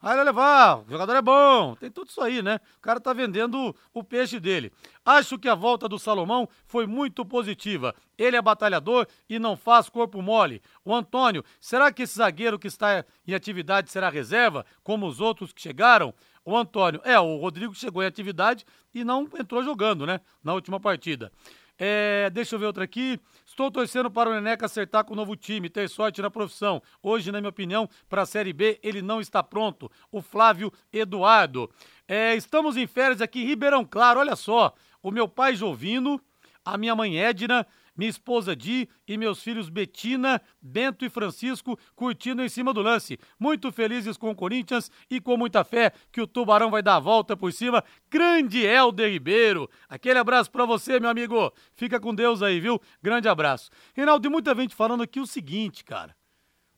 Aí 0.03 0.17
vai 0.17 0.25
levar, 0.25 0.81
o 0.81 0.91
jogador 0.91 1.15
é 1.15 1.23
bom, 1.23 1.77
tem 1.77 1.89
tudo 1.89 2.09
isso 2.09 2.21
aí, 2.21 2.43
né? 2.43 2.59
O 2.79 2.81
cara 2.81 2.99
tá 2.99 3.13
vendendo 3.13 3.73
o 3.95 4.03
peixe 4.03 4.41
dele. 4.41 4.73
Acho 5.05 5.39
que 5.39 5.49
a 5.49 5.55
volta 5.55 5.89
do 5.89 5.97
Salomão 5.97 6.49
foi 6.67 6.89
muito 6.89 7.25
positiva. 7.25 7.95
Ele 8.19 8.37
é 8.37 8.43
batalhador 8.43 9.07
e 9.29 9.39
não 9.39 9.57
faz 9.57 9.89
corpo 9.89 10.21
mole. 10.21 10.61
O 10.85 10.93
Antônio, 10.93 11.45
será 11.61 11.93
que 11.93 12.03
esse 12.03 12.19
zagueiro 12.19 12.59
que 12.59 12.67
está 12.67 13.05
em 13.25 13.33
atividade 13.33 13.93
será 13.93 14.09
reserva, 14.09 14.67
como 14.83 15.07
os 15.07 15.21
outros 15.21 15.53
que 15.53 15.63
chegaram? 15.63 16.13
O 16.45 16.57
Antônio, 16.57 17.01
é, 17.05 17.21
o 17.21 17.37
Rodrigo 17.37 17.73
chegou 17.73 18.03
em 18.03 18.07
atividade 18.07 18.67
e 18.93 19.05
não 19.05 19.29
entrou 19.39 19.63
jogando, 19.63 20.05
né? 20.05 20.21
Na 20.43 20.53
última 20.53 20.81
partida. 20.81 21.31
É, 21.79 22.31
deixa 22.31 22.55
eu 22.55 22.59
ver 22.59 22.67
outra 22.67 22.85
aqui. 22.85 23.19
Estou 23.45 23.71
torcendo 23.71 24.11
para 24.11 24.31
o 24.31 24.35
Neneca 24.35 24.67
acertar 24.67 25.05
com 25.05 25.15
o 25.15 25.17
novo 25.17 25.35
time, 25.37 25.69
ter 25.69 25.89
sorte 25.89 26.23
na 26.23 26.31
profissão. 26.31 26.83
Hoje, 27.03 27.33
na 27.33 27.41
minha 27.41 27.51
opinião, 27.51 27.89
para 28.09 28.23
a 28.23 28.27
Série 28.27 28.53
B, 28.53 28.79
ele 28.83 29.03
não 29.03 29.21
está 29.21 29.43
pronto. 29.43 29.91
O 30.11 30.21
Flávio 30.23 30.73
Eduardo. 30.93 31.71
É, 32.07 32.35
estamos 32.35 32.77
em 32.77 32.87
férias 32.87 33.21
aqui 33.21 33.43
em 33.43 33.47
Ribeirão 33.47 33.85
Claro, 33.85 34.21
olha 34.21 34.37
só. 34.37 34.75
O 35.03 35.11
meu 35.11 35.27
pai 35.27 35.57
Jovino, 35.57 36.21
a 36.65 36.79
minha 36.79 36.95
mãe 36.95 37.19
Edna 37.19 37.67
minha 37.97 38.11
esposa 38.11 38.57
Di 38.57 38.89
e 39.07 39.17
meus 39.17 39.43
filhos 39.43 39.69
Betina, 39.69 40.41
Bento 40.61 41.05
e 41.05 41.11
Francisco 41.11 41.79
curtindo 41.95 42.43
em 42.43 42.49
cima 42.49 42.73
do 42.73 42.83
lance. 42.83 43.19
Muito 43.39 43.71
felizes 43.71 44.17
com 44.17 44.31
o 44.31 44.35
Corinthians 44.35 44.91
e 45.11 45.21
com 45.21 45.37
muita 45.37 45.65
fé 45.65 45.93
que 46.11 46.21
o 46.21 46.27
Tubarão 46.27 46.71
vai 46.71 46.83
dar 46.83 46.97
a 46.97 47.01
volta 47.01 47.37
por 47.37 47.53
cima. 47.53 47.85
Grande 48.11 48.65
Helder 48.65 49.11
Ribeiro. 49.11 49.69
Aquele 49.89 50.19
abraço 50.19 50.51
para 50.51 50.65
você, 50.65 50.99
meu 50.99 51.11
amigo. 51.11 51.53
Fica 51.75 52.01
com 52.01 52.15
Deus 52.15 52.43
aí, 52.43 52.61
viu? 52.61 52.81
Grande 53.03 53.29
abraço. 53.29 53.71
Reinaldo, 53.95 54.23
tem 54.23 54.31
muita 54.31 54.55
gente 54.55 54.75
falando 54.75 55.03
aqui 55.03 55.21
o 55.21 55.27
seguinte, 55.27 55.85
cara. 55.85 56.15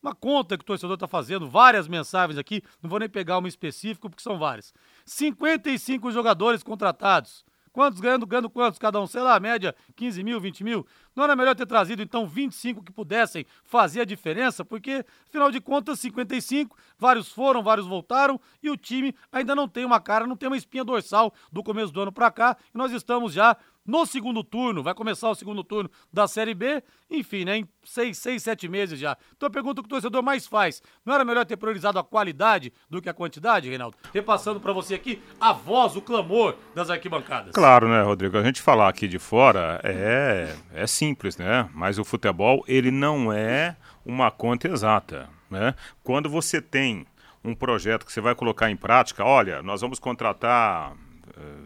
Uma 0.04 0.14
conta 0.14 0.58
que 0.58 0.62
o 0.62 0.66
torcedor 0.66 0.96
está 0.96 1.08
fazendo, 1.08 1.48
várias 1.48 1.88
mensagens 1.88 2.36
aqui, 2.38 2.62
não 2.82 2.90
vou 2.90 2.98
nem 2.98 3.08
pegar 3.08 3.38
uma 3.38 3.48
específica 3.48 4.06
porque 4.10 4.22
são 4.22 4.38
várias. 4.38 4.74
55 5.06 6.10
jogadores 6.10 6.62
contratados. 6.62 7.42
Quantos 7.74 8.00
ganhando, 8.00 8.24
ganhando 8.24 8.48
quantos 8.48 8.78
cada 8.78 9.00
um? 9.00 9.06
Sei 9.06 9.20
lá, 9.20 9.40
média 9.40 9.74
15 9.96 10.22
mil, 10.22 10.40
20 10.40 10.62
mil. 10.62 10.86
Não 11.14 11.24
era 11.24 11.34
melhor 11.34 11.56
ter 11.56 11.66
trazido 11.66 12.00
então 12.02 12.24
25 12.24 12.84
que 12.84 12.92
pudessem 12.92 13.44
fazer 13.64 14.02
a 14.02 14.04
diferença? 14.04 14.64
Porque, 14.64 15.04
afinal 15.28 15.50
de 15.50 15.60
contas, 15.60 15.98
55, 15.98 16.76
vários 16.96 17.32
foram, 17.32 17.64
vários 17.64 17.84
voltaram 17.84 18.40
e 18.62 18.70
o 18.70 18.76
time 18.76 19.12
ainda 19.32 19.56
não 19.56 19.66
tem 19.66 19.84
uma 19.84 19.98
cara, 19.98 20.24
não 20.24 20.36
tem 20.36 20.48
uma 20.48 20.56
espinha 20.56 20.84
dorsal 20.84 21.34
do 21.50 21.64
começo 21.64 21.92
do 21.92 22.00
ano 22.00 22.12
para 22.12 22.30
cá. 22.30 22.56
E 22.72 22.78
nós 22.78 22.92
estamos 22.92 23.32
já 23.32 23.56
no 23.86 24.06
segundo 24.06 24.42
turno, 24.42 24.82
vai 24.82 24.94
começar 24.94 25.28
o 25.28 25.34
segundo 25.34 25.62
turno 25.62 25.90
da 26.12 26.26
Série 26.26 26.54
B, 26.54 26.82
enfim, 27.10 27.44
né, 27.44 27.58
em 27.58 27.68
seis, 27.84 28.18
seis, 28.18 28.42
sete 28.42 28.68
meses 28.68 28.98
já. 28.98 29.16
Então 29.36 29.46
a 29.46 29.50
pergunta 29.50 29.82
que 29.82 29.86
o 29.86 29.90
torcedor 29.90 30.22
mais 30.22 30.46
faz, 30.46 30.82
não 31.04 31.14
era 31.14 31.24
melhor 31.24 31.44
ter 31.44 31.56
priorizado 31.56 31.98
a 31.98 32.04
qualidade 32.04 32.72
do 32.88 33.02
que 33.02 33.08
a 33.08 33.14
quantidade, 33.14 33.68
Reinaldo? 33.68 33.96
Repassando 34.12 34.60
para 34.60 34.72
você 34.72 34.94
aqui 34.94 35.22
a 35.40 35.52
voz, 35.52 35.96
o 35.96 36.02
clamor 36.02 36.56
das 36.74 36.90
arquibancadas. 36.90 37.52
Claro, 37.52 37.88
né, 37.88 38.02
Rodrigo, 38.02 38.38
a 38.38 38.42
gente 38.42 38.62
falar 38.62 38.88
aqui 38.88 39.06
de 39.06 39.18
fora 39.18 39.80
é, 39.84 40.56
é 40.72 40.86
simples, 40.86 41.36
né, 41.36 41.68
mas 41.74 41.98
o 41.98 42.04
futebol, 42.04 42.64
ele 42.66 42.90
não 42.90 43.32
é 43.32 43.76
uma 44.04 44.30
conta 44.30 44.68
exata, 44.68 45.28
né? 45.50 45.74
Quando 46.02 46.28
você 46.28 46.60
tem 46.60 47.06
um 47.42 47.54
projeto 47.54 48.06
que 48.06 48.12
você 48.12 48.20
vai 48.20 48.34
colocar 48.34 48.70
em 48.70 48.76
prática, 48.76 49.24
olha, 49.24 49.62
nós 49.62 49.80
vamos 49.80 49.98
contratar 49.98 50.94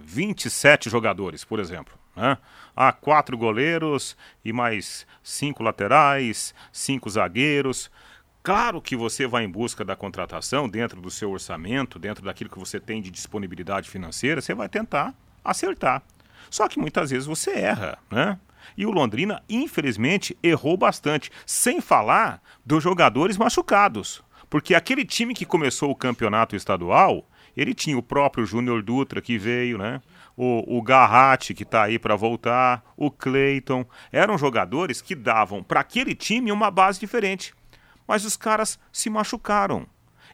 27 0.04 0.88
eh, 0.88 0.90
jogadores, 0.90 1.44
por 1.44 1.58
exemplo. 1.58 1.94
Né? 2.16 2.36
Há 2.74 2.92
quatro 2.92 3.36
goleiros 3.36 4.16
e 4.44 4.52
mais 4.52 5.06
cinco 5.22 5.62
laterais, 5.62 6.54
cinco 6.72 7.08
zagueiros. 7.08 7.90
Claro 8.42 8.80
que 8.80 8.96
você 8.96 9.26
vai 9.26 9.44
em 9.44 9.50
busca 9.50 9.84
da 9.84 9.96
contratação 9.96 10.68
dentro 10.68 11.00
do 11.00 11.10
seu 11.10 11.30
orçamento, 11.30 11.98
dentro 11.98 12.24
daquilo 12.24 12.50
que 12.50 12.58
você 12.58 12.80
tem 12.80 13.02
de 13.02 13.10
disponibilidade 13.10 13.90
financeira, 13.90 14.40
você 14.40 14.54
vai 14.54 14.68
tentar 14.68 15.14
acertar. 15.44 16.02
Só 16.50 16.68
que 16.68 16.78
muitas 16.78 17.10
vezes 17.10 17.26
você 17.26 17.50
erra, 17.50 17.98
né? 18.10 18.38
E 18.76 18.86
o 18.86 18.90
Londrina, 18.90 19.42
infelizmente, 19.48 20.36
errou 20.42 20.76
bastante, 20.76 21.30
sem 21.44 21.80
falar 21.80 22.42
dos 22.64 22.82
jogadores 22.82 23.36
machucados. 23.36 24.22
Porque 24.48 24.74
aquele 24.74 25.04
time 25.04 25.34
que 25.34 25.44
começou 25.44 25.90
o 25.90 25.96
campeonato 25.96 26.56
estadual, 26.56 27.26
ele 27.60 27.74
tinha 27.74 27.98
o 27.98 28.02
próprio 28.02 28.46
Júnior 28.46 28.82
Dutra 28.82 29.20
que 29.20 29.36
veio, 29.36 29.76
né? 29.76 30.00
o, 30.38 30.78
o 30.78 30.80
Garratti, 30.80 31.52
que 31.52 31.64
está 31.64 31.82
aí 31.82 31.98
para 31.98 32.14
voltar, 32.14 32.84
o 32.96 33.10
Cleiton. 33.10 33.84
Eram 34.12 34.38
jogadores 34.38 35.02
que 35.02 35.16
davam 35.16 35.64
para 35.64 35.80
aquele 35.80 36.14
time 36.14 36.52
uma 36.52 36.70
base 36.70 37.00
diferente. 37.00 37.52
Mas 38.06 38.24
os 38.24 38.36
caras 38.36 38.78
se 38.92 39.10
machucaram. 39.10 39.84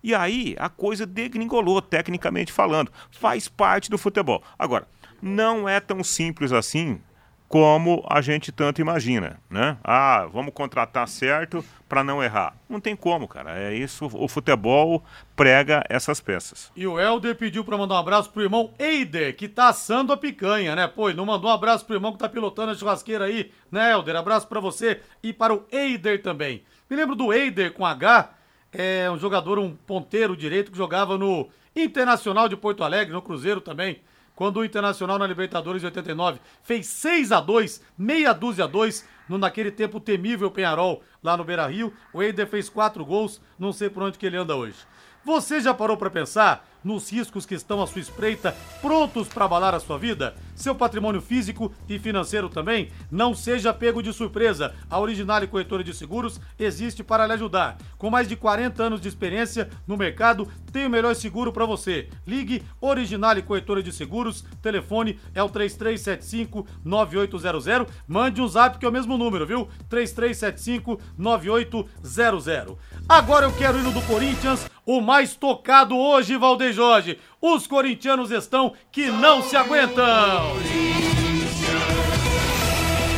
E 0.02 0.14
aí 0.14 0.54
a 0.58 0.68
coisa 0.68 1.06
degringolou, 1.06 1.80
tecnicamente 1.80 2.52
falando. 2.52 2.92
Faz 3.10 3.48
parte 3.48 3.90
do 3.90 3.96
futebol. 3.96 4.42
Agora, 4.58 4.86
não 5.22 5.66
é 5.66 5.80
tão 5.80 6.04
simples 6.04 6.52
assim 6.52 7.00
como 7.48 8.04
a 8.08 8.20
gente 8.20 8.50
tanto 8.50 8.80
imagina, 8.80 9.38
né? 9.48 9.76
Ah, 9.84 10.26
vamos 10.32 10.52
contratar 10.52 11.06
certo 11.06 11.64
para 11.88 12.02
não 12.02 12.22
errar. 12.22 12.56
Não 12.68 12.80
tem 12.80 12.96
como, 12.96 13.28
cara. 13.28 13.56
É 13.58 13.74
isso, 13.74 14.10
o 14.12 14.26
futebol 14.26 15.04
prega 15.36 15.84
essas 15.88 16.20
peças. 16.20 16.72
E 16.74 16.86
o 16.86 16.98
Helder 16.98 17.36
pediu 17.36 17.64
para 17.64 17.78
mandar 17.78 17.94
um 17.94 17.98
abraço 17.98 18.30
pro 18.30 18.42
irmão 18.42 18.72
Eider, 18.78 19.36
que 19.36 19.46
tá 19.46 19.68
assando 19.68 20.12
a 20.12 20.16
picanha, 20.16 20.74
né? 20.74 20.88
Pô, 20.88 21.12
não 21.12 21.26
mandou 21.26 21.50
um 21.50 21.54
abraço 21.54 21.84
pro 21.84 21.94
irmão 21.94 22.12
que 22.12 22.18
tá 22.18 22.28
pilotando 22.28 22.72
a 22.72 22.74
churrasqueira 22.74 23.26
aí, 23.26 23.52
né, 23.70 23.92
Helder? 23.92 24.16
Abraço 24.16 24.48
para 24.48 24.58
você 24.60 25.00
e 25.22 25.32
para 25.32 25.54
o 25.54 25.64
Eider 25.70 26.22
também. 26.22 26.64
Me 26.90 26.96
lembro 26.96 27.14
do 27.14 27.32
Eider 27.32 27.72
com 27.72 27.86
H, 27.86 28.30
é 28.72 29.08
um 29.10 29.18
jogador, 29.18 29.58
um 29.58 29.76
ponteiro 29.76 30.36
direito 30.36 30.72
que 30.72 30.76
jogava 30.76 31.16
no 31.16 31.48
Internacional 31.76 32.48
de 32.48 32.56
Porto 32.56 32.82
Alegre, 32.82 33.12
no 33.12 33.22
Cruzeiro 33.22 33.60
também 33.60 34.00
quando 34.34 34.58
o 34.58 34.64
Internacional 34.64 35.18
na 35.18 35.26
Libertadores 35.26 35.80
de 35.80 35.86
89 35.86 36.40
fez 36.62 36.86
6 36.86 37.32
a 37.32 37.40
2 37.40 37.82
meia 37.96 38.32
dúzia 38.32 38.64
a 38.64 38.68
2 38.68 39.06
no 39.28 39.38
naquele 39.38 39.70
tempo 39.70 40.00
temível 40.00 40.50
Penharol 40.50 41.02
lá 41.22 41.36
no 41.36 41.44
Beira-Rio. 41.44 41.92
O 42.12 42.22
Eider 42.22 42.46
fez 42.46 42.68
quatro 42.68 43.04
gols, 43.04 43.40
não 43.58 43.72
sei 43.72 43.88
por 43.88 44.02
onde 44.02 44.18
que 44.18 44.26
ele 44.26 44.36
anda 44.36 44.56
hoje. 44.56 44.76
Você 45.24 45.60
já 45.60 45.72
parou 45.72 45.96
para 45.96 46.10
pensar 46.10 46.68
nos 46.84 47.10
riscos 47.10 47.46
que 47.46 47.54
estão 47.54 47.82
à 47.82 47.86
sua 47.86 48.00
espreita, 48.00 48.54
prontos 48.82 49.26
para 49.26 49.46
abalar 49.46 49.74
a 49.74 49.80
sua 49.80 49.98
vida? 49.98 50.34
Seu 50.54 50.74
patrimônio 50.74 51.20
físico 51.20 51.72
e 51.88 51.98
financeiro 51.98 52.48
também? 52.48 52.90
Não 53.10 53.34
seja 53.34 53.72
pego 53.72 54.02
de 54.02 54.12
surpresa. 54.12 54.74
A 54.88 55.00
Originale 55.00 55.46
Corretora 55.46 55.82
de 55.82 55.94
Seguros 55.94 56.40
existe 56.58 57.02
para 57.02 57.26
lhe 57.26 57.32
ajudar. 57.32 57.78
Com 57.96 58.10
mais 58.10 58.28
de 58.28 58.36
40 58.36 58.82
anos 58.82 59.00
de 59.00 59.08
experiência 59.08 59.68
no 59.86 59.96
mercado, 59.96 60.46
tem 60.70 60.86
o 60.86 60.90
melhor 60.90 61.14
seguro 61.14 61.52
para 61.52 61.64
você. 61.64 62.08
Ligue 62.26 62.62
Originale 62.80 63.42
Corretora 63.42 63.82
de 63.82 63.92
Seguros, 63.92 64.44
telefone 64.60 65.18
é 65.34 65.42
o 65.42 65.48
3375 65.48 66.66
9800. 66.84 67.64
Mande 68.06 68.42
um 68.42 68.48
zap 68.48 68.78
que 68.78 68.84
é 68.84 68.88
o 68.88 68.92
mesmo 68.92 69.16
número, 69.16 69.46
viu? 69.46 69.68
3375 69.88 71.00
9800. 71.16 72.76
Agora 73.08 73.46
eu 73.46 73.52
quero 73.52 73.78
ir 73.78 73.82
no 73.82 73.92
do 73.92 74.02
Corinthians, 74.02 74.68
o 74.84 75.00
mais 75.00 75.34
tocado 75.34 75.96
hoje, 75.96 76.36
Valdeir 76.36 76.73
Jorge. 76.74 77.18
Os 77.40 77.66
corintianos 77.66 78.30
estão 78.30 78.74
que 78.92 79.06
não 79.06 79.42
se 79.42 79.56
aguentam. 79.56 80.04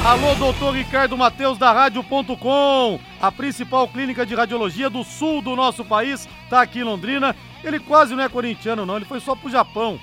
Alô, 0.04 0.36
doutor 0.36 0.72
Ricardo 0.72 1.16
Mateus 1.16 1.58
da 1.58 1.72
Rádio.com, 1.72 3.00
a 3.20 3.32
principal 3.32 3.88
clínica 3.88 4.24
de 4.24 4.36
radiologia 4.36 4.88
do 4.88 5.02
sul 5.02 5.42
do 5.42 5.56
nosso 5.56 5.84
país, 5.84 6.28
tá 6.48 6.60
aqui 6.60 6.78
em 6.78 6.84
Londrina. 6.84 7.34
Ele 7.64 7.80
quase 7.80 8.14
não 8.14 8.22
é 8.22 8.28
corintiano, 8.28 8.86
não, 8.86 8.94
ele 8.94 9.04
foi 9.04 9.18
só 9.18 9.34
pro 9.34 9.50
Japão 9.50 9.98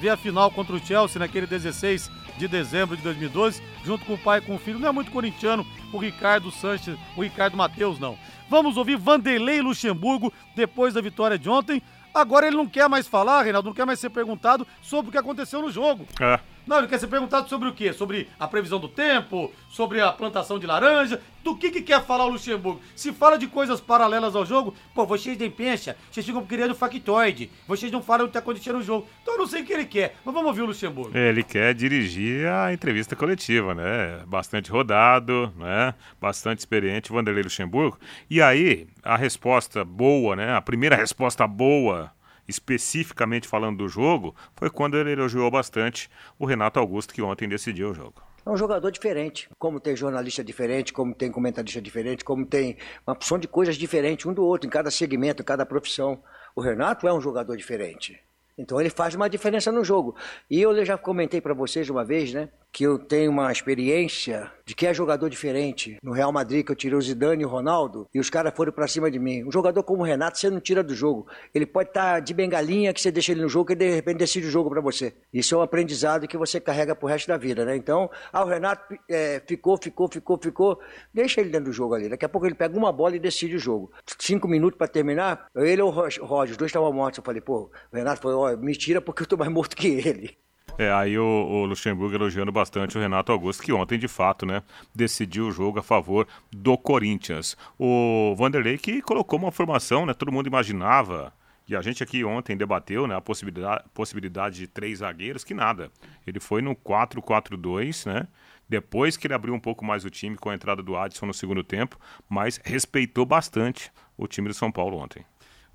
ver 0.00 0.08
a 0.08 0.16
final 0.16 0.50
contra 0.50 0.74
o 0.74 0.84
Chelsea 0.84 1.20
naquele 1.20 1.46
16 1.46 2.10
de 2.36 2.48
dezembro 2.48 2.96
de 2.96 3.02
2012, 3.02 3.62
junto 3.84 4.04
com 4.04 4.14
o 4.14 4.18
pai 4.18 4.38
e 4.38 4.42
com 4.42 4.56
o 4.56 4.58
filho. 4.58 4.78
Não 4.78 4.88
é 4.88 4.92
muito 4.92 5.12
corintiano 5.12 5.64
o 5.92 5.98
Ricardo 5.98 6.50
Sanches, 6.50 6.98
o 7.16 7.22
Ricardo 7.22 7.56
Mateus, 7.56 7.98
não. 7.98 8.18
Vamos 8.48 8.76
ouvir 8.76 8.96
Vanderlei 8.96 9.60
Luxemburgo 9.60 10.32
depois 10.54 10.94
da 10.94 11.00
vitória 11.00 11.38
de 11.38 11.48
ontem. 11.48 11.80
Agora 12.14 12.46
ele 12.46 12.56
não 12.56 12.66
quer 12.66 12.88
mais 12.88 13.08
falar, 13.08 13.42
Reinaldo, 13.42 13.68
não 13.68 13.74
quer 13.74 13.84
mais 13.84 13.98
ser 13.98 14.10
perguntado 14.10 14.64
sobre 14.80 15.08
o 15.08 15.12
que 15.12 15.18
aconteceu 15.18 15.60
no 15.60 15.70
jogo. 15.70 16.06
É. 16.20 16.38
Não, 16.66 16.78
ele 16.78 16.88
quer 16.88 16.98
ser 16.98 17.08
perguntado 17.08 17.48
sobre 17.48 17.68
o 17.68 17.74
quê? 17.74 17.92
Sobre 17.92 18.28
a 18.38 18.48
previsão 18.48 18.78
do 18.78 18.88
tempo, 18.88 19.52
sobre 19.68 20.00
a 20.00 20.10
plantação 20.12 20.58
de 20.58 20.66
laranja. 20.66 21.20
Do 21.42 21.54
que, 21.54 21.70
que 21.70 21.82
quer 21.82 22.02
falar 22.02 22.24
o 22.24 22.30
Luxemburgo? 22.30 22.80
Se 22.96 23.12
fala 23.12 23.36
de 23.36 23.46
coisas 23.46 23.78
paralelas 23.78 24.34
ao 24.34 24.46
jogo, 24.46 24.74
pô, 24.94 25.04
vocês 25.04 25.36
nem 25.36 25.50
pensam, 25.50 25.94
vocês 26.10 26.24
ficam 26.24 26.44
criando 26.46 26.74
factoide, 26.74 27.50
vocês 27.68 27.92
não 27.92 28.02
falam 28.02 28.24
o 28.24 28.28
que 28.28 28.30
está 28.30 28.38
acontecendo 28.38 28.78
no 28.78 28.82
jogo. 28.82 29.06
Então 29.22 29.34
eu 29.34 29.38
não 29.38 29.46
sei 29.46 29.60
o 29.60 29.64
que 29.66 29.72
ele 29.74 29.84
quer, 29.84 30.16
mas 30.24 30.34
vamos 30.34 30.48
ouvir 30.48 30.62
o 30.62 30.66
Luxemburgo. 30.66 31.16
Ele 31.16 31.42
quer 31.42 31.74
dirigir 31.74 32.48
a 32.48 32.72
entrevista 32.72 33.14
coletiva, 33.14 33.74
né? 33.74 34.22
Bastante 34.26 34.70
rodado, 34.70 35.52
né? 35.56 35.92
Bastante 36.18 36.60
experiente, 36.60 37.12
Vanderlei 37.12 37.42
Luxemburgo. 37.42 37.98
E 38.30 38.40
aí, 38.40 38.86
a 39.02 39.16
resposta 39.16 39.84
boa, 39.84 40.34
né? 40.34 40.54
A 40.56 40.62
primeira 40.62 40.96
resposta 40.96 41.46
boa 41.46 42.10
especificamente 42.48 43.48
falando 43.48 43.78
do 43.78 43.88
jogo, 43.88 44.34
foi 44.54 44.70
quando 44.70 44.96
ele 44.96 45.12
elogiou 45.12 45.50
bastante 45.50 46.10
o 46.38 46.46
Renato 46.46 46.78
Augusto, 46.78 47.14
que 47.14 47.22
ontem 47.22 47.48
decidiu 47.48 47.90
o 47.90 47.94
jogo. 47.94 48.22
É 48.46 48.50
um 48.50 48.56
jogador 48.56 48.90
diferente, 48.90 49.48
como 49.58 49.80
tem 49.80 49.96
jornalista 49.96 50.44
diferente, 50.44 50.92
como 50.92 51.14
tem 51.14 51.30
comentarista 51.30 51.80
diferente, 51.80 52.24
como 52.24 52.44
tem 52.44 52.76
uma 53.06 53.14
opção 53.14 53.38
de 53.38 53.48
coisas 53.48 53.76
diferentes 53.76 54.26
um 54.26 54.34
do 54.34 54.44
outro, 54.44 54.66
em 54.66 54.70
cada 54.70 54.90
segmento, 54.90 55.42
em 55.42 55.44
cada 55.46 55.64
profissão. 55.64 56.22
O 56.54 56.60
Renato 56.60 57.08
é 57.08 57.12
um 57.12 57.20
jogador 57.22 57.56
diferente. 57.56 58.20
Então 58.56 58.78
ele 58.78 58.90
faz 58.90 59.14
uma 59.14 59.30
diferença 59.30 59.72
no 59.72 59.82
jogo. 59.82 60.14
E 60.50 60.60
eu 60.60 60.84
já 60.84 60.98
comentei 60.98 61.40
para 61.40 61.54
vocês 61.54 61.88
uma 61.88 62.04
vez, 62.04 62.34
né? 62.34 62.50
Que 62.74 62.82
eu 62.82 62.98
tenho 62.98 63.30
uma 63.30 63.52
experiência 63.52 64.50
de 64.66 64.74
que 64.74 64.84
é 64.84 64.92
jogador 64.92 65.30
diferente. 65.30 65.96
No 66.02 66.10
Real 66.10 66.32
Madrid, 66.32 66.66
que 66.66 66.72
eu 66.72 66.76
tirei 66.76 66.98
o 66.98 67.00
Zidane 67.00 67.44
e 67.44 67.46
o 67.46 67.48
Ronaldo, 67.48 68.08
e 68.12 68.18
os 68.18 68.28
caras 68.28 68.52
foram 68.52 68.72
para 68.72 68.88
cima 68.88 69.08
de 69.08 69.16
mim. 69.16 69.44
Um 69.44 69.52
jogador 69.52 69.84
como 69.84 70.02
o 70.02 70.04
Renato, 70.04 70.38
você 70.38 70.50
não 70.50 70.58
tira 70.58 70.82
do 70.82 70.92
jogo. 70.92 71.24
Ele 71.54 71.66
pode 71.66 71.90
estar 71.90 72.14
tá 72.14 72.20
de 72.20 72.34
bengalinha, 72.34 72.92
que 72.92 73.00
você 73.00 73.12
deixa 73.12 73.30
ele 73.30 73.42
no 73.42 73.48
jogo, 73.48 73.70
e 73.70 73.76
de 73.76 73.94
repente 73.94 74.16
decide 74.16 74.48
o 74.48 74.50
jogo 74.50 74.70
para 74.70 74.80
você. 74.80 75.14
Isso 75.32 75.54
é 75.54 75.58
um 75.58 75.60
aprendizado 75.62 76.26
que 76.26 76.36
você 76.36 76.58
carrega 76.58 76.96
pro 76.96 77.06
resto 77.06 77.28
da 77.28 77.36
vida, 77.36 77.64
né? 77.64 77.76
Então, 77.76 78.10
ah, 78.32 78.42
o 78.42 78.48
Renato 78.48 78.98
é, 79.08 79.40
ficou, 79.46 79.78
ficou, 79.80 80.08
ficou, 80.10 80.36
ficou. 80.42 80.80
Deixa 81.12 81.40
ele 81.40 81.50
dentro 81.50 81.66
do 81.66 81.72
jogo 81.72 81.94
ali. 81.94 82.08
Daqui 82.08 82.24
a 82.24 82.28
pouco 82.28 82.44
ele 82.44 82.56
pega 82.56 82.76
uma 82.76 82.90
bola 82.90 83.14
e 83.14 83.20
decide 83.20 83.54
o 83.54 83.58
jogo. 83.60 83.92
Cinco 84.18 84.48
minutos 84.48 84.76
para 84.76 84.88
terminar, 84.88 85.46
ele 85.54 85.80
ou 85.80 85.90
o 85.90 85.92
Roger, 85.92 86.50
os 86.50 86.56
dois 86.56 86.70
estavam 86.70 86.92
mortos. 86.92 87.18
Eu 87.18 87.24
falei, 87.24 87.40
pô, 87.40 87.70
o 87.92 87.96
Renato 87.96 88.20
falou, 88.20 88.48
ó, 88.48 88.56
me 88.56 88.74
tira 88.74 89.00
porque 89.00 89.22
eu 89.22 89.26
tô 89.26 89.36
mais 89.36 89.52
morto 89.52 89.76
que 89.76 89.86
ele. 89.86 90.36
É, 90.76 90.92
aí 90.92 91.16
o, 91.16 91.22
o, 91.24 91.64
Luxemburgo 91.66 92.16
elogiando 92.16 92.50
bastante 92.50 92.98
o 92.98 93.00
Renato 93.00 93.30
Augusto, 93.30 93.62
que 93.62 93.72
ontem, 93.72 93.96
de 93.96 94.08
fato, 94.08 94.44
né, 94.44 94.60
decidiu 94.92 95.46
o 95.46 95.52
jogo 95.52 95.78
a 95.78 95.82
favor 95.82 96.26
do 96.50 96.76
Corinthians. 96.76 97.56
O 97.78 98.34
Vanderlei 98.36 98.76
que 98.76 99.00
colocou 99.00 99.38
uma 99.38 99.52
formação, 99.52 100.04
né, 100.04 100.12
todo 100.12 100.32
mundo 100.32 100.48
imaginava, 100.48 101.32
e 101.68 101.76
a 101.76 101.80
gente 101.80 102.02
aqui 102.02 102.24
ontem 102.24 102.56
debateu, 102.56 103.06
né, 103.06 103.14
a 103.14 103.20
possibilidade, 103.20 103.84
possibilidade 103.94 104.56
de 104.56 104.66
três 104.66 104.98
zagueiros, 104.98 105.44
que 105.44 105.54
nada. 105.54 105.92
Ele 106.26 106.40
foi 106.40 106.60
no 106.60 106.74
4-4-2, 106.74 108.12
né, 108.12 108.26
depois 108.68 109.16
que 109.16 109.28
ele 109.28 109.34
abriu 109.34 109.54
um 109.54 109.60
pouco 109.60 109.84
mais 109.84 110.04
o 110.04 110.10
time 110.10 110.36
com 110.36 110.50
a 110.50 110.54
entrada 110.56 110.82
do 110.82 110.96
Adson 110.96 111.26
no 111.26 111.34
segundo 111.34 111.62
tempo, 111.62 111.96
mas 112.28 112.60
respeitou 112.64 113.24
bastante 113.24 113.92
o 114.16 114.26
time 114.26 114.48
do 114.48 114.54
São 114.54 114.72
Paulo 114.72 114.98
ontem. 114.98 115.24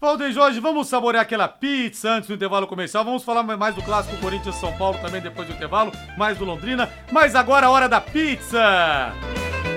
Valdeir 0.02 0.32
Jorge, 0.32 0.62
vamos 0.62 0.88
saborear 0.88 1.24
aquela 1.24 1.46
pizza 1.46 2.10
antes 2.10 2.30
do 2.30 2.34
intervalo 2.34 2.66
comercial. 2.66 3.04
Vamos 3.04 3.22
falar 3.22 3.44
mais 3.44 3.76
do 3.76 3.82
clássico 3.82 4.16
Corinthians-São 4.22 4.72
Paulo 4.78 4.98
também 5.00 5.20
depois 5.20 5.46
do 5.46 5.54
intervalo, 5.54 5.92
mais 6.18 6.38
do 6.38 6.46
Londrina. 6.46 6.90
Mas 7.12 7.36
agora 7.36 7.68
a 7.68 7.70
hora 7.70 7.90
da 7.90 8.00
pizza! 8.00 9.14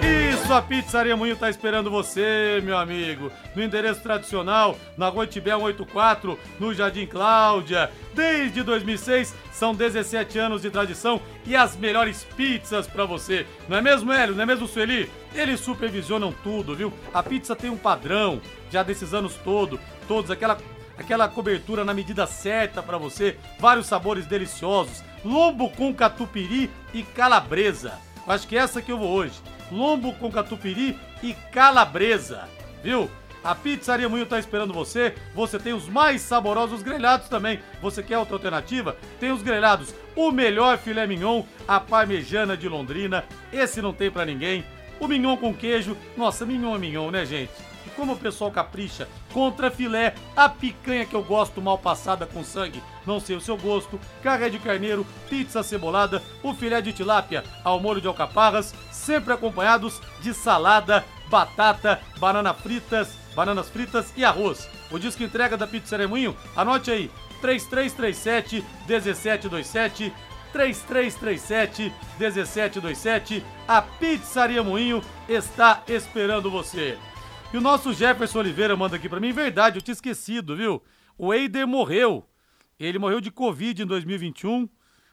Isso, 0.00 0.52
a 0.52 0.62
Pizzaria 0.62 1.16
Moinho 1.16 1.36
tá 1.36 1.50
esperando 1.50 1.90
você, 1.90 2.60
meu 2.62 2.76
amigo. 2.76 3.32
No 3.54 3.62
endereço 3.62 4.00
tradicional, 4.00 4.76
na 4.96 5.08
Rua 5.08 5.26
Tibé 5.26 5.50
184, 5.50 6.38
no 6.58 6.72
Jardim 6.72 7.06
Cláudia. 7.06 7.90
Desde 8.14 8.62
2006, 8.62 9.34
são 9.52 9.74
17 9.74 10.38
anos 10.38 10.62
de 10.62 10.70
tradição 10.70 11.20
e 11.44 11.56
as 11.56 11.76
melhores 11.76 12.24
pizzas 12.36 12.86
para 12.86 13.04
você. 13.04 13.46
Não 13.68 13.76
é 13.76 13.80
mesmo, 13.80 14.12
Hélio? 14.12 14.34
Não 14.34 14.42
é 14.42 14.46
mesmo, 14.46 14.68
Sueli? 14.68 15.10
Eles 15.34 15.60
supervisionam 15.60 16.32
tudo, 16.42 16.74
viu? 16.74 16.92
A 17.12 17.22
pizza 17.22 17.56
tem 17.56 17.70
um 17.70 17.76
padrão, 17.76 18.40
já 18.70 18.82
desses 18.82 19.14
anos 19.14 19.34
todo, 19.36 19.78
todos, 20.12 20.30
aquela, 20.30 20.58
aquela 20.98 21.26
cobertura 21.26 21.86
na 21.86 21.94
medida 21.94 22.26
certa 22.26 22.82
para 22.82 22.98
você, 22.98 23.38
vários 23.58 23.86
sabores 23.86 24.26
deliciosos, 24.26 25.02
lombo 25.24 25.70
com 25.70 25.94
catupiry 25.94 26.70
e 26.92 27.02
calabresa. 27.02 27.98
Acho 28.26 28.46
que 28.46 28.54
é 28.54 28.60
essa 28.60 28.82
que 28.82 28.92
eu 28.92 28.98
vou 28.98 29.08
hoje. 29.08 29.40
Lombo 29.70 30.12
com 30.12 30.30
catupiry 30.30 30.98
e 31.22 31.32
calabresa, 31.50 32.46
viu? 32.84 33.10
A 33.42 33.54
Pizzaria 33.54 34.06
Moinho 34.06 34.24
está 34.24 34.38
esperando 34.38 34.74
você. 34.74 35.14
Você 35.34 35.58
tem 35.58 35.72
os 35.72 35.88
mais 35.88 36.20
saborosos 36.20 36.82
grelhados 36.82 37.26
também. 37.26 37.58
Você 37.80 38.02
quer 38.02 38.18
outra 38.18 38.34
alternativa? 38.34 38.94
Tem 39.18 39.32
os 39.32 39.42
grelhados, 39.42 39.94
o 40.14 40.30
melhor 40.30 40.76
filé 40.76 41.06
mignon, 41.06 41.42
a 41.66 41.80
parmejana 41.80 42.54
de 42.54 42.68
Londrina. 42.68 43.24
Esse 43.50 43.80
não 43.80 43.94
tem 43.94 44.10
para 44.10 44.26
ninguém. 44.26 44.62
O 45.00 45.08
mignon 45.08 45.38
com 45.38 45.54
queijo. 45.54 45.96
Nossa, 46.18 46.44
mignon 46.44 46.76
é 46.76 46.78
mignon, 46.78 47.10
né, 47.10 47.24
gente? 47.24 47.71
Como 48.02 48.14
o 48.14 48.18
pessoal 48.18 48.50
capricha, 48.50 49.08
contra 49.32 49.70
filé, 49.70 50.16
a 50.34 50.48
picanha 50.48 51.06
que 51.06 51.14
eu 51.14 51.22
gosto 51.22 51.62
mal 51.62 51.78
passada 51.78 52.26
com 52.26 52.42
sangue, 52.42 52.82
não 53.06 53.20
sei 53.20 53.36
o 53.36 53.40
seu 53.40 53.56
gosto, 53.56 53.96
carré 54.24 54.50
de 54.50 54.58
carneiro, 54.58 55.06
pizza 55.30 55.62
cebolada, 55.62 56.20
o 56.42 56.52
filé 56.52 56.82
de 56.82 56.92
tilápia 56.92 57.44
ao 57.62 57.78
molho 57.78 58.00
de 58.00 58.08
alcaparras, 58.08 58.74
sempre 58.90 59.32
acompanhados 59.32 60.00
de 60.20 60.34
salada, 60.34 61.04
batata, 61.28 62.00
banana 62.18 62.52
fritas, 62.52 63.16
bananas 63.36 63.68
fritas 63.68 64.12
e 64.16 64.24
arroz. 64.24 64.68
O 64.90 64.98
disco 64.98 65.22
entrega 65.22 65.56
da 65.56 65.68
Pizza 65.68 65.96
Moinho, 66.08 66.36
anote 66.56 66.90
aí, 66.90 67.08
3337 67.40 68.64
1727 68.88 70.12
3337 70.52 71.94
1727. 72.18 73.44
A 73.68 73.80
Pizzaria 73.80 74.64
Moinho 74.64 75.00
está 75.28 75.84
esperando 75.86 76.50
você. 76.50 76.98
E 77.52 77.56
o 77.58 77.60
nosso 77.60 77.92
Jefferson 77.92 78.38
Oliveira 78.38 78.74
manda 78.74 78.96
aqui 78.96 79.10
para 79.10 79.20
mim, 79.20 79.30
verdade, 79.30 79.76
eu 79.76 79.82
tinha 79.82 79.92
esquecido, 79.92 80.56
viu? 80.56 80.82
O 81.18 81.34
Eider 81.34 81.66
morreu. 81.66 82.26
Ele 82.80 82.98
morreu 82.98 83.20
de 83.20 83.30
Covid 83.30 83.82
em 83.82 83.86
2021, 83.86 84.66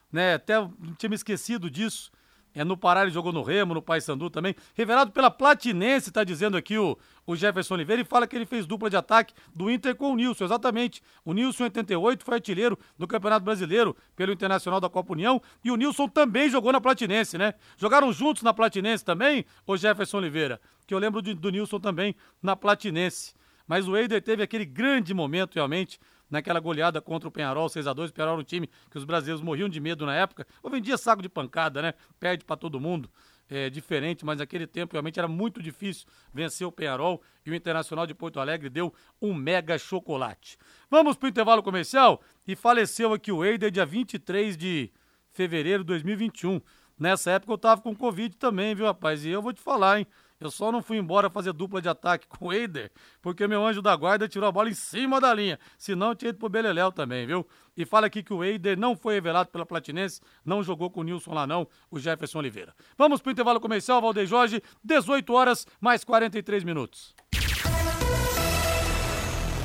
né? 0.09 0.35
Até 0.35 0.53
tinha 0.97 1.09
me 1.09 1.15
esquecido 1.15 1.69
disso. 1.69 2.09
É 2.55 2.63
no 2.63 2.77
Pará 2.77 3.01
ele 3.01 3.11
jogou 3.11 3.31
no 3.31 3.43
Remo, 3.43 3.73
no 3.73 3.81
Paysandu 3.81 4.29
também. 4.29 4.55
Revelado 4.73 5.11
pela 5.11 5.29
Platinense, 5.29 6.11
tá 6.11 6.23
dizendo 6.23 6.55
aqui 6.57 6.77
o, 6.77 6.97
o 7.27 7.35
Jefferson 7.35 7.73
Oliveira, 7.75 8.01
e 8.01 8.05
fala 8.05 8.25
que 8.25 8.35
ele 8.35 8.45
fez 8.45 8.65
dupla 8.65 8.89
de 8.89 8.95
ataque 8.95 9.33
do 9.53 9.69
Inter 9.69 9.93
com 9.95 10.13
o 10.13 10.15
Nilson, 10.15 10.45
exatamente. 10.45 11.01
O 11.23 11.33
Nilson, 11.33 11.63
em 11.63 11.65
88, 11.65 12.23
foi 12.23 12.35
artilheiro 12.35 12.79
do 12.97 13.05
Campeonato 13.05 13.43
Brasileiro 13.45 13.95
pelo 14.15 14.31
Internacional 14.31 14.79
da 14.79 14.89
Copa 14.89 15.13
União, 15.13 15.41
e 15.63 15.69
o 15.69 15.75
Nilson 15.75 16.07
também 16.07 16.49
jogou 16.49 16.71
na 16.71 16.81
Platinense, 16.81 17.37
né? 17.37 17.53
Jogaram 17.77 18.11
juntos 18.11 18.41
na 18.43 18.53
Platinense 18.53 19.05
também, 19.05 19.45
o 19.67 19.77
Jefferson 19.77 20.17
Oliveira, 20.17 20.59
que 20.89 20.93
eu 20.95 20.97
lembro 20.97 21.21
de, 21.21 21.35
do 21.35 21.51
Nilson 21.51 21.79
também 21.79 22.15
na 22.41 22.55
Platinense. 22.55 23.35
Mas 23.67 23.87
o 23.87 23.95
Eider 23.95 24.19
teve 24.23 24.41
aquele 24.41 24.65
grande 24.65 25.13
momento, 25.13 25.53
realmente, 25.53 25.99
naquela 26.27 26.59
goleada 26.59 26.99
contra 26.99 27.29
o 27.29 27.31
Penharol 27.31 27.69
6 27.69 27.85
a 27.85 27.93
2 27.93 28.09
O 28.09 28.13
Penharol 28.13 28.33
era 28.33 28.41
um 28.41 28.43
time 28.43 28.67
que 28.89 28.97
os 28.97 29.05
brasileiros 29.05 29.39
morriam 29.39 29.69
de 29.69 29.79
medo 29.79 30.03
na 30.03 30.15
época. 30.15 30.47
Ou 30.63 30.71
vendia 30.71 30.97
saco 30.97 31.21
de 31.21 31.29
pancada, 31.29 31.79
né? 31.79 31.93
Perde 32.19 32.43
para 32.43 32.57
todo 32.57 32.79
mundo. 32.79 33.07
é, 33.47 33.69
diferente, 33.69 34.25
mas 34.25 34.39
naquele 34.39 34.65
tempo 34.65 34.93
realmente 34.93 35.19
era 35.19 35.27
muito 35.27 35.61
difícil 35.61 36.07
vencer 36.33 36.65
o 36.65 36.71
Penharol 36.71 37.21
e 37.45 37.51
o 37.51 37.55
Internacional 37.55 38.07
de 38.07 38.13
Porto 38.15 38.39
Alegre 38.39 38.69
deu 38.69 38.91
um 39.21 39.33
mega 39.33 39.77
chocolate. 39.77 40.57
Vamos 40.89 41.17
para 41.17 41.27
o 41.27 41.29
intervalo 41.29 41.63
comercial 41.63 42.21
e 42.47 42.55
faleceu 42.55 43.13
aqui 43.13 43.31
o 43.31 43.43
Eider 43.43 43.71
dia 43.71 43.85
23 43.85 44.55
de 44.57 44.91
fevereiro 45.31 45.83
de 45.83 45.87
2021. 45.87 46.61
Nessa 46.99 47.31
época 47.31 47.53
eu 47.53 47.57
tava 47.57 47.81
com 47.81 47.95
Covid 47.95 48.35
também, 48.35 48.75
viu, 48.75 48.85
rapaz? 48.85 49.23
E 49.23 49.29
eu 49.29 49.41
vou 49.41 49.53
te 49.53 49.61
falar, 49.61 49.99
hein? 49.99 50.07
Eu 50.39 50.49
só 50.49 50.71
não 50.71 50.81
fui 50.81 50.97
embora 50.97 51.29
fazer 51.29 51.51
dupla 51.51 51.81
de 51.81 51.89
ataque 51.89 52.25
com 52.27 52.47
o 52.47 52.53
Eider, 52.53 52.91
porque 53.21 53.45
meu 53.45 53.65
anjo 53.65 53.81
da 53.81 53.93
guarda 53.95 54.27
tirou 54.27 54.47
a 54.47 54.51
bola 54.51 54.69
em 54.69 54.73
cima 54.73 55.19
da 55.19 55.33
linha. 55.33 55.59
Senão 55.77 56.09
eu 56.09 56.15
tinha 56.15 56.29
ido 56.29 56.39
pro 56.39 56.47
Beleléu 56.47 56.91
também, 56.91 57.27
viu? 57.27 57.45
E 57.75 57.85
fala 57.85 58.07
aqui 58.07 58.23
que 58.23 58.33
o 58.33 58.43
Eider 58.43 58.77
não 58.77 58.95
foi 58.95 59.15
revelado 59.15 59.49
pela 59.49 59.65
Platinense, 59.65 60.21
não 60.45 60.63
jogou 60.63 60.89
com 60.89 61.01
o 61.01 61.03
Nilson 61.03 61.33
lá 61.33 61.45
não, 61.45 61.67
o 61.91 61.99
Jefferson 61.99 62.39
Oliveira. 62.39 62.73
Vamos 62.97 63.21
pro 63.21 63.31
intervalo 63.31 63.59
comercial, 63.59 64.01
Valdeir 64.01 64.27
Jorge, 64.27 64.61
18 64.83 65.33
horas 65.33 65.67
mais 65.81 66.03
43 66.05 66.63
minutos. 66.63 67.13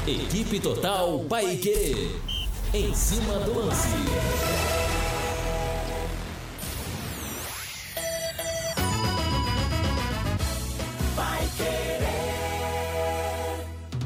Equipe 0.07 0.61
Total 0.61 1.25
Paique. 1.25 2.11
Em 2.75 2.93
cima 2.93 3.39
do 3.39 3.59
lance. 3.59 4.54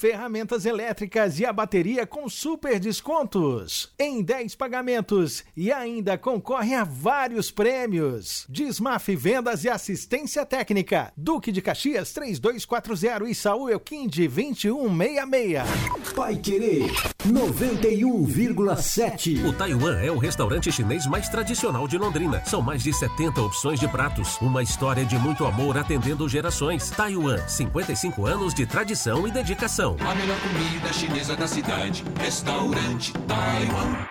Ferramentas 0.00 0.64
elétricas 0.64 1.38
e 1.38 1.44
a 1.44 1.52
bateria 1.52 2.06
com 2.06 2.26
super 2.26 2.80
descontos 2.80 3.92
em 3.98 4.22
10 4.22 4.54
pagamentos 4.54 5.44
e 5.54 5.70
ainda 5.70 6.16
concorre 6.16 6.74
a 6.74 6.84
vários 6.84 7.50
prêmios. 7.50 8.46
Desmaf 8.48 9.14
Vendas 9.14 9.62
e 9.62 9.68
Assistência 9.68 10.46
Técnica. 10.46 11.12
Duque 11.14 11.52
de 11.52 11.60
Caxias 11.60 12.14
3240 12.14 13.28
e 13.28 13.34
Saúl 13.34 13.68
Elquinde 13.68 14.26
2166. 14.26 16.14
Pai 16.16 16.36
Querer 16.36 16.90
91,7. 17.26 19.46
O 19.46 19.52
Taiwan 19.52 20.00
é 20.00 20.10
o 20.10 20.16
restaurante 20.16 20.72
chinês 20.72 21.06
mais 21.06 21.28
tradicional 21.28 21.86
de 21.86 21.98
Londrina. 21.98 22.42
São 22.46 22.62
mais 22.62 22.82
de 22.82 22.94
70 22.94 23.42
opções 23.42 23.78
de 23.78 23.86
pratos. 23.86 24.38
Uma 24.40 24.62
história 24.62 25.04
de 25.04 25.18
muito 25.18 25.44
amor 25.44 25.76
atendendo 25.76 26.26
gerações. 26.26 26.88
Taiwan, 26.88 27.46
55 27.46 28.24
anos 28.24 28.54
de 28.54 28.64
tradição 28.64 29.28
e 29.28 29.30
dedicação. 29.30 29.89
A 29.98 30.14
melhor 30.14 30.38
comida 30.40 30.92
chinesa 30.92 31.34
da 31.34 31.46
cidade. 31.46 32.04
Restaurante 32.20 33.12
Taiwan. 33.26 34.06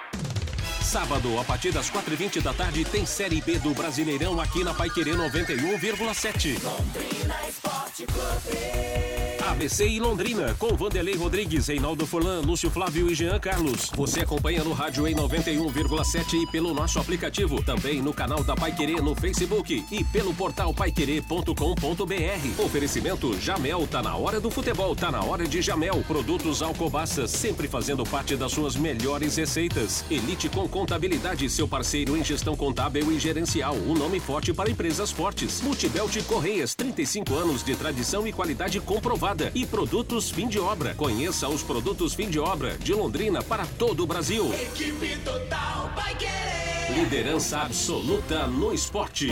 Sábado, 0.82 1.40
a 1.40 1.44
partir 1.44 1.72
das 1.72 1.90
4h20 1.90 2.42
da 2.42 2.54
tarde, 2.54 2.84
tem 2.84 3.06
Série 3.06 3.42
B 3.42 3.60
do 3.60 3.74
Brasileirão 3.76 4.40
aqui 4.42 4.64
na 4.64 4.74
Paiquerê 4.74 5.12
91,7. 5.12 6.62
Londrina 6.64 7.36
Esporte 7.48 8.06
Clube. 8.08 9.29
ABC 9.50 9.88
e 9.88 10.00
Londrina, 10.00 10.56
com 10.60 10.76
Vanderlei 10.76 11.16
Rodrigues, 11.16 11.68
Reinaldo 11.68 12.06
Furlan, 12.06 12.42
Lúcio 12.42 12.70
Flávio 12.70 13.10
e 13.10 13.16
Jean 13.16 13.40
Carlos. 13.40 13.90
Você 13.96 14.22
acompanha 14.22 14.64
no 14.64 14.74
rádio 14.74 15.08
em 15.08 15.16
91,7 15.16 16.44
e 16.44 16.48
pelo 16.52 16.72
nosso 16.72 17.00
aplicativo. 17.00 17.62
Também 17.64 18.00
no 18.00 18.14
canal 18.14 18.44
da 18.44 18.56
Pai 18.56 18.72
Querer 18.72 19.02
no 19.02 19.16
Facebook 19.16 19.84
e 19.92 20.04
pelo 20.04 20.36
portal 20.36 20.72
paiquerê.com.br. 20.72 22.64
Oferecimento 22.64 23.36
Jamel, 23.42 23.88
tá 23.88 24.04
na 24.04 24.16
hora 24.16 24.40
do 24.40 24.52
futebol, 24.52 24.96
tá 24.96 25.12
na 25.12 25.24
hora 25.24 25.48
de 25.48 25.64
Jamel. 25.64 26.04
Produtos 26.08 26.62
Alcobaça, 26.62 27.28
sempre 27.28 27.68
fazendo 27.68 28.04
parte 28.04 28.36
das 28.36 28.52
suas 28.52 28.76
melhores 28.76 29.36
receitas. 29.36 30.06
Elite 30.12 30.48
com 30.48 30.70
Contabilidade, 30.70 31.50
seu 31.50 31.68
parceiro 31.68 32.16
em 32.16 32.24
gestão 32.24 32.56
contábil 32.56 33.12
e 33.12 33.20
gerencial. 33.20 33.74
Um 33.74 33.96
nome 33.96 34.20
forte 34.20 34.54
para 34.54 34.70
empresas 34.70 35.12
fortes. 35.12 35.60
Multibelt 35.62 36.16
Correias, 36.26 36.76
35 36.76 37.34
anos 37.34 37.64
de 37.64 37.76
tradição 37.76 38.28
e 38.28 38.32
qualidade 38.32 38.80
comprovada. 38.80 39.39
E 39.56 39.66
produtos 39.66 40.30
fim 40.30 40.48
de 40.48 40.60
obra. 40.60 40.94
Conheça 40.96 41.48
os 41.48 41.64
produtos 41.64 42.14
fim 42.14 42.30
de 42.30 42.40
obra 42.40 42.78
de 42.78 42.94
Londrina 42.94 43.42
para 43.42 43.66
todo 43.66 44.04
o 44.04 44.08
Brasil. 44.08 44.54
Equipe 44.54 45.16
Total 45.24 45.90
vai 45.96 46.14
querer. 46.16 46.96
Liderança 46.96 47.60
absoluta 47.60 48.46
no 48.48 48.74
esporte. 48.74 49.28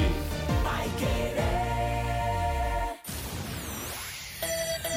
Vai 0.63 0.89
querer. 0.97 1.67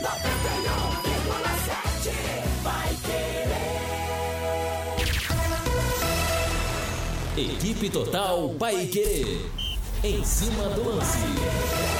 91,7 0.02 2.12
vai 2.62 2.94
querer. 3.06 3.50
Equipe 7.36 7.90
Total 7.90 8.48
Paique. 8.58 9.69
Em 10.02 10.24
cima 10.24 10.66
do 10.70 10.96
lance. 10.96 11.18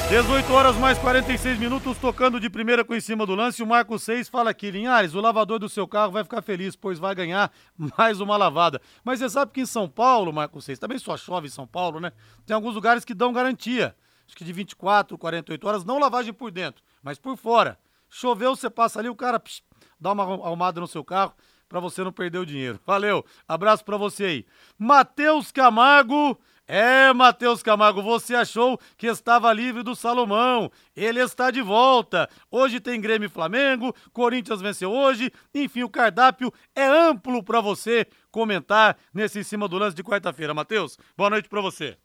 18 0.09 0.51
horas 0.55 0.74
mais 0.76 0.96
46 0.98 1.59
minutos, 1.59 1.98
tocando 1.98 2.40
de 2.40 2.48
primeira 2.48 2.82
com 2.82 2.94
em 2.94 3.01
cima 3.01 3.26
do 3.26 3.34
lance. 3.34 3.62
O 3.62 3.66
Marco 3.66 3.98
6 3.98 4.26
fala 4.26 4.48
aqui, 4.48 4.70
Linhares, 4.70 5.14
o 5.14 5.20
lavador 5.20 5.59
do 5.59 5.68
seu 5.68 5.86
carro 5.86 6.11
vai 6.11 6.24
ficar 6.24 6.40
feliz, 6.40 6.74
pois 6.74 6.98
vai 6.98 7.14
ganhar 7.14 7.53
mais 7.98 8.18
uma 8.18 8.38
lavada. 8.38 8.80
Mas 9.05 9.18
você 9.18 9.28
sabe 9.28 9.53
que 9.53 9.61
em 9.61 9.66
São 9.66 9.86
Paulo, 9.86 10.32
Marco 10.32 10.62
6, 10.62 10.78
também 10.78 10.98
só 10.98 11.14
chove 11.14 11.48
em 11.48 11.51
São 11.51 11.66
Paulo, 11.66 12.01
né? 12.01 12.11
Tem 12.46 12.55
alguns 12.55 12.74
lugares 12.74 13.05
que 13.05 13.12
dão 13.12 13.34
garantia. 13.34 13.94
Acho 14.26 14.34
que 14.34 14.44
de 14.44 14.53
24, 14.55 15.18
48 15.18 15.68
horas, 15.68 15.84
não 15.84 15.98
lavagem 15.98 16.32
por 16.32 16.51
dentro, 16.51 16.82
mas 17.03 17.18
por 17.18 17.36
fora. 17.36 17.78
Choveu, 18.09 18.57
você 18.57 18.70
passa 18.70 18.98
ali, 18.98 19.11
o 19.11 19.14
cara 19.14 19.38
psh, 19.38 19.62
dá 20.01 20.12
uma 20.12 20.22
arrumada 20.22 20.80
no 20.80 20.86
seu 20.86 21.05
carro 21.05 21.34
para 21.68 21.80
você 21.80 22.03
não 22.03 22.12
perder 22.12 22.38
o 22.38 22.46
dinheiro. 22.46 22.80
Valeu, 22.86 23.22
abraço 23.46 23.84
para 23.84 23.98
você 23.98 24.24
aí. 24.24 24.46
Matheus 24.78 25.53
Camargo. 25.53 26.40
É, 26.73 27.12
Matheus 27.12 27.64
Camargo, 27.64 28.01
você 28.01 28.33
achou 28.33 28.79
que 28.97 29.09
estava 29.09 29.53
livre 29.53 29.83
do 29.83 29.97
Salomão. 29.97 30.71
Ele 30.95 31.18
está 31.18 31.51
de 31.51 31.61
volta. 31.61 32.31
Hoje 32.49 32.79
tem 32.79 33.01
Grêmio 33.01 33.27
e 33.27 33.29
Flamengo, 33.29 33.93
Corinthians 34.12 34.61
venceu 34.61 34.93
hoje. 34.93 35.33
Enfim, 35.53 35.83
o 35.83 35.91
cardápio 35.91 36.55
é 36.73 36.87
amplo 36.87 37.43
para 37.43 37.61
você 37.61 38.07
comentar 38.31 38.97
nesse 39.12 39.41
em 39.41 39.43
cima 39.43 39.66
do 39.66 39.79
lance 39.79 39.97
de 39.97 40.05
quarta-feira. 40.05 40.55
Matheus, 40.55 40.97
boa 41.16 41.29
noite 41.29 41.49
para 41.49 41.61
você. 41.61 41.99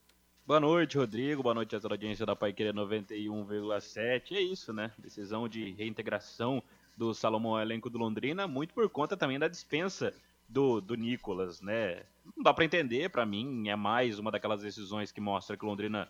Boa 0.47 0.59
noite, 0.59 0.97
Rodrigo. 0.97 1.43
Boa 1.43 1.53
noite 1.53 1.75
a 1.75 1.79
toda 1.79 1.93
a 1.93 1.97
audiência 1.97 2.25
da 2.25 2.35
Pai 2.35 2.51
Querer 2.51 2.73
91,7. 2.73 4.31
É 4.31 4.41
isso, 4.41 4.73
né? 4.73 4.91
Decisão 4.97 5.47
de 5.47 5.73
reintegração 5.73 6.63
do 6.97 7.13
Salomão 7.13 7.53
ao 7.53 7.61
elenco 7.61 7.87
do 7.87 7.99
Londrina, 7.99 8.47
muito 8.47 8.73
por 8.73 8.89
conta 8.89 9.15
também 9.15 9.37
da 9.37 9.47
dispensa 9.47 10.11
do, 10.49 10.81
do 10.81 10.95
Nicolas, 10.95 11.61
né? 11.61 12.01
Não 12.35 12.43
dá 12.43 12.53
para 12.53 12.65
entender, 12.65 13.09
para 13.09 13.25
mim 13.25 13.67
é 13.67 13.75
mais 13.75 14.17
uma 14.17 14.31
daquelas 14.31 14.61
decisões 14.61 15.11
que 15.11 15.21
mostra 15.21 15.57
que 15.57 15.65
Londrina 15.65 16.09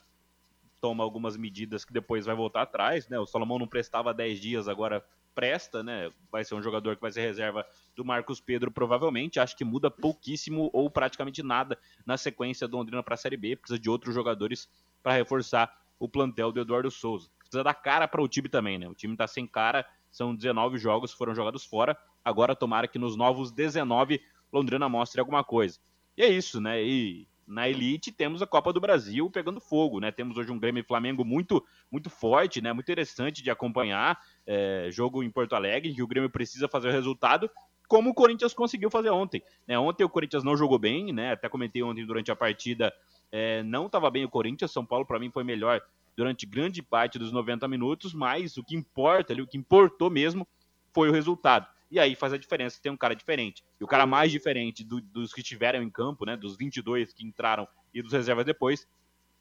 toma 0.80 1.04
algumas 1.04 1.36
medidas 1.36 1.84
que 1.84 1.92
depois 1.92 2.26
vai 2.26 2.36
voltar 2.36 2.62
atrás, 2.62 3.08
né? 3.08 3.20
O 3.20 3.26
Salomão 3.26 3.58
não 3.58 3.68
prestava 3.68 4.14
10 4.14 4.40
dias, 4.40 4.68
agora 4.68 5.04
presta, 5.34 5.84
né? 5.84 6.12
Vai 6.32 6.46
ser 6.46 6.56
um 6.56 6.62
jogador 6.62 6.96
que 6.96 7.02
vai 7.02 7.12
ser 7.12 7.22
reserva 7.22 7.66
do 7.96 8.06
Marcos 8.06 8.40
Pedro, 8.40 8.72
provavelmente. 8.72 9.40
Acho 9.40 9.58
que 9.58 9.66
muda 9.66 9.92
pouquíssimo 9.92 10.70
ou 10.72 10.90
praticamente 10.90 11.44
nada 11.44 11.78
na 12.06 12.18
sequência 12.18 12.68
do 12.68 12.78
Londrina 12.78 13.04
para 13.04 13.16
a 13.16 13.18
Série 13.18 13.36
B. 13.36 13.56
Precisa 13.56 13.80
de 13.80 13.90
outros 13.90 14.14
jogadores 14.16 14.70
para 15.04 15.14
reforçar 15.14 15.76
o 16.00 16.08
plantel 16.08 16.52
do 16.52 16.60
Eduardo 16.60 16.90
Souza. 16.90 17.30
Precisa 17.40 17.64
dar 17.64 17.74
cara 17.74 18.08
para 18.08 18.22
o 18.22 18.28
time 18.28 18.48
também, 18.48 18.78
né? 18.78 18.88
O 18.88 18.96
time 18.96 19.16
tá 19.16 19.28
sem 19.28 19.46
cara, 19.46 19.86
são 20.10 20.34
19 20.36 20.78
jogos 20.78 21.12
foram 21.12 21.36
jogados 21.36 21.66
fora. 21.66 21.98
Agora 22.24 22.56
tomara 22.56 22.88
que 22.88 22.98
nos 22.98 23.16
novos 23.16 23.52
19 23.52 24.22
Londrina 24.52 24.88
mostre 24.88 25.20
alguma 25.20 25.44
coisa. 25.44 25.80
E 26.18 26.24
é 26.24 26.28
isso, 26.28 26.62
né? 26.62 26.82
E 26.84 27.28
na 27.48 27.70
elite 27.70 28.12
temos 28.12 28.42
a 28.42 28.48
Copa 28.48 28.74
do 28.74 28.82
Brasil 28.82 29.30
pegando 29.30 29.60
fogo, 29.60 30.00
né? 30.00 30.12
Temos 30.12 30.38
hoje 30.38 30.52
um 30.52 30.58
Grêmio 30.58 30.82
e 30.82 30.84
Flamengo 30.84 31.24
muito, 31.24 31.64
muito 31.92 32.10
forte, 32.10 32.62
né? 32.62 32.74
Muito 32.74 32.86
interessante 32.86 33.44
de 33.44 33.52
acompanhar. 33.52 34.20
É, 34.48 34.90
jogo 34.92 35.22
em 35.22 35.30
Porto 35.30 35.54
Alegre, 35.54 35.94
que 35.94 36.02
o 36.02 36.08
Grêmio 36.08 36.30
precisa 36.30 36.68
fazer 36.68 36.90
o 36.90 36.92
resultado, 36.92 37.50
como 37.88 38.10
o 38.10 38.14
Corinthians 38.14 38.54
conseguiu 38.54 38.90
fazer 38.90 39.10
ontem. 39.10 39.44
Né? 39.68 39.78
Ontem 39.78 40.04
o 40.04 40.10
Corinthians 40.10 40.44
não 40.44 40.58
jogou 40.58 40.80
bem, 40.80 41.14
né? 41.14 41.34
Até 41.34 41.50
comentei 41.50 41.84
ontem 41.84 42.06
durante 42.06 42.32
a 42.32 42.36
partida, 42.36 42.94
é, 43.32 43.62
não 43.64 43.86
estava 43.86 44.10
bem 44.10 44.26
o 44.26 44.30
Corinthians. 44.30 44.72
São 44.72 44.86
Paulo, 44.86 45.06
para 45.06 45.20
mim, 45.20 45.30
foi 45.30 45.44
melhor 45.44 45.82
durante 46.16 46.46
grande 46.46 46.82
parte 46.82 47.20
dos 47.20 47.32
90 47.32 47.68
minutos, 47.68 48.14
mas 48.14 48.58
o 48.58 48.64
que 48.64 48.76
importa 48.76 49.34
ali, 49.34 49.42
o 49.42 49.48
que 49.48 49.58
importou 49.58 50.10
mesmo 50.10 50.48
foi 50.94 51.10
o 51.10 51.12
resultado. 51.12 51.68
E 51.90 52.00
aí 52.00 52.16
faz 52.16 52.34
a 52.34 52.38
diferença 52.38 52.80
tem 52.82 52.92
um 52.92 52.98
cara 52.98 53.16
diferente. 53.16 53.64
E 53.80 53.84
o 53.84 53.88
cara 53.88 54.06
mais 54.06 54.32
diferente 54.32 54.84
do, 54.84 55.00
dos 55.00 55.34
que 55.34 55.42
estiveram 55.42 55.82
em 55.82 55.90
campo, 55.90 56.26
né, 56.26 56.36
dos 56.36 56.58
22 56.58 57.14
que 57.14 57.26
entraram 57.26 57.68
e 57.94 58.02
dos 58.02 58.12
reservas 58.12 58.46
depois, 58.46 58.88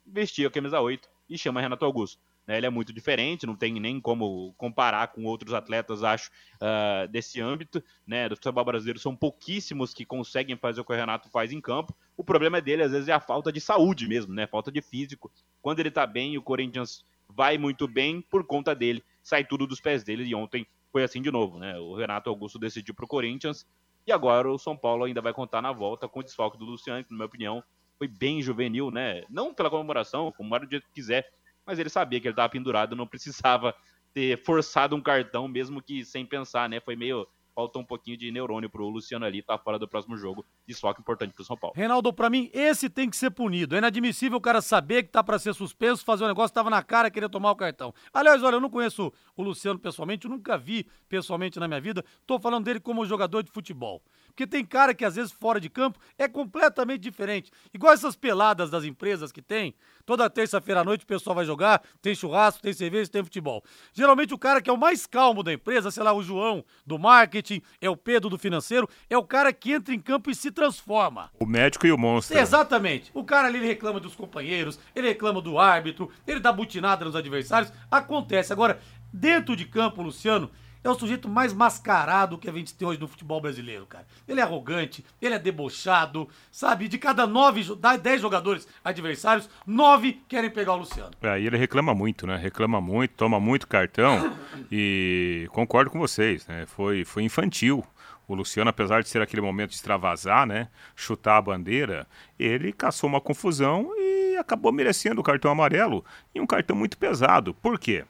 vestia 0.05 0.47
a 0.47 0.51
camisa 0.51 0.79
8 0.79 1.09
e 1.29 1.37
chama 1.37 1.61
Renato 1.61 1.85
Augusto. 1.85 2.21
Né, 2.47 2.57
ele 2.57 2.67
é 2.67 2.69
muito 2.69 2.93
diferente, 2.93 3.47
não 3.47 3.55
tem 3.55 3.79
nem 3.79 3.99
como 3.99 4.53
comparar 4.53 5.07
com 5.07 5.25
outros 5.25 5.53
atletas, 5.53 6.03
acho, 6.03 6.29
uh, 6.55 7.07
desse 7.07 7.41
âmbito. 7.41 7.83
Né, 8.05 8.29
do 8.29 8.35
futebol 8.35 8.63
brasileiro 8.63 8.99
são 8.99 9.15
pouquíssimos 9.15 9.93
que 9.93 10.05
conseguem 10.05 10.55
fazer 10.55 10.81
o 10.81 10.85
que 10.85 10.93
o 10.93 10.95
Renato 10.95 11.29
faz 11.29 11.51
em 11.51 11.59
campo. 11.59 11.95
O 12.15 12.23
problema 12.23 12.61
dele, 12.61 12.83
às 12.83 12.91
vezes, 12.91 13.07
é 13.07 13.13
a 13.13 13.19
falta 13.19 13.51
de 13.51 13.59
saúde 13.59 14.07
mesmo, 14.07 14.33
né, 14.33 14.45
falta 14.45 14.71
de 14.71 14.81
físico. 14.81 15.31
Quando 15.61 15.79
ele 15.79 15.89
tá 15.89 16.05
bem, 16.05 16.37
o 16.37 16.43
Corinthians 16.43 17.03
vai 17.27 17.57
muito 17.57 17.87
bem 17.87 18.21
por 18.21 18.45
conta 18.45 18.75
dele, 18.75 19.03
sai 19.23 19.43
tudo 19.43 19.65
dos 19.65 19.81
pés 19.81 20.03
dele. 20.03 20.23
E 20.23 20.35
ontem 20.35 20.67
foi 20.95 21.03
assim 21.03 21.21
de 21.21 21.29
novo, 21.29 21.59
né? 21.59 21.77
O 21.77 21.93
Renato 21.93 22.29
Augusto 22.29 22.57
decidiu 22.57 22.95
pro 22.95 23.05
Corinthians 23.05 23.67
e 24.07 24.13
agora 24.13 24.49
o 24.49 24.57
São 24.57 24.77
Paulo 24.77 25.03
ainda 25.03 25.21
vai 25.21 25.33
contar 25.33 25.61
na 25.61 25.73
volta 25.73 26.07
com 26.07 26.21
o 26.21 26.23
desfalque 26.23 26.57
do 26.57 26.63
Luciano, 26.63 27.03
que, 27.03 27.11
na 27.11 27.17
minha 27.17 27.25
opinião, 27.25 27.61
foi 27.97 28.07
bem 28.07 28.41
juvenil, 28.41 28.89
né? 28.89 29.25
Não 29.29 29.53
pela 29.53 29.69
comemoração, 29.69 30.31
como 30.31 30.55
era 30.55 30.63
o 30.63 30.67
dia 30.69 30.79
que 30.79 30.87
quiser, 30.93 31.29
mas 31.65 31.79
ele 31.79 31.89
sabia 31.89 32.21
que 32.21 32.29
ele 32.29 32.31
estava 32.31 32.47
pendurado, 32.47 32.95
não 32.95 33.05
precisava 33.05 33.75
ter 34.13 34.41
forçado 34.45 34.95
um 34.95 35.01
cartão, 35.01 35.49
mesmo 35.49 35.81
que 35.81 36.05
sem 36.05 36.25
pensar, 36.25 36.69
né? 36.69 36.79
Foi 36.79 36.95
meio 36.95 37.27
faltou 37.55 37.81
um 37.81 37.85
pouquinho 37.85 38.17
de 38.17 38.29
neurônio 38.29 38.69
pro 38.69 38.87
Luciano 38.89 39.25
ali, 39.25 39.41
tá 39.41 39.57
fora 39.57 39.79
do 39.79 39.87
próximo 39.87 40.17
jogo. 40.17 40.45
Desfoque 40.67 40.99
importante 40.99 41.33
pro 41.33 41.45
São 41.45 41.55
Paulo. 41.55 41.73
Reinaldo, 41.75 42.11
para 42.11 42.29
mim, 42.29 42.51
esse 42.53 42.89
tem 42.89 43.09
que 43.09 43.15
ser 43.15 43.31
punido. 43.31 43.75
É 43.75 43.77
inadmissível 43.77 44.37
o 44.37 44.41
cara 44.41 44.61
saber 44.61 45.03
que 45.03 45.09
tá 45.09 45.23
para 45.23 45.39
ser 45.39 45.53
suspenso, 45.53 46.03
fazer 46.03 46.25
um 46.25 46.27
negócio, 46.27 46.53
tava 46.53 46.69
na 46.69 46.83
cara, 46.83 47.09
querer 47.09 47.29
tomar 47.29 47.51
o 47.51 47.55
cartão. 47.55 47.93
Aliás, 48.13 48.43
olha, 48.43 48.55
eu 48.55 48.61
não 48.61 48.69
conheço 48.69 49.11
o 49.37 49.41
Luciano 49.41 49.79
pessoalmente, 49.79 50.25
eu 50.25 50.31
nunca 50.31 50.57
vi 50.57 50.85
pessoalmente 51.07 51.59
na 51.59 51.67
minha 51.67 51.79
vida. 51.79 52.03
Tô 52.27 52.37
falando 52.37 52.65
dele 52.65 52.81
como 52.81 53.05
jogador 53.05 53.41
de 53.41 53.49
futebol. 53.49 54.01
Porque 54.35 54.45
tem 54.45 54.65
cara 54.65 54.93
que 54.93 55.05
às 55.05 55.15
vezes 55.15 55.31
fora 55.31 55.61
de 55.61 55.69
campo 55.69 55.97
é 56.17 56.27
completamente 56.27 56.99
diferente. 56.99 57.49
Igual 57.73 57.93
essas 57.93 58.17
peladas 58.17 58.69
das 58.69 58.83
empresas 58.83 59.31
que 59.31 59.41
tem. 59.41 59.73
Toda 60.05 60.29
terça-feira 60.29 60.81
à 60.81 60.83
noite 60.83 61.05
o 61.05 61.07
pessoal 61.07 61.33
vai 61.33 61.45
jogar, 61.45 61.81
tem 62.01 62.13
churrasco, 62.13 62.61
tem 62.61 62.73
cerveja, 62.73 63.09
tem 63.09 63.23
futebol. 63.23 63.63
Geralmente 63.93 64.33
o 64.33 64.37
cara 64.37 64.61
que 64.61 64.69
é 64.69 64.73
o 64.73 64.77
mais 64.77 65.07
calmo 65.07 65.41
da 65.41 65.53
empresa, 65.53 65.89
sei 65.89 66.03
lá, 66.03 66.11
o 66.11 66.21
João 66.21 66.65
do 66.85 66.99
marketing, 66.99 67.61
é 67.79 67.89
o 67.89 67.95
Pedro 67.95 68.29
do 68.29 68.37
financeiro, 68.37 68.89
é 69.09 69.17
o 69.17 69.23
cara 69.23 69.53
que 69.53 69.71
entra 69.71 69.95
em 69.95 69.99
campo 70.01 70.29
e 70.29 70.35
se 70.35 70.51
transforma. 70.51 71.31
O 71.39 71.45
médico 71.45 71.87
e 71.87 71.91
o 71.93 71.97
monstro. 71.97 72.37
Exatamente. 72.37 73.09
O 73.13 73.23
cara 73.23 73.47
ali 73.47 73.57
ele 73.57 73.67
reclama 73.67 74.01
dos 74.01 74.15
companheiros, 74.15 74.77
ele 74.93 75.07
reclama 75.07 75.41
do 75.41 75.57
árbitro, 75.57 76.11
ele 76.27 76.41
dá 76.41 76.51
butinada 76.51 77.05
nos 77.05 77.15
adversários. 77.15 77.71
Acontece. 77.89 78.51
Agora, 78.51 78.81
dentro 79.13 79.55
de 79.55 79.65
campo, 79.65 80.01
Luciano, 80.01 80.51
é 80.85 80.89
o 80.91 80.93
sujeito 80.93 81.27
mais 81.27 81.51
mascarado 81.51 82.37
que 82.37 82.47
a 82.47 82.53
gente 82.53 82.73
tem 82.73 82.87
hoje 82.87 82.99
no 82.99 83.07
futebol 83.07 83.41
brasileiro, 83.41 83.87
cara. 83.87 84.05
Ele 84.27 84.39
é 84.39 84.43
arrogante, 84.43 85.03
ele 85.19 85.33
é 85.33 85.39
debochado, 85.39 86.29
sabe? 86.51 86.87
De 86.87 86.99
cada 86.99 87.25
nove, 87.25 87.65
dez 88.01 88.21
jogadores 88.21 88.67
adversários, 88.83 89.49
nove 89.65 90.21
querem 90.27 90.49
pegar 90.49 90.73
o 90.73 90.77
Luciano. 90.77 91.11
É, 91.23 91.39
e 91.39 91.47
ele 91.47 91.57
reclama 91.57 91.95
muito, 91.95 92.27
né? 92.27 92.37
Reclama 92.37 92.79
muito, 92.79 93.15
toma 93.15 93.39
muito 93.39 93.67
cartão 93.67 94.37
e 94.71 95.47
concordo 95.51 95.89
com 95.89 95.97
vocês, 95.97 96.45
né? 96.45 96.67
Foi, 96.67 97.03
foi 97.03 97.23
infantil. 97.23 97.83
O 98.27 98.35
Luciano, 98.35 98.69
apesar 98.69 99.01
de 99.01 99.09
ser 99.09 99.21
aquele 99.21 99.41
momento 99.41 99.69
de 99.69 99.75
extravasar, 99.75 100.45
né? 100.45 100.67
Chutar 100.95 101.37
a 101.37 101.41
bandeira, 101.41 102.07
ele 102.37 102.71
caçou 102.71 103.07
uma 103.07 103.21
confusão 103.21 103.91
e 103.97 104.37
acabou 104.37 104.71
merecendo 104.71 105.21
o 105.21 105.23
cartão 105.23 105.49
amarelo. 105.49 106.05
E 106.33 106.39
um 106.39 106.45
cartão 106.45 106.75
muito 106.75 106.97
pesado. 106.97 107.55
Por 107.55 107.79
quê? 107.79 108.05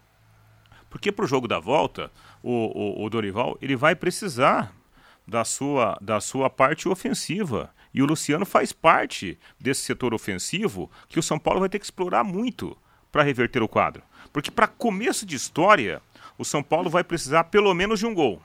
Porque 0.90 1.12
para 1.12 1.26
o 1.26 1.28
jogo 1.28 1.46
da 1.46 1.60
volta, 1.60 2.10
o, 2.46 3.02
o, 3.02 3.06
o 3.06 3.10
Dorival 3.10 3.58
ele 3.60 3.76
vai 3.76 3.96
precisar 3.96 4.72
da 5.28 5.44
sua, 5.44 5.98
da 6.00 6.22
sua 6.22 6.48
parte 6.48 6.88
ofensiva. 6.88 7.74
E 7.92 8.04
o 8.04 8.06
Luciano 8.06 8.46
faz 8.46 8.72
parte 8.72 9.40
desse 9.60 9.82
setor 9.82 10.14
ofensivo 10.14 10.92
que 11.10 11.18
o 11.18 11.24
São 11.24 11.40
Paulo 11.40 11.62
vai 11.62 11.70
ter 11.70 11.80
que 11.80 11.86
explorar 11.86 12.24
muito 12.24 12.78
para 13.12 13.24
reverter 13.24 13.64
o 13.64 13.68
quadro. 13.68 14.04
Porque 14.32 14.52
para 14.52 14.68
começo 14.68 15.26
de 15.26 15.36
história, 15.36 16.02
o 16.38 16.46
São 16.46 16.62
Paulo 16.62 16.90
vai 16.90 17.04
precisar 17.04 17.46
pelo 17.46 17.74
menos 17.74 18.00
de 18.00 18.06
um 18.06 18.14
gol, 18.14 18.40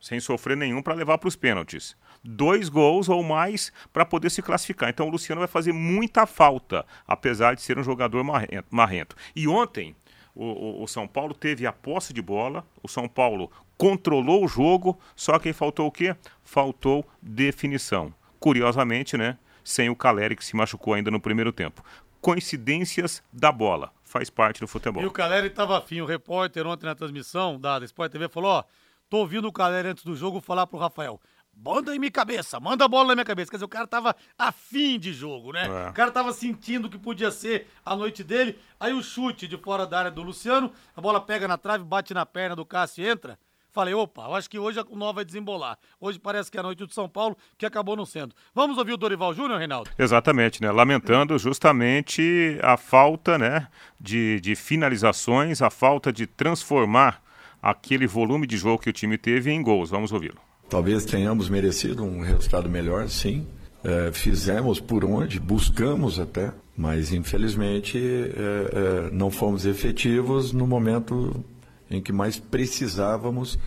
sem 0.00 0.18
sofrer 0.18 0.56
nenhum 0.56 0.82
para 0.82 0.94
levar 0.94 1.18
para 1.18 1.28
os 1.28 1.36
pênaltis. 1.36 1.96
Dois 2.24 2.68
gols 2.68 3.08
ou 3.08 3.22
mais 3.22 3.70
para 3.92 4.04
poder 4.04 4.30
se 4.30 4.42
classificar. 4.42 4.88
Então 4.88 5.06
o 5.06 5.10
Luciano 5.10 5.40
vai 5.40 5.48
fazer 5.48 5.72
muita 5.72 6.26
falta, 6.26 6.84
apesar 7.06 7.54
de 7.54 7.62
ser 7.62 7.78
um 7.78 7.84
jogador 7.84 8.24
marrento. 8.70 9.14
E 9.36 9.46
ontem, 9.46 9.94
o, 10.38 10.84
o, 10.84 10.86
São 10.86 11.08
Paulo 11.08 11.34
teve 11.34 11.66
a 11.66 11.72
posse 11.72 12.12
de 12.12 12.22
bola, 12.22 12.64
o 12.80 12.88
São 12.88 13.08
Paulo 13.08 13.50
controlou 13.76 14.44
o 14.44 14.48
jogo, 14.48 14.96
só 15.16 15.36
que 15.38 15.52
faltou 15.52 15.88
o 15.88 15.90
quê? 15.90 16.14
Faltou 16.44 17.04
definição. 17.20 18.14
Curiosamente, 18.38 19.16
né? 19.16 19.36
Sem 19.64 19.90
o 19.90 19.96
Caleri 19.96 20.36
que 20.36 20.44
se 20.44 20.54
machucou 20.54 20.94
ainda 20.94 21.10
no 21.10 21.20
primeiro 21.20 21.52
tempo. 21.52 21.84
Coincidências 22.20 23.20
da 23.32 23.50
bola, 23.50 23.92
faz 24.04 24.30
parte 24.30 24.60
do 24.60 24.68
futebol. 24.68 25.02
E 25.02 25.06
o 25.06 25.10
Caleri 25.10 25.48
estava 25.48 25.76
afim, 25.76 26.00
o 26.00 26.06
repórter 26.06 26.66
ontem 26.66 26.86
na 26.86 26.94
transmissão 26.94 27.60
da 27.60 27.78
Sport 27.84 28.12
TV 28.12 28.28
falou, 28.28 28.50
ó, 28.50 28.64
tô 29.10 29.18
ouvindo 29.18 29.48
o 29.48 29.52
Caleri 29.52 29.88
antes 29.88 30.04
do 30.04 30.14
jogo 30.14 30.40
falar 30.40 30.68
pro 30.68 30.78
Rafael, 30.78 31.20
Manda 31.60 31.94
em 31.94 31.98
minha 31.98 32.10
cabeça, 32.10 32.60
manda 32.60 32.84
a 32.84 32.88
bola 32.88 33.08
na 33.08 33.14
minha 33.16 33.24
cabeça. 33.24 33.50
Quer 33.50 33.56
dizer, 33.56 33.64
o 33.64 33.68
cara 33.68 33.86
tava 33.86 34.14
afim 34.38 34.96
de 34.96 35.12
jogo, 35.12 35.52
né? 35.52 35.66
É. 35.66 35.90
O 35.90 35.92
cara 35.92 36.12
tava 36.12 36.32
sentindo 36.32 36.88
que 36.88 36.96
podia 36.96 37.32
ser 37.32 37.66
a 37.84 37.96
noite 37.96 38.22
dele. 38.22 38.56
Aí 38.78 38.92
o 38.92 39.02
chute 39.02 39.48
de 39.48 39.56
fora 39.56 39.84
da 39.84 39.98
área 39.98 40.10
do 40.10 40.22
Luciano, 40.22 40.72
a 40.96 41.00
bola 41.00 41.20
pega 41.20 41.48
na 41.48 41.58
trave, 41.58 41.82
bate 41.82 42.14
na 42.14 42.24
perna 42.24 42.54
do 42.54 42.64
Cássio 42.64 43.04
e 43.04 43.08
entra. 43.08 43.36
Falei, 43.70 43.92
opa, 43.92 44.22
eu 44.22 44.34
acho 44.34 44.48
que 44.48 44.58
hoje 44.58 44.80
o 44.88 44.96
nó 44.96 45.12
vai 45.12 45.24
desembolar. 45.24 45.76
Hoje 46.00 46.18
parece 46.18 46.50
que 46.50 46.56
é 46.56 46.60
a 46.60 46.62
noite 46.62 46.86
do 46.86 46.94
São 46.94 47.08
Paulo, 47.08 47.36
que 47.56 47.66
acabou 47.66 47.96
não 47.96 48.06
sendo. 48.06 48.34
Vamos 48.54 48.78
ouvir 48.78 48.92
o 48.92 48.96
Dorival 48.96 49.34
Júnior, 49.34 49.58
Reinaldo? 49.58 49.90
Exatamente, 49.98 50.62
né? 50.62 50.70
Lamentando 50.70 51.36
justamente 51.38 52.58
a 52.62 52.76
falta, 52.76 53.36
né, 53.36 53.68
de, 54.00 54.40
de 54.40 54.54
finalizações, 54.56 55.60
a 55.60 55.70
falta 55.70 56.12
de 56.12 56.26
transformar 56.26 57.20
aquele 57.60 58.06
volume 58.06 58.46
de 58.46 58.56
jogo 58.56 58.82
que 58.82 58.90
o 58.90 58.92
time 58.92 59.18
teve 59.18 59.50
em 59.50 59.62
gols. 59.62 59.90
Vamos 59.90 60.12
ouvi-lo. 60.12 60.47
Talvez 60.68 61.06
tenhamos 61.06 61.48
merecido 61.48 62.04
um 62.04 62.20
resultado 62.20 62.68
melhor, 62.68 63.08
sim. 63.08 63.46
É, 63.82 64.10
fizemos 64.12 64.80
por 64.80 65.04
onde, 65.04 65.40
buscamos 65.40 66.18
até, 66.20 66.52
mas 66.76 67.12
infelizmente 67.12 67.96
é, 67.96 69.06
é, 69.06 69.10
não 69.10 69.30
fomos 69.30 69.64
efetivos 69.64 70.52
no 70.52 70.66
momento 70.66 71.44
em 71.90 72.02
que 72.02 72.12
mais 72.12 72.38
precisávamos 72.38 73.58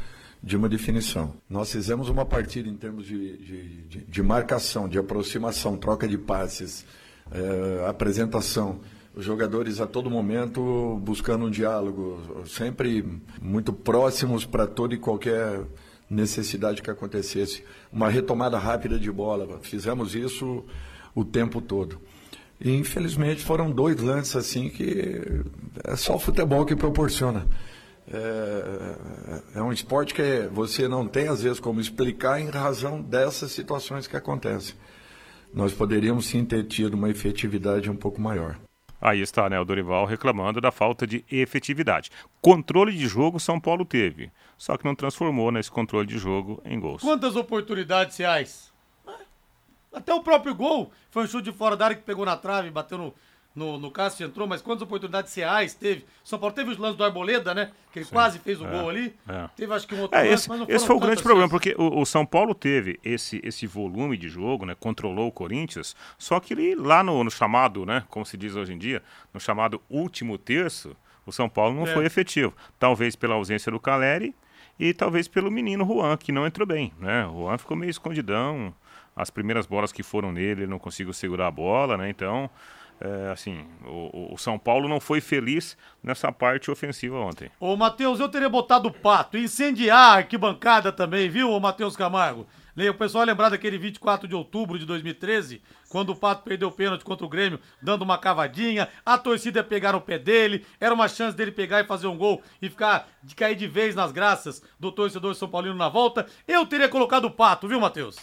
de 0.43 0.56
uma 0.56 0.70
definição. 0.70 1.34
Nós 1.49 1.72
fizemos 1.72 2.08
uma 2.10 2.26
partida 2.26 2.70
em 2.70 2.76
termos 2.76 3.06
de, 3.06 3.38
de, 3.38 3.82
de, 3.84 3.99
de 4.02 4.24
marcação, 4.24 4.88
de 4.88 4.99
aproximação, 4.99 5.78
troca 5.78 6.08
de 6.08 6.18
passes, 6.18 6.86
é, 7.32 7.86
apresentação. 7.88 8.80
Os 9.16 9.26
jogadores 9.26 9.82
a 9.82 9.88
todo 9.88 10.10
momento 10.10 10.99
buscando 11.04 11.45
um 11.45 11.49
diálogo, 11.49 12.43
sempre 12.45 13.04
muito 13.41 13.74
próximos 13.74 14.45
para 14.45 14.68
todo 14.68 14.93
e 14.93 14.97
qualquer 14.97 15.62
necessidade 16.12 16.82
que 16.82 16.91
acontecesse 16.91 17.64
uma 17.91 18.09
retomada 18.09 18.57
rápida 18.57 18.99
de 18.99 19.09
bola. 19.09 19.59
Fizemos 19.62 20.14
isso 20.14 20.66
o 21.16 21.24
tempo 21.24 21.62
todo. 21.62 21.99
E 22.59 22.72
infelizmente 22.72 23.43
foram 23.43 23.72
dois 23.72 23.99
lances 23.99 24.36
assim 24.36 24.70
que 24.70 25.43
é 25.84 25.95
só 25.95 26.16
o 26.16 26.20
futebol 26.20 26.66
que 26.66 26.76
proporciona. 26.76 27.47
É, 28.14 28.95
é, 29.55 29.62
um 29.62 29.72
esporte 29.72 30.14
que 30.14 30.49
você 30.51 30.88
não 30.88 31.07
tem 31.07 31.28
às 31.30 31.41
vezes 31.41 31.59
como 31.59 31.80
explicar 31.80 32.41
em 32.41 32.49
razão 32.49 33.01
dessas 33.01 33.51
situações 33.51 34.05
que 34.05 34.18
acontecem. 34.18 34.76
Nós 35.53 35.74
poderíamos 35.74 36.26
sim 36.26 36.43
ter 36.43 36.66
tido 36.66 36.93
uma 36.95 37.09
efetividade 37.09 37.89
um 37.89 37.95
pouco 37.95 38.20
maior. 38.22 38.59
Aí 39.02 39.20
está, 39.20 39.49
né? 39.49 39.60
O 39.60 39.66
Dorival 39.66 40.06
reclamando 40.06 40.62
da 40.62 40.72
falta 40.72 41.08
de 41.08 41.26
efetividade. 41.32 42.12
Controle 42.39 42.95
de 42.95 43.08
jogo 43.08 43.39
São 43.39 43.60
Paulo 43.60 43.84
teve, 43.84 44.32
só 44.58 44.78
que 44.78 44.86
não 44.86 44.93
transformou 44.93 45.52
nesse 45.52 45.72
controle 45.72 46.08
de 46.08 46.20
jogo 46.20 46.62
em 46.64 46.80
gols. 46.80 47.02
Quantas 47.02 47.36
oportunidades 47.36 48.16
reais? 48.18 48.72
Até 49.91 50.14
o 50.14 50.22
próprio 50.22 50.56
gol 50.56 50.91
foi 51.10 51.24
um 51.24 51.28
chute 51.28 51.52
de 51.52 51.58
fora 51.58 51.76
da 51.76 51.86
área 51.86 51.97
que 51.97 52.04
pegou 52.04 52.26
na 52.26 52.38
trave, 52.38 52.70
bateu 52.70 52.97
no, 52.97 53.14
no, 53.54 53.78
no 53.78 53.91
Cássio 53.91 54.26
entrou, 54.26 54.47
mas 54.47 54.62
quantas 54.62 54.82
oportunidades 54.82 55.34
reais 55.36 55.74
teve? 55.74 56.06
São 56.24 56.39
Paulo 56.39 56.56
teve 56.56 56.72
os 56.72 56.78
lances 56.78 56.97
do 56.97 57.04
Arboleda, 57.04 57.54
né? 57.54 57.72
Que 57.91 57.99
ele 57.99 58.06
Sim, 58.06 58.14
quase 58.14 58.39
fez 58.39 58.62
o 58.62 58.66
é, 58.66 58.72
gol 58.72 58.89
ali. 58.89 59.14
É. 59.28 59.49
Teve 59.56 59.74
acho 59.74 59.88
que 59.88 59.93
um 59.93 60.02
outro 60.02 60.18
é, 60.18 60.22
lance, 60.22 60.34
esse, 60.34 60.49
mas 60.49 60.60
não 60.60 60.66
Esse 60.70 60.88
foi 60.88 60.95
o 60.95 60.99
grande 60.99 61.16
assim. 61.16 61.24
problema, 61.24 61.49
porque 61.49 61.76
o, 61.78 61.99
o, 61.99 62.06
São 62.06 62.26
Paulo 62.26 62.56
teve 62.56 62.99
esse, 63.04 63.41
esse 63.43 63.68
volume 63.68 64.16
de 64.16 64.30
jogo, 64.30 64.66
né? 64.66 64.76
Controlou 64.80 65.28
o 65.28 65.32
Corinthians, 65.32 65.95
só 66.18 66.39
que 66.39 66.54
ele 66.54 66.76
lá 66.76 67.04
no, 67.04 67.24
no 67.24 67.30
chamado, 67.30 67.86
né? 67.86 68.04
Como 68.10 68.26
se 68.26 68.38
diz 68.38 68.56
hoje 68.56 68.74
em 68.74 68.78
dia, 68.78 69.04
no 69.34 69.39
chamado 69.39 69.82
último 69.89 70.38
terço, 70.38 70.95
o 71.26 71.32
São 71.32 71.49
Paulo 71.49 71.76
não 71.76 71.84
é. 71.84 71.93
foi 71.93 72.06
efetivo. 72.06 72.54
Talvez 72.80 73.16
pela 73.18 73.36
ausência 73.36 73.70
do 73.70 73.80
Caleri 73.80 74.34
e 74.80 74.93
talvez 74.93 75.28
pelo 75.28 75.52
menino 75.52 75.86
Juan, 75.86 76.16
que 76.16 76.32
não 76.32 76.47
entrou 76.47 76.66
bem, 76.66 76.93
né? 76.97 77.28
O 77.28 77.43
Juan 77.43 77.58
ficou 77.58 77.76
meio 77.76 77.89
escondidão. 77.89 78.74
As 79.14 79.30
primeiras 79.30 79.66
bolas 79.66 79.91
que 79.91 80.04
foram 80.04 80.32
nele, 80.32 80.62
ele 80.62 80.68
não 80.68 80.80
conseguiu 80.80 81.12
segurar 81.12 81.47
a 81.47 81.52
bola, 81.52 81.97
né? 81.97 82.10
Então, 82.10 82.49
é, 83.02 83.32
assim, 83.32 83.66
o, 83.84 84.34
o, 84.34 84.38
São 84.38 84.60
Paulo 84.60 84.88
não 84.88 84.99
foi 84.99 85.20
feliz 85.20 85.76
nessa 86.04 86.32
parte 86.32 86.70
ofensiva 86.70 87.18
ontem. 87.18 87.49
Ô, 87.60 87.76
Matheus, 87.76 88.20
eu 88.20 88.30
teria 88.30 88.47
botado 88.47 88.89
o 88.89 88.93
pato, 88.93 89.38
incendiar 89.38 89.97
a 89.97 90.14
arquibancada 90.18 90.91
também, 90.91 91.28
viu, 91.28 91.49
ô 91.49 91.60
Matheus 91.60 91.95
Camargo? 91.95 92.45
O 92.89 92.93
pessoal 92.93 93.26
lembrar 93.26 93.49
daquele 93.49 93.78
24 93.78 94.28
de 94.28 94.36
outubro 94.36 94.80
de 94.80 94.86
2013, 94.86 95.62
quando 95.89 96.12
o 96.12 96.16
Pato 96.16 96.43
perdeu 96.43 96.70
o 96.70 96.72
pênalti 96.72 97.04
contra 97.04 97.26
o 97.26 97.30
Grêmio, 97.30 97.60
dando 97.82 98.04
uma 98.04 98.18
cavadinha, 98.18 98.88
a 99.06 99.18
torcida 99.18 99.60
ia 99.60 99.64
pegar 99.64 99.93
o 99.93 99.99
pé 99.99 100.18
dele, 100.18 100.66
era 100.80 100.93
uma 100.93 101.10
chance 101.10 101.36
dele 101.36 101.52
pegar 101.52 101.82
e 101.82 101.88
fazer 101.88 102.08
um 102.08 102.18
gol 102.18 102.41
e 102.62 102.70
ficar 102.70 103.10
de 103.22 103.36
cair 103.36 103.56
de 103.56 103.68
vez 103.68 103.93
nas 103.93 104.14
graças 104.14 104.64
do 104.80 104.89
torcedor 104.89 105.36
São 105.36 105.49
Paulino 105.49 105.76
na 105.76 105.89
volta. 105.89 106.26
Eu 106.47 106.66
teria 106.66 106.88
colocado 106.88 107.26
o 107.26 107.32
Pato, 107.32 107.68
viu, 107.68 107.80
Matheus? 107.80 108.16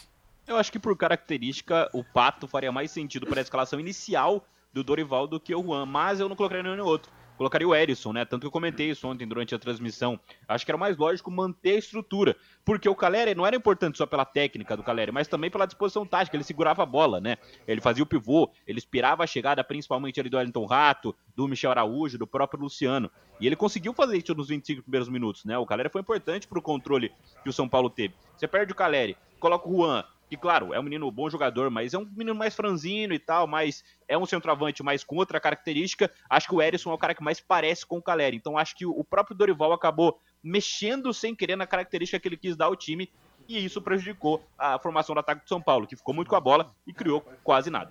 Eu 0.46 0.56
acho 0.56 0.72
que 0.72 0.78
por 0.78 0.96
característica 0.96 1.90
o 1.92 2.02
Pato 2.02 2.48
faria 2.48 2.72
mais 2.72 2.90
sentido 2.90 3.26
para 3.26 3.40
a 3.40 3.42
escalação 3.42 3.78
inicial 3.78 4.46
do 4.78 4.84
Dorival 4.84 5.26
do 5.26 5.40
que 5.40 5.54
o 5.54 5.62
Juan, 5.62 5.86
mas 5.86 6.20
eu 6.20 6.28
não 6.28 6.36
colocaria 6.36 6.62
nenhum 6.62 6.84
outro 6.84 7.10
colocaria 7.38 7.66
o 7.66 7.74
Erisson, 7.74 8.12
né? 8.12 8.24
Tanto 8.24 8.40
que 8.42 8.46
eu 8.48 8.50
comentei 8.50 8.90
isso 8.90 9.06
ontem 9.06 9.26
durante 9.26 9.54
a 9.54 9.58
transmissão. 9.58 10.18
Acho 10.46 10.64
que 10.64 10.70
era 10.72 10.76
mais 10.76 10.96
lógico 10.96 11.30
manter 11.30 11.76
a 11.76 11.78
estrutura, 11.78 12.36
porque 12.64 12.88
o 12.88 12.96
Caleri 12.96 13.34
não 13.34 13.46
era 13.46 13.54
importante 13.54 13.96
só 13.96 14.04
pela 14.04 14.24
técnica 14.24 14.76
do 14.76 14.82
Caleri, 14.82 15.12
mas 15.12 15.28
também 15.28 15.48
pela 15.48 15.64
disposição 15.64 16.04
tática. 16.04 16.36
Ele 16.36 16.42
segurava 16.42 16.82
a 16.82 16.86
bola, 16.86 17.20
né? 17.20 17.36
Ele 17.66 17.80
fazia 17.80 18.02
o 18.02 18.06
pivô, 18.06 18.50
ele 18.66 18.78
esperava 18.78 19.22
a 19.22 19.26
chegada 19.26 19.62
principalmente 19.62 20.18
ali 20.18 20.28
do 20.28 20.36
Wellington 20.36 20.66
Rato, 20.66 21.14
do 21.34 21.46
Michel 21.46 21.70
Araújo, 21.70 22.18
do 22.18 22.26
próprio 22.26 22.60
Luciano. 22.60 23.08
E 23.40 23.46
ele 23.46 23.54
conseguiu 23.54 23.94
fazer 23.94 24.18
isso 24.18 24.34
nos 24.34 24.48
25 24.48 24.82
primeiros 24.82 25.08
minutos, 25.08 25.44
né? 25.44 25.56
O 25.56 25.64
Caleri 25.64 25.88
foi 25.88 26.00
importante 26.00 26.48
para 26.48 26.58
o 26.58 26.62
controle 26.62 27.12
que 27.44 27.48
o 27.48 27.52
São 27.52 27.68
Paulo 27.68 27.88
teve. 27.88 28.14
Você 28.36 28.48
perde 28.48 28.72
o 28.72 28.76
Caleri, 28.76 29.16
coloca 29.38 29.68
o 29.68 29.76
Juan, 29.76 30.04
que, 30.28 30.36
claro, 30.36 30.74
é 30.74 30.80
um 30.80 30.82
menino 30.82 31.10
bom 31.10 31.30
jogador, 31.30 31.70
mas 31.70 31.94
é 31.94 31.98
um 31.98 32.04
menino 32.04 32.34
mais 32.34 32.54
franzino 32.54 33.14
e 33.14 33.18
tal, 33.18 33.46
mas 33.46 33.82
é 34.06 34.16
um 34.16 34.26
centroavante 34.26 34.82
mais 34.82 35.02
com 35.02 35.16
outra 35.16 35.40
característica. 35.40 36.10
Acho 36.28 36.48
que 36.48 36.54
o 36.54 36.60
Erisson 36.60 36.90
é 36.90 36.94
o 36.94 36.98
cara 36.98 37.14
que 37.14 37.22
mais 37.22 37.40
parece 37.40 37.86
com 37.86 37.98
o 37.98 38.02
Caleri. 38.02 38.36
Então 38.36 38.58
acho 38.58 38.76
que 38.76 38.84
o 38.84 39.02
próprio 39.02 39.36
Dorival 39.36 39.72
acabou 39.72 40.18
mexendo 40.42 41.12
sem 41.14 41.34
querer 41.34 41.56
na 41.56 41.66
característica 41.66 42.20
que 42.20 42.28
ele 42.28 42.36
quis 42.36 42.56
dar 42.56 42.66
ao 42.66 42.76
time. 42.76 43.10
E 43.48 43.64
isso 43.64 43.80
prejudicou 43.80 44.44
a 44.58 44.78
formação 44.78 45.14
do 45.14 45.20
ataque 45.20 45.42
do 45.44 45.48
São 45.48 45.60
Paulo, 45.60 45.86
que 45.86 45.96
ficou 45.96 46.14
muito 46.14 46.28
com 46.28 46.36
a 46.36 46.40
bola 46.40 46.70
e 46.86 46.92
criou 46.92 47.22
quase 47.42 47.70
nada. 47.70 47.90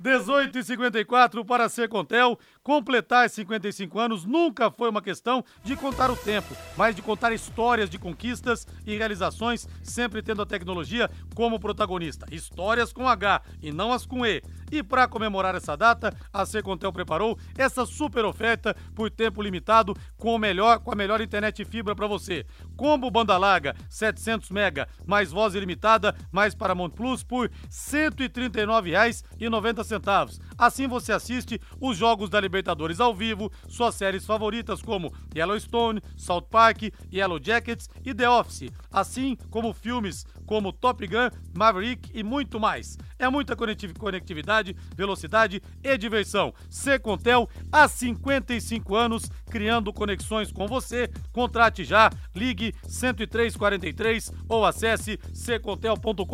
18 0.00 0.58
e 0.58 0.64
54 0.64 1.44
para 1.44 1.68
ser 1.68 1.86
Contel. 1.86 2.38
Completar 2.70 3.28
55 3.28 3.98
anos 3.98 4.24
nunca 4.24 4.70
foi 4.70 4.88
uma 4.88 5.02
questão 5.02 5.44
de 5.64 5.74
contar 5.74 6.08
o 6.08 6.16
tempo, 6.16 6.54
mas 6.76 6.94
de 6.94 7.02
contar 7.02 7.32
histórias 7.32 7.90
de 7.90 7.98
conquistas 7.98 8.64
e 8.86 8.96
realizações, 8.96 9.66
sempre 9.82 10.22
tendo 10.22 10.40
a 10.40 10.46
tecnologia 10.46 11.10
como 11.34 11.58
protagonista. 11.58 12.26
Histórias 12.30 12.92
com 12.92 13.08
H 13.08 13.42
e 13.60 13.72
não 13.72 13.92
as 13.92 14.06
com 14.06 14.24
E. 14.24 14.40
E 14.70 14.84
para 14.84 15.08
comemorar 15.08 15.56
essa 15.56 15.76
data, 15.76 16.16
a 16.32 16.46
Secontel 16.46 16.92
preparou 16.92 17.36
essa 17.58 17.84
super 17.84 18.24
oferta 18.24 18.72
por 18.94 19.10
tempo 19.10 19.42
limitado 19.42 19.96
com, 20.16 20.38
melhor, 20.38 20.78
com 20.78 20.92
a 20.92 20.94
melhor 20.94 21.20
internet 21.20 21.64
fibra 21.64 21.96
para 21.96 22.06
você. 22.06 22.46
Combo 22.76 23.10
banda 23.10 23.36
larga 23.36 23.74
700 23.88 24.48
mega 24.50 24.86
mais 25.04 25.32
voz 25.32 25.56
ilimitada 25.56 26.14
mais 26.30 26.54
Paramount 26.54 26.90
Plus 26.90 27.24
por 27.24 27.48
R$ 27.48 27.54
139,90. 27.68 30.38
Assim 30.56 30.86
você 30.86 31.12
assiste 31.12 31.60
os 31.80 31.96
jogos 31.96 32.30
da 32.30 32.38
Libertadores 32.60 33.00
ao 33.00 33.14
vivo, 33.14 33.50
suas 33.66 33.94
séries 33.94 34.26
favoritas 34.26 34.82
como 34.82 35.10
Yellowstone, 35.34 36.02
South 36.14 36.42
Park, 36.42 36.92
Yellow 37.10 37.40
Jackets 37.42 37.88
e 38.04 38.12
The 38.12 38.28
Office, 38.28 38.70
assim 38.92 39.34
como 39.48 39.72
filmes 39.72 40.26
como 40.44 40.72
Top 40.72 41.06
Gun, 41.06 41.30
Maverick 41.56 42.10
e 42.12 42.22
muito 42.22 42.60
mais. 42.60 42.98
É 43.18 43.30
muita 43.30 43.56
conectividade, 43.56 44.76
velocidade 44.94 45.62
e 45.82 45.96
diversão. 45.96 46.52
Secontel, 46.68 47.48
há 47.72 47.88
55 47.88 48.94
anos, 48.94 49.30
criando 49.50 49.92
conexões 49.92 50.52
com 50.52 50.66
você. 50.66 51.08
Contrate 51.32 51.84
já, 51.84 52.10
ligue 52.34 52.74
10343 52.82 54.32
ou 54.48 54.66
acesse 54.66 55.18
secontel.com.br. 55.32 56.26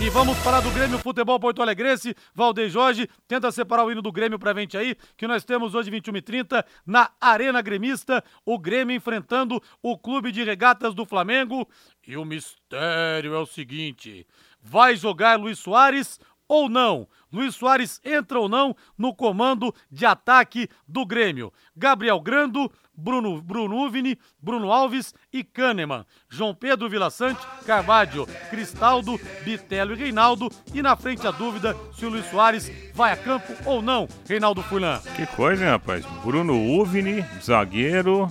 E 0.00 0.10
vamos 0.10 0.38
falar 0.38 0.60
do 0.60 0.70
Grêmio 0.70 0.98
Futebol 0.98 1.38
Porto 1.38 1.62
Alegrense. 1.62 2.16
Valdeir 2.34 2.70
Jorge 2.70 3.08
tenta 3.28 3.52
separar 3.52 3.84
o 3.84 3.92
hino 3.92 4.02
do 4.02 4.10
Grêmio 4.10 4.38
pra 4.38 4.54
frente 4.64 4.78
aí, 4.78 4.93
que 5.16 5.26
nós 5.26 5.44
temos 5.44 5.74
hoje 5.74 5.90
21 5.90 6.12
h 6.12 6.22
30 6.22 6.66
na 6.86 7.10
Arena 7.20 7.60
Gremista, 7.62 8.22
o 8.44 8.58
Grêmio 8.58 8.96
enfrentando 8.96 9.62
o 9.82 9.98
Clube 9.98 10.32
de 10.32 10.42
Regatas 10.42 10.94
do 10.94 11.04
Flamengo. 11.04 11.68
E 12.06 12.16
o 12.16 12.24
mistério 12.24 13.34
é 13.34 13.38
o 13.38 13.46
seguinte: 13.46 14.26
vai 14.62 14.96
jogar 14.96 15.38
Luiz 15.38 15.58
Soares 15.58 16.18
ou 16.54 16.68
não? 16.68 17.08
Luiz 17.32 17.56
Soares 17.56 18.00
entra 18.04 18.38
ou 18.38 18.48
não 18.48 18.76
no 18.96 19.12
comando 19.12 19.74
de 19.90 20.06
ataque 20.06 20.68
do 20.86 21.04
Grêmio? 21.04 21.52
Gabriel 21.76 22.20
Grando, 22.20 22.70
Bruno, 22.96 23.42
Bruno 23.42 23.76
Uvini, 23.76 24.16
Bruno 24.40 24.70
Alves 24.70 25.12
e 25.32 25.42
Kahneman. 25.42 26.06
João 26.28 26.54
Pedro 26.54 26.88
Vilaçante, 26.88 27.44
Carvalho, 27.66 28.26
Cristaldo, 28.50 29.20
Bitelo 29.44 29.94
e 29.94 29.96
Reinaldo. 29.96 30.48
E 30.72 30.80
na 30.80 30.94
frente 30.94 31.26
a 31.26 31.32
dúvida 31.32 31.76
se 31.92 32.06
o 32.06 32.08
Luiz 32.08 32.24
Soares 32.30 32.70
vai 32.94 33.12
a 33.12 33.16
campo 33.16 33.52
ou 33.66 33.82
não, 33.82 34.08
Reinaldo 34.28 34.62
Fulan. 34.62 35.00
Que 35.16 35.26
coisa, 35.26 35.64
hein, 35.64 35.70
rapaz? 35.70 36.06
Bruno 36.24 36.54
Uvini, 36.54 37.24
zagueiro, 37.42 38.28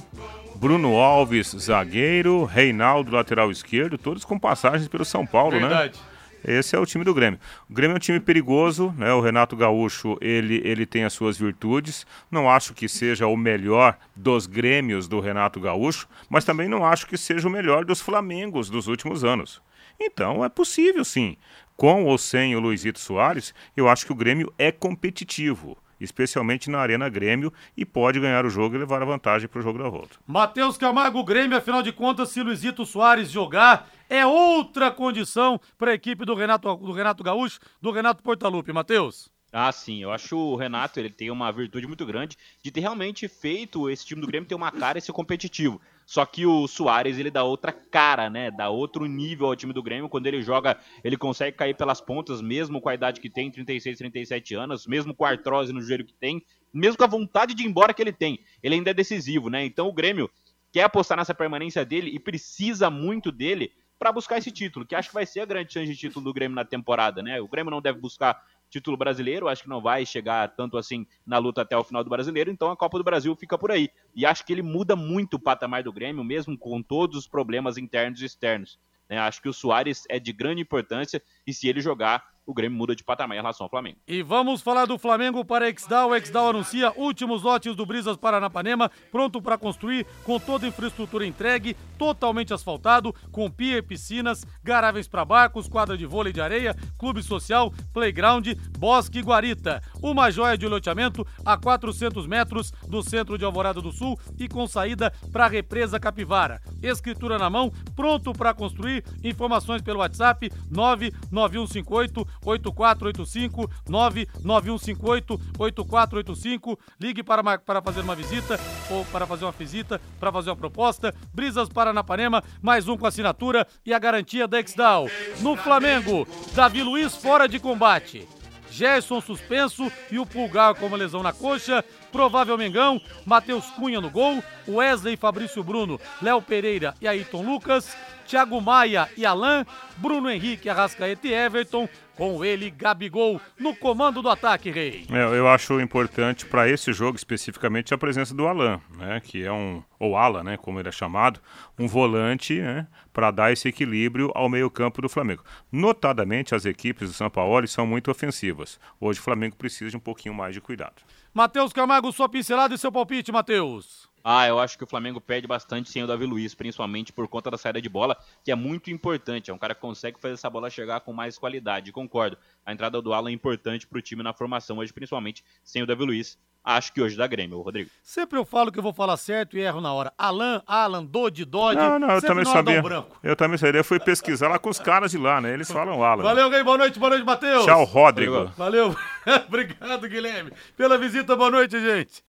Bruno 0.55 0.95
Alves, 0.95 1.53
zagueiro, 1.59 2.45
Reinaldo, 2.45 3.11
lateral 3.11 3.51
esquerdo, 3.51 3.97
todos 3.97 4.24
com 4.24 4.39
passagens 4.39 4.88
pelo 4.88 5.03
São 5.03 5.26
Paulo, 5.26 5.59
né? 5.59 5.67
Verdade. 5.67 6.12
Esse 6.44 6.76
é 6.76 6.80
o 6.80 6.86
time 6.86 7.04
do 7.04 7.14
Grêmio. 7.14 7.39
O 7.70 7.74
Grêmio 7.74 7.96
é 7.96 7.98
um 7.98 8.00
time 8.00 8.20
perigoso, 8.20 8.94
né? 8.98 9.14
O 9.14 9.22
Renato 9.22 9.56
Gaúcho, 9.56 10.18
ele, 10.20 10.62
ele 10.64 10.86
tem 10.86 11.04
as 11.04 11.14
suas 11.14 11.38
virtudes. 11.38 12.06
Não 12.30 12.50
acho 12.50 12.74
que 12.74 12.89
seja 12.89 13.28
o 13.28 13.38
melhor 13.38 13.98
dos 14.16 14.46
Grêmios 14.46 15.08
do 15.08 15.20
Renato 15.20 15.60
Gaúcho, 15.60 16.08
mas 16.30 16.46
também 16.46 16.68
não 16.68 16.86
acho 16.86 17.08
que 17.08 17.18
seja 17.18 17.48
o 17.48 17.52
melhor 17.52 17.86
dos 17.86 18.02
Flamengos 18.02 18.70
dos 18.70 18.88
últimos 18.88 19.24
anos. 19.24 19.62
Então 20.00 20.44
é 20.44 20.50
possível 20.50 21.06
sim. 21.06 21.38
Com 21.76 22.06
ou 22.06 22.18
sem 22.18 22.56
o 22.56 22.60
Luizito 22.60 23.00
Soares, 23.00 23.54
eu 23.76 23.88
acho 23.88 24.06
que 24.06 24.12
o 24.12 24.16
Grêmio 24.16 24.54
é 24.58 24.72
competitivo 24.72 25.78
especialmente 26.04 26.70
na 26.70 26.80
Arena 26.80 27.08
Grêmio, 27.10 27.52
e 27.78 27.86
pode 27.86 28.20
ganhar 28.20 28.46
o 28.46 28.50
jogo 28.50 28.76
e 28.76 28.80
levar 28.80 29.02
a 29.02 29.06
vantagem 29.06 29.48
para 29.48 29.60
o 29.60 29.62
jogo 29.62 29.80
da 29.80 29.89
volta. 29.89 30.18
Matheus 30.28 30.78
Camargo, 30.78 31.24
Grêmio, 31.24 31.58
afinal 31.58 31.82
de 31.82 31.91
contas, 31.91 32.30
se 32.30 32.41
Luizito 32.41 32.86
Soares 32.86 33.30
jogar, 33.30 33.89
é 34.14 34.28
outra 34.28 34.91
condição 34.91 35.59
para 35.76 35.89
a 35.89 35.95
equipe 35.95 36.24
do 36.24 36.36
Renato, 36.36 36.76
do 36.78 36.91
Renato 36.91 37.24
Gaúcho, 37.24 37.59
do 37.82 37.89
Renato 37.89 38.22
Portaluppi. 38.22 38.72
Matheus? 38.72 39.28
Ah, 39.51 39.72
sim, 39.72 40.01
eu 40.01 40.11
acho 40.11 40.38
o 40.38 40.55
Renato 40.55 40.99
ele 40.99 41.09
tem 41.09 41.32
uma 41.32 41.51
virtude 41.51 41.88
muito 41.88 42.05
grande 42.05 42.38
de 42.61 42.72
ter 42.72 42.82
realmente 42.82 43.28
feito 43.28 43.89
esse 43.89 44.05
time 44.05 44.22
do 44.22 44.28
Grêmio 44.28 44.47
ter 44.47 44.55
uma 44.55 44.72
cara 44.72 44.97
e 44.97 45.01
ser 45.01 45.14
competitivo. 45.14 45.82
Só 46.05 46.26
que 46.26 46.45
o 46.45 46.68
Soares, 46.68 47.18
ele 47.18 47.32
dá 47.32 47.43
outra 47.43 47.72
cara, 47.72 48.30
né? 48.30 48.51
Dá 48.51 48.70
outro 48.70 49.05
nível 49.05 49.47
ao 49.47 49.55
time 49.55 49.72
do 49.72 49.82
Grêmio. 49.82 50.09
Quando 50.09 50.28
ele 50.28 50.41
joga, 50.41 50.78
ele 51.03 51.18
consegue 51.18 51.55
cair 51.55 51.76
pelas 51.76 52.01
pontas, 52.01 52.41
mesmo 52.41 52.82
com 52.82 52.89
a 52.89 52.95
idade 52.95 53.22
que 53.22 53.30
tem, 53.30 53.49
36, 53.49 53.97
37 53.97 54.55
anos, 54.55 54.86
mesmo 54.86 55.14
com 55.14 55.24
a 55.24 55.30
artrose 55.30 55.72
no 55.72 55.82
joelho 55.82 56.05
que 56.05 56.14
tem, 56.14 56.43
mesmo 56.74 56.97
com 56.97 57.03
a 57.03 57.07
vontade 57.07 57.53
de 57.53 57.64
ir 57.64 57.68
embora 57.68 57.93
que 57.93 58.01
ele 58.01 58.11
tem. 58.11 58.39
Ele 58.61 58.76
ainda 58.76 58.89
é 58.89 58.93
decisivo, 58.93 59.49
né? 59.49 59.64
Então 59.66 59.88
o 59.88 59.93
Grêmio 59.93 60.30
quer 60.72 60.84
apostar 60.84 61.16
nessa 61.16 61.36
permanência 61.36 61.86
dele 61.86 62.09
e 62.09 62.20
precisa 62.20 62.89
muito 62.89 63.32
dele 63.32 63.72
para 64.00 64.12
buscar 64.12 64.38
esse 64.38 64.52
título, 64.52 64.86
que 64.86 64.96
acho 64.96 65.10
que 65.10 65.14
vai 65.14 65.26
ser 65.26 65.41
a 65.41 65.46
grande 65.46 65.72
chance 65.74 65.91
de 65.91 65.98
título 65.98 66.26
do 66.26 66.34
Grêmio 66.34 66.56
na 66.56 66.66
temporada, 66.66 67.22
né? 67.22 67.39
O 67.39 67.48
Grêmio 67.48 67.72
não 67.72 67.82
deve 67.82 68.00
buscar 68.00 68.41
título 68.70 68.98
brasileiro, 68.98 69.48
acho 69.48 69.64
que 69.64 69.70
não 69.70 69.82
vai 69.82 70.06
chegar 70.06 70.48
tanto 70.56 70.78
assim 70.78 71.06
na 71.26 71.38
luta 71.38 71.62
até 71.62 71.78
o 71.78 71.84
final 71.84 72.04
do 72.04 72.10
brasileiro, 72.10 72.50
então 72.50 72.72
a 72.72 72.76
Copa 72.76 72.98
do 72.98 73.04
Brasil 73.04 73.36
fica 73.36 73.58
por 73.58 73.72
aí. 73.72 73.89
E 74.16 74.26
acho 74.26 74.44
que 74.46 74.52
ele 74.52 74.64
muda 74.64 74.96
muito 74.96 75.36
o 75.36 75.39
patamar 75.39 75.84
do 75.84 75.94
Grêmio, 75.94 76.24
mesmo 76.24 76.58
com 76.58 76.82
todos 76.82 77.18
os 77.18 77.28
problemas 77.28 77.78
internos 77.78 78.22
e 78.22 78.26
externos. 78.26 78.80
Né? 79.08 79.20
Acho 79.20 79.41
que 79.41 79.50
o 79.50 79.54
Soares 79.54 80.06
é 80.10 80.20
de 80.20 80.34
grande 80.34 80.62
importância 80.62 81.22
e 81.46 81.54
se 81.54 81.68
ele 81.68 81.82
jogar, 81.82 82.33
o 82.46 82.54
Grêmio 82.54 82.78
muda 82.78 82.96
de 82.96 83.04
patamar 83.04 83.38
em 83.38 83.39
relação 83.39 83.66
ao 83.66 83.70
Flamengo. 83.70 83.98
E 84.08 84.22
vamos 84.22 84.62
falar 84.62 84.86
do 84.86 84.98
Flamengo 84.98 85.46
para 85.46 85.70
Exdal. 85.70 86.10
O 86.10 86.16
Exdal 86.16 86.50
anuncia 86.50 86.91
últimos 86.96 87.44
lotes 87.44 87.76
do 87.76 87.86
Brisas 87.86 88.18
Paranapanema, 88.18 88.91
pronto 89.12 89.41
para 89.41 89.58
construir, 89.58 90.06
com 90.24 90.39
toda 90.39 90.66
a 90.66 90.70
infraestrutura 90.70 91.26
entregue, 91.26 91.76
totalmente 91.98 92.54
asfaltado, 92.54 93.14
com 93.32 93.50
pier, 93.50 93.84
piscinas, 93.84 94.46
garagens 94.64 95.08
para 95.08 95.26
barcos, 95.26 95.68
quadra 95.68 95.98
de 95.98 96.06
vôlei 96.06 96.34
de 96.34 96.41
areia, 96.41 96.76
clube 96.98 97.24
social, 97.24 97.72
playground, 97.94 98.48
bosque 98.78 99.20
e 99.20 99.22
guarita. 99.22 99.82
Uma 100.02 100.30
joia 100.30 100.58
de 100.58 100.68
loteamento 100.68 101.26
a 101.46 101.58
400 101.58 102.28
metros 102.28 102.72
do 102.88 103.02
centro 103.02 103.38
de 103.38 103.46
Alvorada 103.46 103.82
do 103.82 103.91
Sul 103.91 104.20
e 104.38 104.48
com 104.48 104.68
saída 104.68 105.12
para 105.32 105.46
a 105.46 105.50
represa 105.50 106.00
Capivara. 106.00 106.62
Escritura 106.82 107.38
na 107.38 107.50
mão, 107.50 107.72
pronto 107.96 108.34
para 108.34 108.54
construir. 108.54 109.04
Informações 109.24 109.82
pelo 109.82 110.00
WhatsApp 110.00 110.52
99158 110.70 112.33
8485 112.44 113.70
99158 113.88 115.40
8485. 115.58 116.80
Ligue 117.00 117.24
para, 117.24 117.58
para 117.58 117.82
fazer 117.82 118.02
uma 118.02 118.16
visita 118.16 118.60
ou 118.90 119.06
para 119.06 119.28
fazer 119.28 119.46
uma 119.46 119.52
visita, 119.52 120.02
para 120.20 120.32
fazer 120.32 120.50
uma 120.50 120.56
proposta. 120.56 121.14
Brisas 121.34 121.70
Paranapanema, 121.70 122.44
mais 122.62 122.88
um 122.88 122.98
com 122.98 123.06
assinatura 123.06 123.68
e 123.86 123.94
a 123.94 124.00
garantia 124.00 124.48
da 124.48 124.60
Exdal. 124.60 125.08
No 125.42 125.56
Flamengo, 125.56 126.28
Davi 126.54 126.84
Luiz 126.84 127.16
fora 127.16 127.48
de 127.48 127.60
combate. 127.60 128.28
Gerson 128.74 129.22
suspenso 129.22 129.92
e 130.12 130.18
o 130.18 130.26
Pulgar 130.26 130.74
com 130.74 130.88
uma 130.88 130.98
lesão 130.98 131.22
na 131.22 131.32
coxa, 131.32 131.86
provável 132.14 132.57
Mengão, 132.57 133.01
Matheus 133.26 133.66
Cunha 133.72 133.99
no 133.99 134.09
gol, 134.09 134.41
Wesley 134.68 135.18
Fabrício 135.18 135.64
Bruno, 135.64 135.99
Léo 136.22 136.41
Pereira 136.43 136.93
e 137.01 137.07
Ayrton 137.07 137.41
Lucas, 137.41 137.97
Thiago 138.28 138.61
Maia 138.61 139.09
e 139.18 139.26
Alain, 139.26 139.66
Bruno 139.97 140.30
Henrique, 140.30 140.70
Arrascaeta 140.70 141.28
e 141.28 141.34
Everton, 141.34 141.89
com 142.16 142.45
ele, 142.45 142.70
Gabigol, 142.70 143.41
no 143.59 143.76
comando 143.76 144.22
do 144.22 144.30
ataque, 144.30 144.70
Rei. 144.70 145.05
É, 145.11 145.24
eu 145.38 145.47
acho 145.47 145.80
importante 145.82 146.45
para 146.45 146.70
esse 146.70 146.93
jogo 146.93 147.18
especificamente 147.18 147.93
a 147.93 147.97
presença 147.97 148.34
do 148.36 148.47
Alan, 148.47 148.80
né, 148.95 149.20
que 149.20 149.43
é 149.43 149.51
um, 149.51 149.84
ou 149.99 150.16
Ala, 150.16 150.43
né, 150.43 150.55
como 150.55 150.80
ele 150.80 150.89
é 150.89 150.91
chamado, 150.91 151.39
um 151.78 151.88
volante 151.88 152.61
né, 152.61 152.88
para 153.11 153.32
dar 153.32 153.51
esse 153.51 153.68
equilíbrio 153.68 154.32
ao 154.36 154.47
meio-campo 154.47 155.01
do 155.01 155.09
Flamengo. 155.09 155.43
Notadamente, 155.72 156.53
as 156.53 156.66
equipes 156.66 157.09
do 157.09 157.14
São 157.16 157.30
Paulo 157.30 157.68
são 157.68 157.88
muito 157.88 158.11
ofensivas. 158.11 158.80
Hoje 159.01 159.20
o 159.20 159.24
Flamengo 159.24 159.55
precisa 159.55 159.89
de 159.89 159.97
um 159.97 159.99
pouquinho 159.99 160.36
mais 160.36 160.53
de 160.53 160.61
cuidado. 160.61 161.01
Matheus 161.34 161.74
Camargo, 161.74 162.03
sua 162.12 162.28
pincelada 162.28 162.74
e 162.76 162.78
seu 162.78 162.91
palpite, 162.91 163.32
Matheus. 163.32 164.10
Ah, 164.24 164.47
eu 164.47 164.58
acho 164.58 164.78
que 164.78 164.84
o 164.86 164.88
Flamengo 164.88 165.20
perde 165.20 165.45
bastante 165.45 165.89
sem 165.89 166.01
o 166.01 166.08
Davi 166.08 166.26
Luiz, 166.26 166.56
principalmente 166.56 167.12
por 167.12 167.28
conta 167.28 167.51
da 167.51 167.58
saída 167.58 167.82
de 167.82 167.89
bola, 167.89 168.18
que 168.41 168.51
é 168.51 168.56
muito 168.56 168.89
importante. 168.89 169.51
É 169.51 169.54
um 169.54 169.58
cara 169.58 169.76
que 169.76 169.82
consegue 169.82 170.18
fazer 170.18 170.36
essa 170.36 170.49
bola 170.49 170.70
chegar 170.70 171.01
com 171.01 171.12
mais 171.12 171.38
qualidade. 171.38 171.91
Concordo. 171.91 172.38
A 172.66 172.72
entrada 172.72 173.01
do 173.01 173.14
Alan 173.14 173.30
é 173.30 173.34
importante 173.34 173.86
para 173.86 173.99
o 173.99 174.01
time 174.01 174.24
na 174.24 174.32
formação 174.32 174.78
hoje, 174.78 174.93
principalmente 174.93 175.43
sem 175.62 175.84
o 175.84 175.86
Davi 175.86 176.06
Luiz. 176.06 176.39
Acho 176.64 176.93
que 176.93 177.01
hoje 177.01 177.18
dá 177.18 177.28
Grêmio, 177.28 177.61
Rodrigo. 177.61 177.89
Sempre 178.01 178.39
eu 178.39 178.45
falo 178.45 178.72
que 178.72 178.80
eu 178.80 178.84
vou 178.84 178.93
falar 178.93 179.18
certo 179.18 179.57
e 179.57 179.61
erro 179.61 179.82
na 179.82 179.93
hora. 179.93 180.14
Alan, 180.18 180.61
Alan, 180.66 181.03
Dodi, 181.03 181.43
Dodi. 181.43 181.78
Não, 181.78 181.99
não, 181.99 182.11
eu 182.11 182.22
também 182.22 182.45
sabia. 182.45 182.82
Eu 183.22 183.36
também 183.36 183.57
sabia. 183.57 183.80
Eu 183.80 183.84
fui 183.84 183.99
pesquisar 183.99 184.47
lá 184.47 184.57
com 184.57 184.70
os 184.70 184.80
caras 184.80 185.11
de 185.11 185.18
lá, 185.18 185.41
né? 185.41 185.53
Eles 185.53 185.70
falam 185.70 186.03
Alan. 186.03 186.24
Valeu, 186.24 186.49
Gui. 186.49 186.64
Boa 186.64 186.78
noite, 186.78 186.97
boa 186.97 187.09
noite, 187.09 187.26
Matheus. 187.26 187.66
Tchau, 187.66 187.84
Rodrigo. 187.84 188.45
Valeu. 188.57 188.95
Obrigado, 189.47 190.07
Guilherme, 190.07 190.51
pela 190.78 190.97
visita. 190.97 191.36
Boa 191.36 191.51
noite, 191.51 191.80
gente 191.80 192.24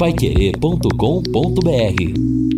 paiquerê.com.br 0.00 2.49